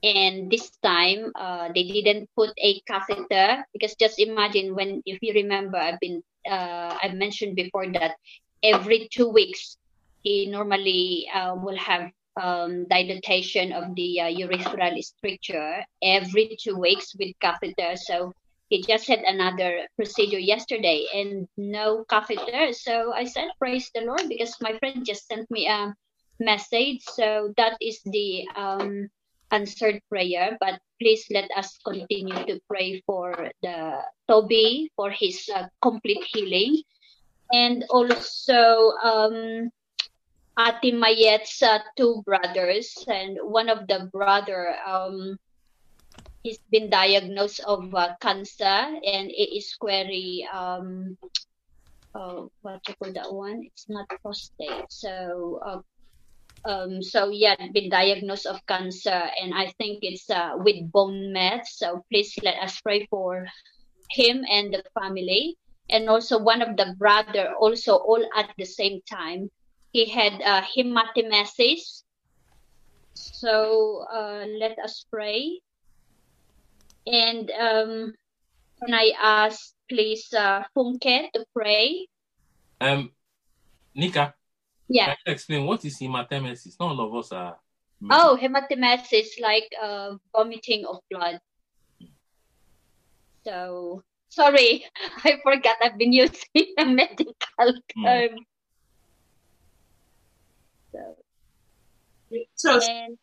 and 0.03 0.51
this 0.51 0.71
time 0.83 1.33
uh, 1.37 1.69
they 1.75 1.85
didn't 1.85 2.29
put 2.37 2.51
a 2.59 2.81
catheter 2.87 3.65
because 3.73 3.95
just 3.97 4.19
imagine 4.19 4.75
when 4.75 5.03
if 5.07 5.19
you 5.23 5.35
remember 5.35 5.77
i've 5.77 5.99
been 5.99 6.23
uh, 6.49 6.95
i 7.03 7.11
mentioned 7.13 7.57
before 7.57 7.91
that 7.91 8.15
every 8.63 9.09
two 9.11 9.29
weeks 9.29 9.77
he 10.23 10.47
normally 10.47 11.27
will 11.63 11.77
have 11.77 12.11
um, 12.41 12.87
dilatation 12.89 13.73
of 13.73 13.95
the 13.95 14.21
uh, 14.21 14.31
urethral 14.31 15.03
stricture 15.03 15.85
every 16.03 16.57
two 16.61 16.77
weeks 16.77 17.15
with 17.19 17.35
catheter. 17.41 17.97
So 17.97 18.33
he 18.69 18.83
just 18.83 19.09
had 19.09 19.21
another 19.21 19.89
procedure 19.97 20.39
yesterday 20.39 21.07
and 21.15 21.49
no 21.57 22.05
catheter. 22.09 22.73
So 22.73 23.13
i 23.15 23.25
said 23.25 23.49
praise 23.59 23.91
the 23.95 24.03
lord 24.03 24.29
because 24.29 24.55
my 24.61 24.77
friend 24.79 25.05
just 25.05 25.27
sent 25.27 25.51
me 25.51 25.67
a 25.67 25.95
message. 26.41 27.03
So 27.03 27.53
that 27.57 27.77
is 27.81 28.01
the 28.05 28.47
um, 28.57 29.09
answered 29.51 30.01
prayer, 30.09 30.57
but 30.61 30.81
please 31.01 31.25
let 31.31 31.51
us 31.57 31.79
continue 31.85 32.45
to 32.47 32.61
pray 32.69 33.03
for 33.07 33.51
the 33.63 34.03
Toby 34.29 34.91
for 34.97 35.11
his 35.11 35.49
uh, 35.55 35.67
complete 35.83 36.25
healing, 36.33 36.83
and 37.53 37.85
also 37.91 38.93
um, 39.03 39.71
Ati 40.59 40.91
Mayet's 40.91 41.63
uh, 41.63 41.79
two 41.97 42.21
brothers, 42.27 42.91
and 43.07 43.39
one 43.43 43.69
of 43.71 43.87
the 43.87 44.11
brother 44.13 44.75
um, 44.83 45.39
he's 46.43 46.59
been 46.71 46.91
diagnosed 46.91 47.61
of 47.63 47.95
uh, 47.95 48.19
cancer, 48.21 48.65
and 48.65 49.31
it 49.31 49.55
is 49.55 49.71
very 49.79 50.43
um, 50.53 51.17
uh, 52.15 52.51
what 52.63 52.81
you 52.89 52.95
call 52.99 53.13
that 53.13 53.33
one? 53.33 53.63
It's 53.63 53.87
not 53.89 54.11
prostate, 54.21 54.91
so 54.91 55.61
uh, 55.65 55.81
um, 56.69 57.03
so 57.03 57.31
yeah, 57.31 57.55
been 57.73 57.89
diagnosed 57.89 58.47
of 58.47 58.59
cancer, 58.67 59.15
and 59.41 59.55
I 59.55 59.71
think 59.79 60.01
it's 60.03 60.29
uh, 60.29 60.59
with 60.59 60.91
bone 60.91 61.33
mets. 61.33 61.79
So 61.79 62.03
please 62.11 62.35
let 62.43 62.59
us 62.59 62.81
pray 62.81 63.07
for 63.07 63.47
him 64.11 64.43
and 64.51 64.75
the 64.75 64.83
family, 64.99 65.55
and 65.89 66.09
also 66.09 66.43
one 66.43 66.63
of 66.63 66.77
the 66.77 66.97
brother, 66.99 67.55
also 67.61 67.95
all 67.95 68.27
at 68.37 68.51
the 68.59 68.67
same 68.67 69.01
time. 69.09 69.51
He 69.93 70.09
had 70.09 70.43
uh, 70.43 70.63
hematemesis. 70.63 72.03
So 73.15 74.07
uh, 74.13 74.45
let 74.59 74.79
us 74.79 75.05
pray, 75.11 75.61
and 77.07 77.51
um, 77.51 78.15
can 78.79 78.95
I 78.95 79.13
ask 79.19 79.75
please 79.89 80.33
uh, 80.33 80.63
Funke 80.77 81.33
to 81.35 81.45
pray? 81.57 82.07
Um, 82.81 83.11
Nika, 83.95 84.35
Yeah. 84.89 85.07
can 85.07 85.17
you 85.27 85.33
explain 85.33 85.67
what 85.67 85.85
is 85.85 85.99
hematemesis? 85.99 86.79
Not 86.79 86.95
all 86.95 87.01
of 87.01 87.15
us 87.17 87.33
are. 87.33 87.59
Oh, 88.11 88.39
hematemesis, 88.41 89.41
like 89.43 89.67
uh, 89.83 90.15
vomiting 90.31 90.87
of 90.87 91.01
blood. 91.11 91.41
So 93.45 94.03
sorry, 94.29 94.85
I 95.25 95.41
forgot. 95.43 95.77
I've 95.83 95.99
been 95.99 96.13
using 96.13 96.75
a 96.79 96.85
medical 96.87 97.35
term. 97.59 98.31
So, 98.31 98.48
So, 102.55 102.81
and 102.81 103.19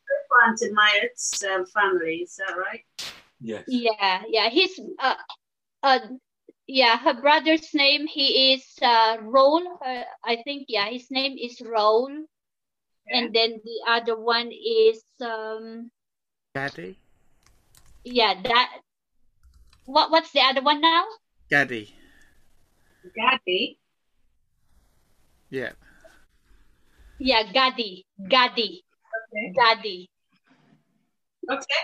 Auntie 0.48 0.72
Myatt's 0.72 1.44
um, 1.44 1.66
family, 1.66 2.18
is 2.24 2.36
that 2.38 2.56
right? 2.58 2.84
yes. 3.40 3.64
yeah, 3.68 4.24
yeah, 4.28 4.50
he's 4.50 4.80
uh, 5.00 5.16
uh, 5.84 6.00
yeah, 6.68 6.98
her 6.98 7.14
brother's 7.20 7.74
name 7.74 8.08
he 8.08 8.54
is 8.54 8.66
uh, 8.82 9.18
Raul. 9.18 9.66
Uh, 9.86 10.04
I 10.24 10.42
think 10.44 10.66
yeah, 10.68 10.90
his 10.90 11.12
name 11.12 11.38
is 11.40 11.60
Raul, 11.62 12.26
and 13.08 13.34
then 13.34 13.62
the 13.64 13.80
other 13.88 14.20
one 14.20 14.52
is 14.52 15.04
um 15.22 15.92
Gaddy? 16.56 16.98
yeah 18.04 18.34
that. 18.44 18.80
What 19.86 20.10
what's 20.10 20.32
the 20.32 20.42
other 20.42 20.64
one 20.64 20.82
now? 20.82 21.06
Gaddy. 21.50 21.94
Gabby. 23.14 23.78
Yeah. 25.50 25.74
Yeah, 27.20 27.52
Gadi, 27.52 28.06
Gadi, 28.28 28.85
Okay. 29.36 29.52
Gadi. 29.52 30.10
Okay. 31.52 31.84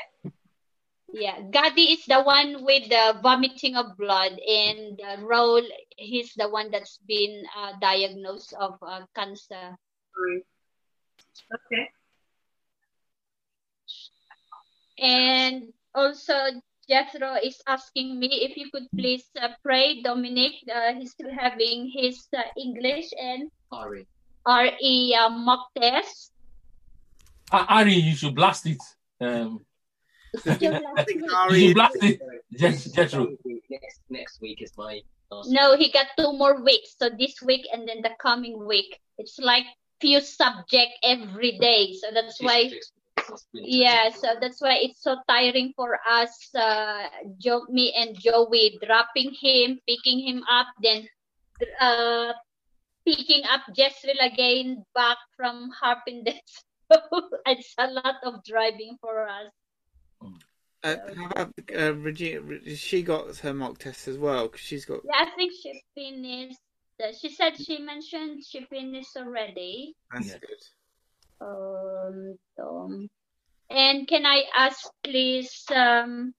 Yeah, 1.12 1.44
Gadi 1.52 1.92
is 1.92 2.06
the 2.08 2.24
one 2.24 2.64
with 2.64 2.88
the 2.88 3.20
vomiting 3.22 3.76
of 3.76 3.98
blood, 3.98 4.32
and 4.40 4.96
uh, 5.04 5.18
Raul, 5.20 5.68
he's 5.98 6.34
the 6.36 6.48
one 6.48 6.72
that's 6.72 7.00
been 7.04 7.44
uh, 7.52 7.74
diagnosed 7.82 8.54
of 8.56 8.80
uh, 8.80 9.04
cancer. 9.14 9.76
Fine. 10.16 10.44
Okay. 11.52 11.92
And 15.00 15.74
also, 15.94 16.34
Jethro 16.88 17.36
is 17.44 17.62
asking 17.68 18.20
me 18.20 18.48
if 18.48 18.56
you 18.56 18.72
could 18.72 18.88
please 18.96 19.28
uh, 19.36 19.50
pray. 19.64 20.02
Dominic, 20.02 20.64
uh, 20.72 20.94
he's 20.96 21.12
still 21.12 21.32
having 21.32 21.92
his 21.92 22.28
uh, 22.32 22.48
English 22.56 23.12
and 23.20 23.52
Sorry. 23.68 24.08
RE 24.48 25.16
uh, 25.20 25.30
mock 25.30 25.68
test. 25.76 26.32
Ari, 27.52 27.94
you 27.94 28.16
should 28.16 28.36
blast 28.36 28.66
it. 28.66 28.82
Um, 29.20 29.66
you 30.34 30.42
should 30.42 31.74
blast 31.76 31.98
it. 32.02 32.22
Jet- 32.54 32.88
Jethro. 32.94 33.28
Next 33.70 34.00
next 34.10 34.42
week 34.42 34.62
is 34.62 34.72
my 34.78 35.02
last. 35.30 35.50
No, 35.52 35.76
he 35.76 35.92
got 35.92 36.08
two 36.18 36.34
more 36.34 36.62
weeks. 36.64 36.96
So 36.98 37.10
this 37.10 37.42
week 37.42 37.68
and 37.74 37.88
then 37.88 38.02
the 38.02 38.12
coming 38.20 38.66
week. 38.66 39.00
It's 39.18 39.38
like 39.40 39.66
few 40.00 40.20
subject 40.20 40.92
every 41.04 41.58
day. 41.60 41.94
So 41.94 42.08
that's 42.14 42.42
why 42.42 42.72
It's 42.72 42.92
Yeah, 43.54 44.10
so 44.10 44.36
that's 44.42 44.60
why 44.62 44.80
it's 44.82 45.02
so 45.04 45.16
tiring 45.28 45.74
for 45.76 46.00
us, 46.10 46.50
uh, 46.56 47.08
Joe, 47.38 47.66
me 47.70 47.94
and 47.96 48.18
Joey, 48.18 48.80
dropping 48.84 49.32
him, 49.40 49.80
picking 49.88 50.20
him 50.20 50.44
up, 50.50 50.68
then 50.82 51.08
uh, 51.80 52.34
picking 53.06 53.44
up 53.46 53.62
Jezreel 53.78 54.20
again 54.20 54.84
back 54.96 55.18
from 55.38 55.70
Harpenden. 55.80 56.40
it's 57.46 57.74
a 57.78 57.88
lot 57.88 58.16
of 58.24 58.44
driving 58.44 58.98
for 59.02 59.28
us. 59.28 59.52
Uh, 60.84 60.96
how 61.16 61.26
about 61.44 61.54
uh, 61.78 61.94
Regina? 61.94 62.42
She 62.76 63.04
got 63.04 63.38
her 63.38 63.54
mock 63.54 63.78
test 63.78 64.08
as 64.08 64.18
well 64.18 64.48
because 64.48 64.62
she's 64.62 64.86
got. 64.86 65.02
Yeah, 65.06 65.26
I 65.28 65.36
think 65.36 65.54
she 65.54 65.82
finished. 65.96 66.60
She 67.20 67.30
said 67.30 67.58
she 67.58 67.80
mentioned 67.80 68.44
she 68.46 68.66
finished 68.66 69.16
already. 69.18 69.96
That's 70.12 70.28
Yeah. 70.28 70.38
good. 70.38 70.62
Um, 71.42 72.38
um, 72.62 73.10
and 73.70 74.08
can 74.08 74.26
I 74.26 74.44
ask, 74.56 74.90
please, 75.04 75.66
um, 75.74 76.34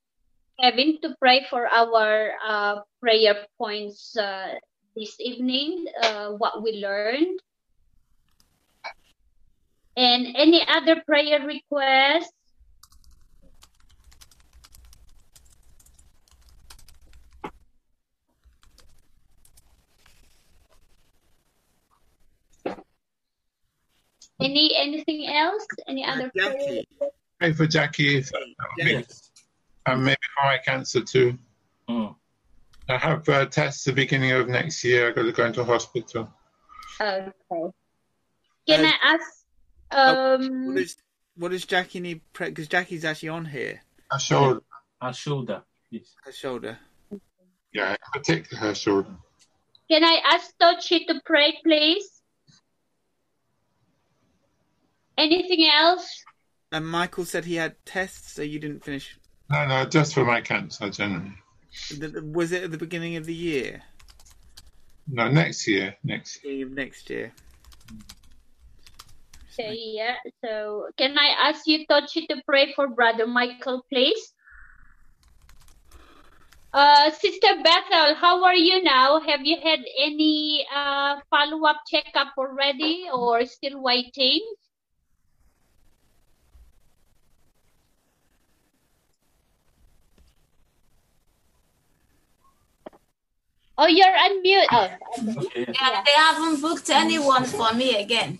Kevin, 0.61 1.00
to 1.03 1.16
pray 1.18 1.46
for 1.50 1.66
our 1.66 2.32
uh, 2.44 2.80
prayer 3.00 3.46
points 3.59 4.16
uh, 4.16 4.55
this 4.94 5.16
evening, 5.18 5.86
uh, 6.00 6.30
what 6.30 6.62
we 6.62 6.72
learned? 6.78 7.40
And 9.97 10.34
any 10.36 10.66
other 10.66 11.03
prayer 11.07 11.40
requests? 11.47 12.32
Any 24.40 24.74
anything 24.76 25.26
else? 25.28 25.66
Any 25.86 26.05
other 26.05 26.30
prayer? 26.36 26.82
Pray 27.38 27.53
for 27.53 27.66
Jackie 27.66 28.18
if, 28.18 28.30
Yes. 28.78 29.30
and 29.86 30.05
maybe 30.05 30.16
for 30.36 30.45
my 30.45 30.59
cancer 30.59 31.03
too. 31.03 31.38
Mm. 31.88 32.14
I 32.88 32.97
have 32.99 33.28
uh, 33.28 33.47
tests 33.47 33.84
the 33.84 33.93
beginning 33.93 34.32
of 34.32 34.49
next 34.49 34.82
year. 34.84 35.09
I've 35.09 35.14
got 35.14 35.22
to 35.22 35.32
go 35.32 35.45
into 35.47 35.64
hospital. 35.64 36.32
Okay. 37.01 37.32
Can 38.66 38.84
Uh, 38.84 38.88
I 38.88 38.95
ask? 39.03 39.41
What 39.93 40.40
Um, 40.40 40.76
is 40.76 40.97
what 41.36 41.51
does 41.51 41.64
Jackie 41.64 42.01
need? 42.01 42.20
Because 42.32 42.68
Jackie's 42.68 43.05
actually 43.05 43.28
on 43.30 43.45
here. 43.47 43.82
Her 44.11 44.18
shoulder. 44.18 44.61
Her 45.01 45.12
shoulder, 45.12 45.62
please. 45.88 46.14
Her 46.24 46.32
shoulder. 46.32 46.78
Yeah, 47.72 47.93
in 47.93 47.97
particular 48.12 48.61
her 48.62 48.74
shoulder. 48.74 49.14
can 49.90 50.05
I 50.05 50.20
ask 50.24 50.53
Tochi 50.61 51.07
to 51.07 51.20
pray, 51.24 51.59
please? 51.64 52.22
Anything 55.18 55.68
else? 55.72 56.24
And 56.70 56.86
Michael 56.86 57.24
said 57.26 57.45
he 57.45 57.57
had 57.57 57.76
tests, 57.84 58.32
so 58.32 58.43
you 58.43 58.59
didn't 58.59 58.84
finish. 58.84 59.18
No, 59.51 59.66
no, 59.66 59.84
just 59.84 60.14
for 60.14 60.24
my 60.24 60.40
cancer 60.40 60.88
generally. 60.88 61.34
The- 61.99 62.09
the- 62.09 62.22
Was 62.24 62.53
it 62.53 62.64
at 62.64 62.70
the 62.70 62.78
beginning 62.78 63.16
of 63.16 63.26
the 63.26 63.34
year? 63.34 63.82
No, 65.07 65.30
next 65.30 65.66
year. 65.68 65.97
Next 66.03 66.36
year. 66.43 66.53
Beginning 66.55 66.62
of 66.72 66.76
next 66.76 67.11
year. 67.11 67.32
Okay, 69.53 69.76
yeah. 70.00 70.16
So 70.44 70.88
can 70.96 71.18
I 71.18 71.48
ask 71.48 71.66
you, 71.66 71.84
Tochi, 71.86 72.26
to 72.28 72.40
pray 72.48 72.72
for 72.72 72.88
Brother 72.88 73.26
Michael, 73.26 73.84
please? 73.92 74.32
Uh, 76.72 77.11
Sister 77.11 77.61
Bethel, 77.62 78.14
how 78.14 78.42
are 78.44 78.55
you 78.55 78.82
now? 78.82 79.20
Have 79.20 79.44
you 79.44 79.59
had 79.62 79.80
any 80.00 80.66
uh, 80.74 81.20
follow-up 81.28 81.82
checkup 81.86 82.32
already, 82.38 83.05
or 83.12 83.44
still 83.44 83.82
waiting? 83.82 84.40
Oh, 93.76 93.86
you're 93.86 94.07
unmute. 94.07 94.66
Oh, 94.72 94.88
Okay. 95.44 95.66
Yeah, 95.68 96.03
they 96.07 96.16
haven't 96.16 96.62
booked 96.62 96.88
anyone 96.88 97.44
for 97.44 97.74
me 97.74 97.96
again. 98.00 98.38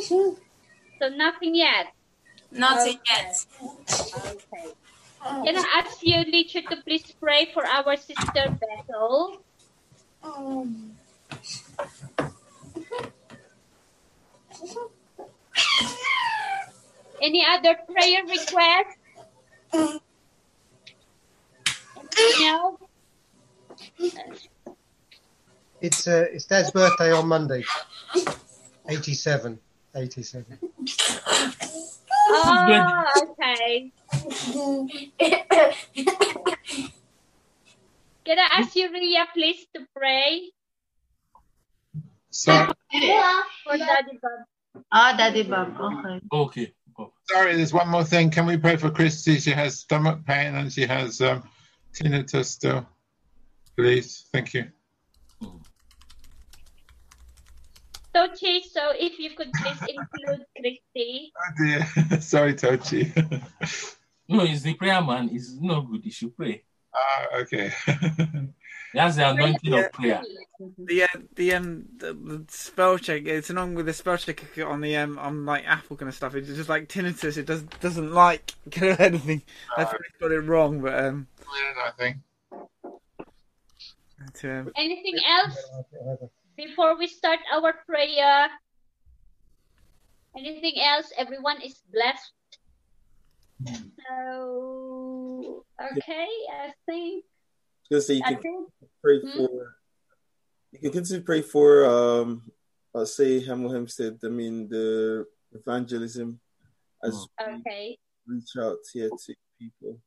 So 0.00 1.08
nothing 1.08 1.54
yet. 1.54 1.92
Nothing 2.50 2.98
yet. 3.08 3.44
Okay. 3.62 4.72
Can 5.24 5.56
I 5.56 5.82
ask 5.84 5.98
you, 6.02 6.16
Licha, 6.16 6.68
to 6.68 6.76
please 6.82 7.12
pray 7.20 7.50
for 7.54 7.64
our 7.66 7.96
sister 7.96 8.58
Bethel? 8.60 9.38
Any 17.20 17.46
other 17.48 17.76
prayer 17.86 18.24
requests? 18.24 18.96
Anything 21.96 22.46
else? 22.46 22.80
It's 25.80 26.06
uh, 26.06 26.26
it's 26.32 26.44
Dad's 26.46 26.70
birthday 26.70 27.12
on 27.12 27.26
Monday. 27.28 27.64
87. 28.88 29.58
87. 29.94 30.58
Oh, 32.34 33.04
okay. 33.22 33.92
Can 38.24 38.38
I 38.38 38.48
ask 38.52 38.76
you, 38.76 38.90
Ria, 38.92 39.26
please, 39.34 39.66
to 39.74 39.86
pray 39.94 40.50
So, 42.30 42.52
for 43.64 43.76
Daddy 43.76 44.18
Bob? 44.22 44.84
Oh, 44.92 45.16
Daddy 45.16 45.42
Bob. 45.42 45.76
Okay. 45.80 46.20
Okay. 46.32 46.72
Oh. 46.98 47.12
sorry, 47.30 47.56
there's 47.56 47.72
one 47.72 47.88
more 47.88 48.04
thing. 48.04 48.30
Can 48.30 48.46
we 48.46 48.56
pray 48.56 48.76
for 48.76 48.90
Christy? 48.90 49.38
She 49.38 49.50
has 49.50 49.80
stomach 49.80 50.24
pain 50.26 50.54
and 50.54 50.72
she 50.72 50.86
has 50.86 51.20
um, 51.20 51.42
tinnitus 51.92 52.46
still. 52.46 52.86
Please. 53.76 54.26
Thank 54.32 54.54
you. 54.54 54.66
Mm. 55.42 55.60
Tochi, 58.14 58.62
so 58.62 58.92
if 58.94 59.18
you 59.18 59.30
could 59.36 59.52
please 59.52 59.80
include 59.88 60.46
Christy. 60.58 61.32
Oh 61.36 61.64
dear. 61.64 62.20
sorry, 62.20 62.54
Tochi. 62.54 63.10
No, 64.28 64.44
it's 64.44 64.62
the 64.62 64.72
prayer 64.74 65.02
man. 65.02 65.28
It's 65.30 65.52
no 65.60 65.82
good. 65.82 66.04
You 66.04 66.10
should 66.10 66.34
pray. 66.34 66.62
ah, 66.94 67.26
okay. 67.40 67.70
That's 68.94 69.16
the 69.16 69.28
anointing 69.28 69.74
of 69.74 69.92
prayer. 69.92 70.22
The 70.78 71.02
uh, 71.02 71.06
the 71.34 71.54
um 71.54 71.86
the, 71.98 72.14
the 72.14 72.44
spell 72.48 72.96
check. 72.98 73.26
It's 73.26 73.50
along 73.50 73.74
with 73.74 73.86
the 73.86 73.92
spell 73.92 74.16
check 74.16 74.42
on 74.64 74.80
the 74.80 74.96
um 74.96 75.18
on 75.18 75.44
like 75.44 75.66
Apple 75.66 75.96
kind 75.96 76.08
of 76.08 76.14
stuff. 76.14 76.34
It's 76.34 76.48
just 76.48 76.68
like 76.68 76.88
tinnitus. 76.88 77.36
It 77.36 77.46
does 77.46 77.62
doesn't 77.62 78.12
like 78.12 78.54
get 78.70 79.00
anything. 79.00 79.42
I 79.76 79.84
probably 79.84 80.06
got 80.20 80.30
it 80.30 80.40
wrong, 80.40 80.80
but 80.80 81.04
um. 81.04 81.26
I 81.50 81.90
think. 81.98 82.16
but, 82.50 84.44
um, 84.44 84.72
Anything 84.76 85.18
else 85.26 85.58
before 86.56 86.98
we 86.98 87.06
start 87.06 87.40
our 87.52 87.74
prayer? 87.86 88.48
Anything 90.36 90.80
else? 90.80 91.12
Everyone 91.16 91.60
is 91.60 91.80
blessed. 91.92 92.32
So, 94.08 95.64
okay, 95.80 96.28
I 96.50 96.72
think 96.86 97.24
Just 97.90 98.06
say 98.06 98.14
you 98.14 98.22
can 98.24 98.66
pray 99.02 99.20
Hmm? 99.20 99.38
for. 99.38 99.76
You 100.72 100.78
can 100.80 100.92
continue 100.92 101.20
to 101.20 101.24
pray 101.26 101.42
for. 101.42 101.84
Um, 101.84 102.50
I'll 102.94 103.06
say 103.06 103.40
Hemel 103.44 103.72
Hempstead. 103.72 104.18
I 104.24 104.28
mean 104.28 104.68
the 104.68 105.26
evangelism 105.52 106.40
as 107.04 107.26
Okay. 107.40 107.98
reach 108.26 108.56
out 108.58 108.78
here 108.92 109.10
to 109.10 109.34
people. 109.60 110.00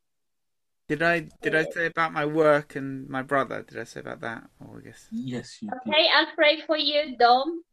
Did 0.88 1.02
I 1.02 1.28
did 1.42 1.56
I 1.56 1.66
say 1.66 1.88
about 1.88 2.14
my 2.14 2.26
work 2.26 2.76
and 2.76 3.10
my 3.10 3.22
brother? 3.22 3.64
Did 3.68 3.80
I 3.80 3.84
say 3.86 4.02
about 4.02 4.22
that? 4.22 4.44
Oh, 4.62 4.78
I 4.78 4.82
guess. 4.82 5.08
Yes, 5.12 5.62
you 5.62 5.70
do. 5.70 5.92
Okay, 5.92 6.08
I'll 6.14 6.34
pray 6.36 6.62
for 6.62 6.78
you, 6.78 7.18
Dom. 7.18 7.64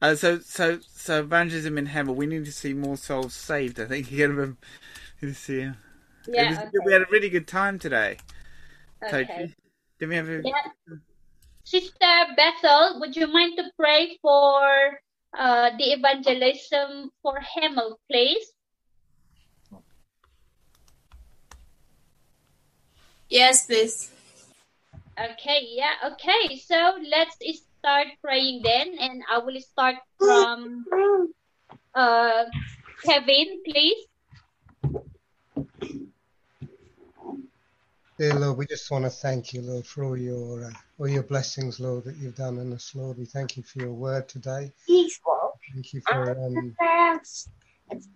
Uh, 0.00 0.14
so 0.14 0.38
so 0.38 0.78
so 0.86 1.20
evangelism 1.20 1.78
in 1.78 1.86
Hemel. 1.86 2.14
We 2.14 2.26
need 2.26 2.44
to 2.44 2.52
see 2.52 2.72
more 2.74 2.96
souls 2.96 3.34
saved. 3.34 3.80
I 3.80 3.86
think 3.86 4.10
you 4.12 4.18
get 4.18 4.56
to 5.20 5.34
see. 5.34 5.70
Yeah, 6.28 6.50
was- 6.50 6.58
okay. 6.58 6.70
We 6.84 6.92
had 6.92 7.02
a 7.02 7.06
really 7.10 7.30
good 7.30 7.46
time 7.48 7.78
today. 7.78 8.18
Okay. 9.02 9.24
Tochi. 9.24 9.54
Did 9.98 10.08
we 10.08 10.16
have 10.16 10.28
a, 10.28 10.42
Yeah. 10.44 10.96
Sister 11.64 12.14
Bethel, 12.36 13.00
would 13.00 13.16
you 13.16 13.26
mind 13.26 13.56
to 13.56 13.64
pray 13.76 14.18
for 14.22 15.00
uh, 15.36 15.70
the 15.76 15.92
evangelism 15.94 17.10
for 17.22 17.40
Hemel, 17.40 17.96
please? 18.10 18.52
Yes, 23.28 23.66
please. 23.66 24.10
Okay, 25.18 25.60
yeah, 25.70 25.94
okay. 26.12 26.58
So 26.58 26.98
let's 27.10 27.36
start 27.78 28.08
praying 28.22 28.62
then, 28.62 28.96
and 29.00 29.22
I 29.30 29.38
will 29.38 29.60
start 29.60 29.96
from 30.18 30.84
uh, 31.94 32.44
Kevin, 33.04 33.62
please. 33.64 34.06
Dear 38.18 38.34
Lord, 38.34 38.58
we 38.58 38.66
just 38.66 38.90
want 38.90 39.04
to 39.04 39.10
thank 39.10 39.52
you, 39.52 39.60
Lord, 39.60 39.86
for 39.86 40.04
all 40.04 40.16
your 40.16 40.64
uh, 40.64 40.70
all 40.98 41.08
your 41.08 41.22
blessings, 41.22 41.80
Lord, 41.80 42.04
that 42.04 42.16
you've 42.16 42.36
done 42.36 42.58
in 42.58 42.72
us, 42.72 42.94
Lord. 42.94 43.18
We 43.18 43.26
thank 43.26 43.56
you 43.56 43.62
for 43.62 43.78
your 43.78 43.92
word 43.92 44.28
today. 44.28 44.72
Thank 44.88 45.92
you 45.92 46.00
for 46.08 46.30
um, 46.30 46.74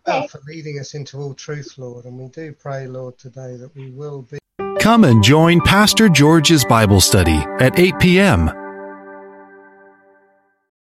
well, 0.07 0.27
for 0.29 0.41
leading 0.47 0.79
us 0.79 0.95
into 0.95 1.19
all 1.19 1.35
truth, 1.35 1.75
Lord. 1.77 2.07
And 2.07 2.19
we 2.19 2.29
do 2.29 2.53
pray, 2.53 2.87
Lord, 2.87 3.19
today 3.19 3.57
that 3.57 3.75
we 3.75 3.91
will 3.91 4.23
be. 4.23 4.40
Come 4.91 5.05
and 5.05 5.23
join 5.23 5.61
Pastor 5.61 6.09
George's 6.09 6.65
Bible 6.65 7.01
study 7.01 7.37
at 7.61 7.79
8 7.79 8.01
p.m. 8.01 8.60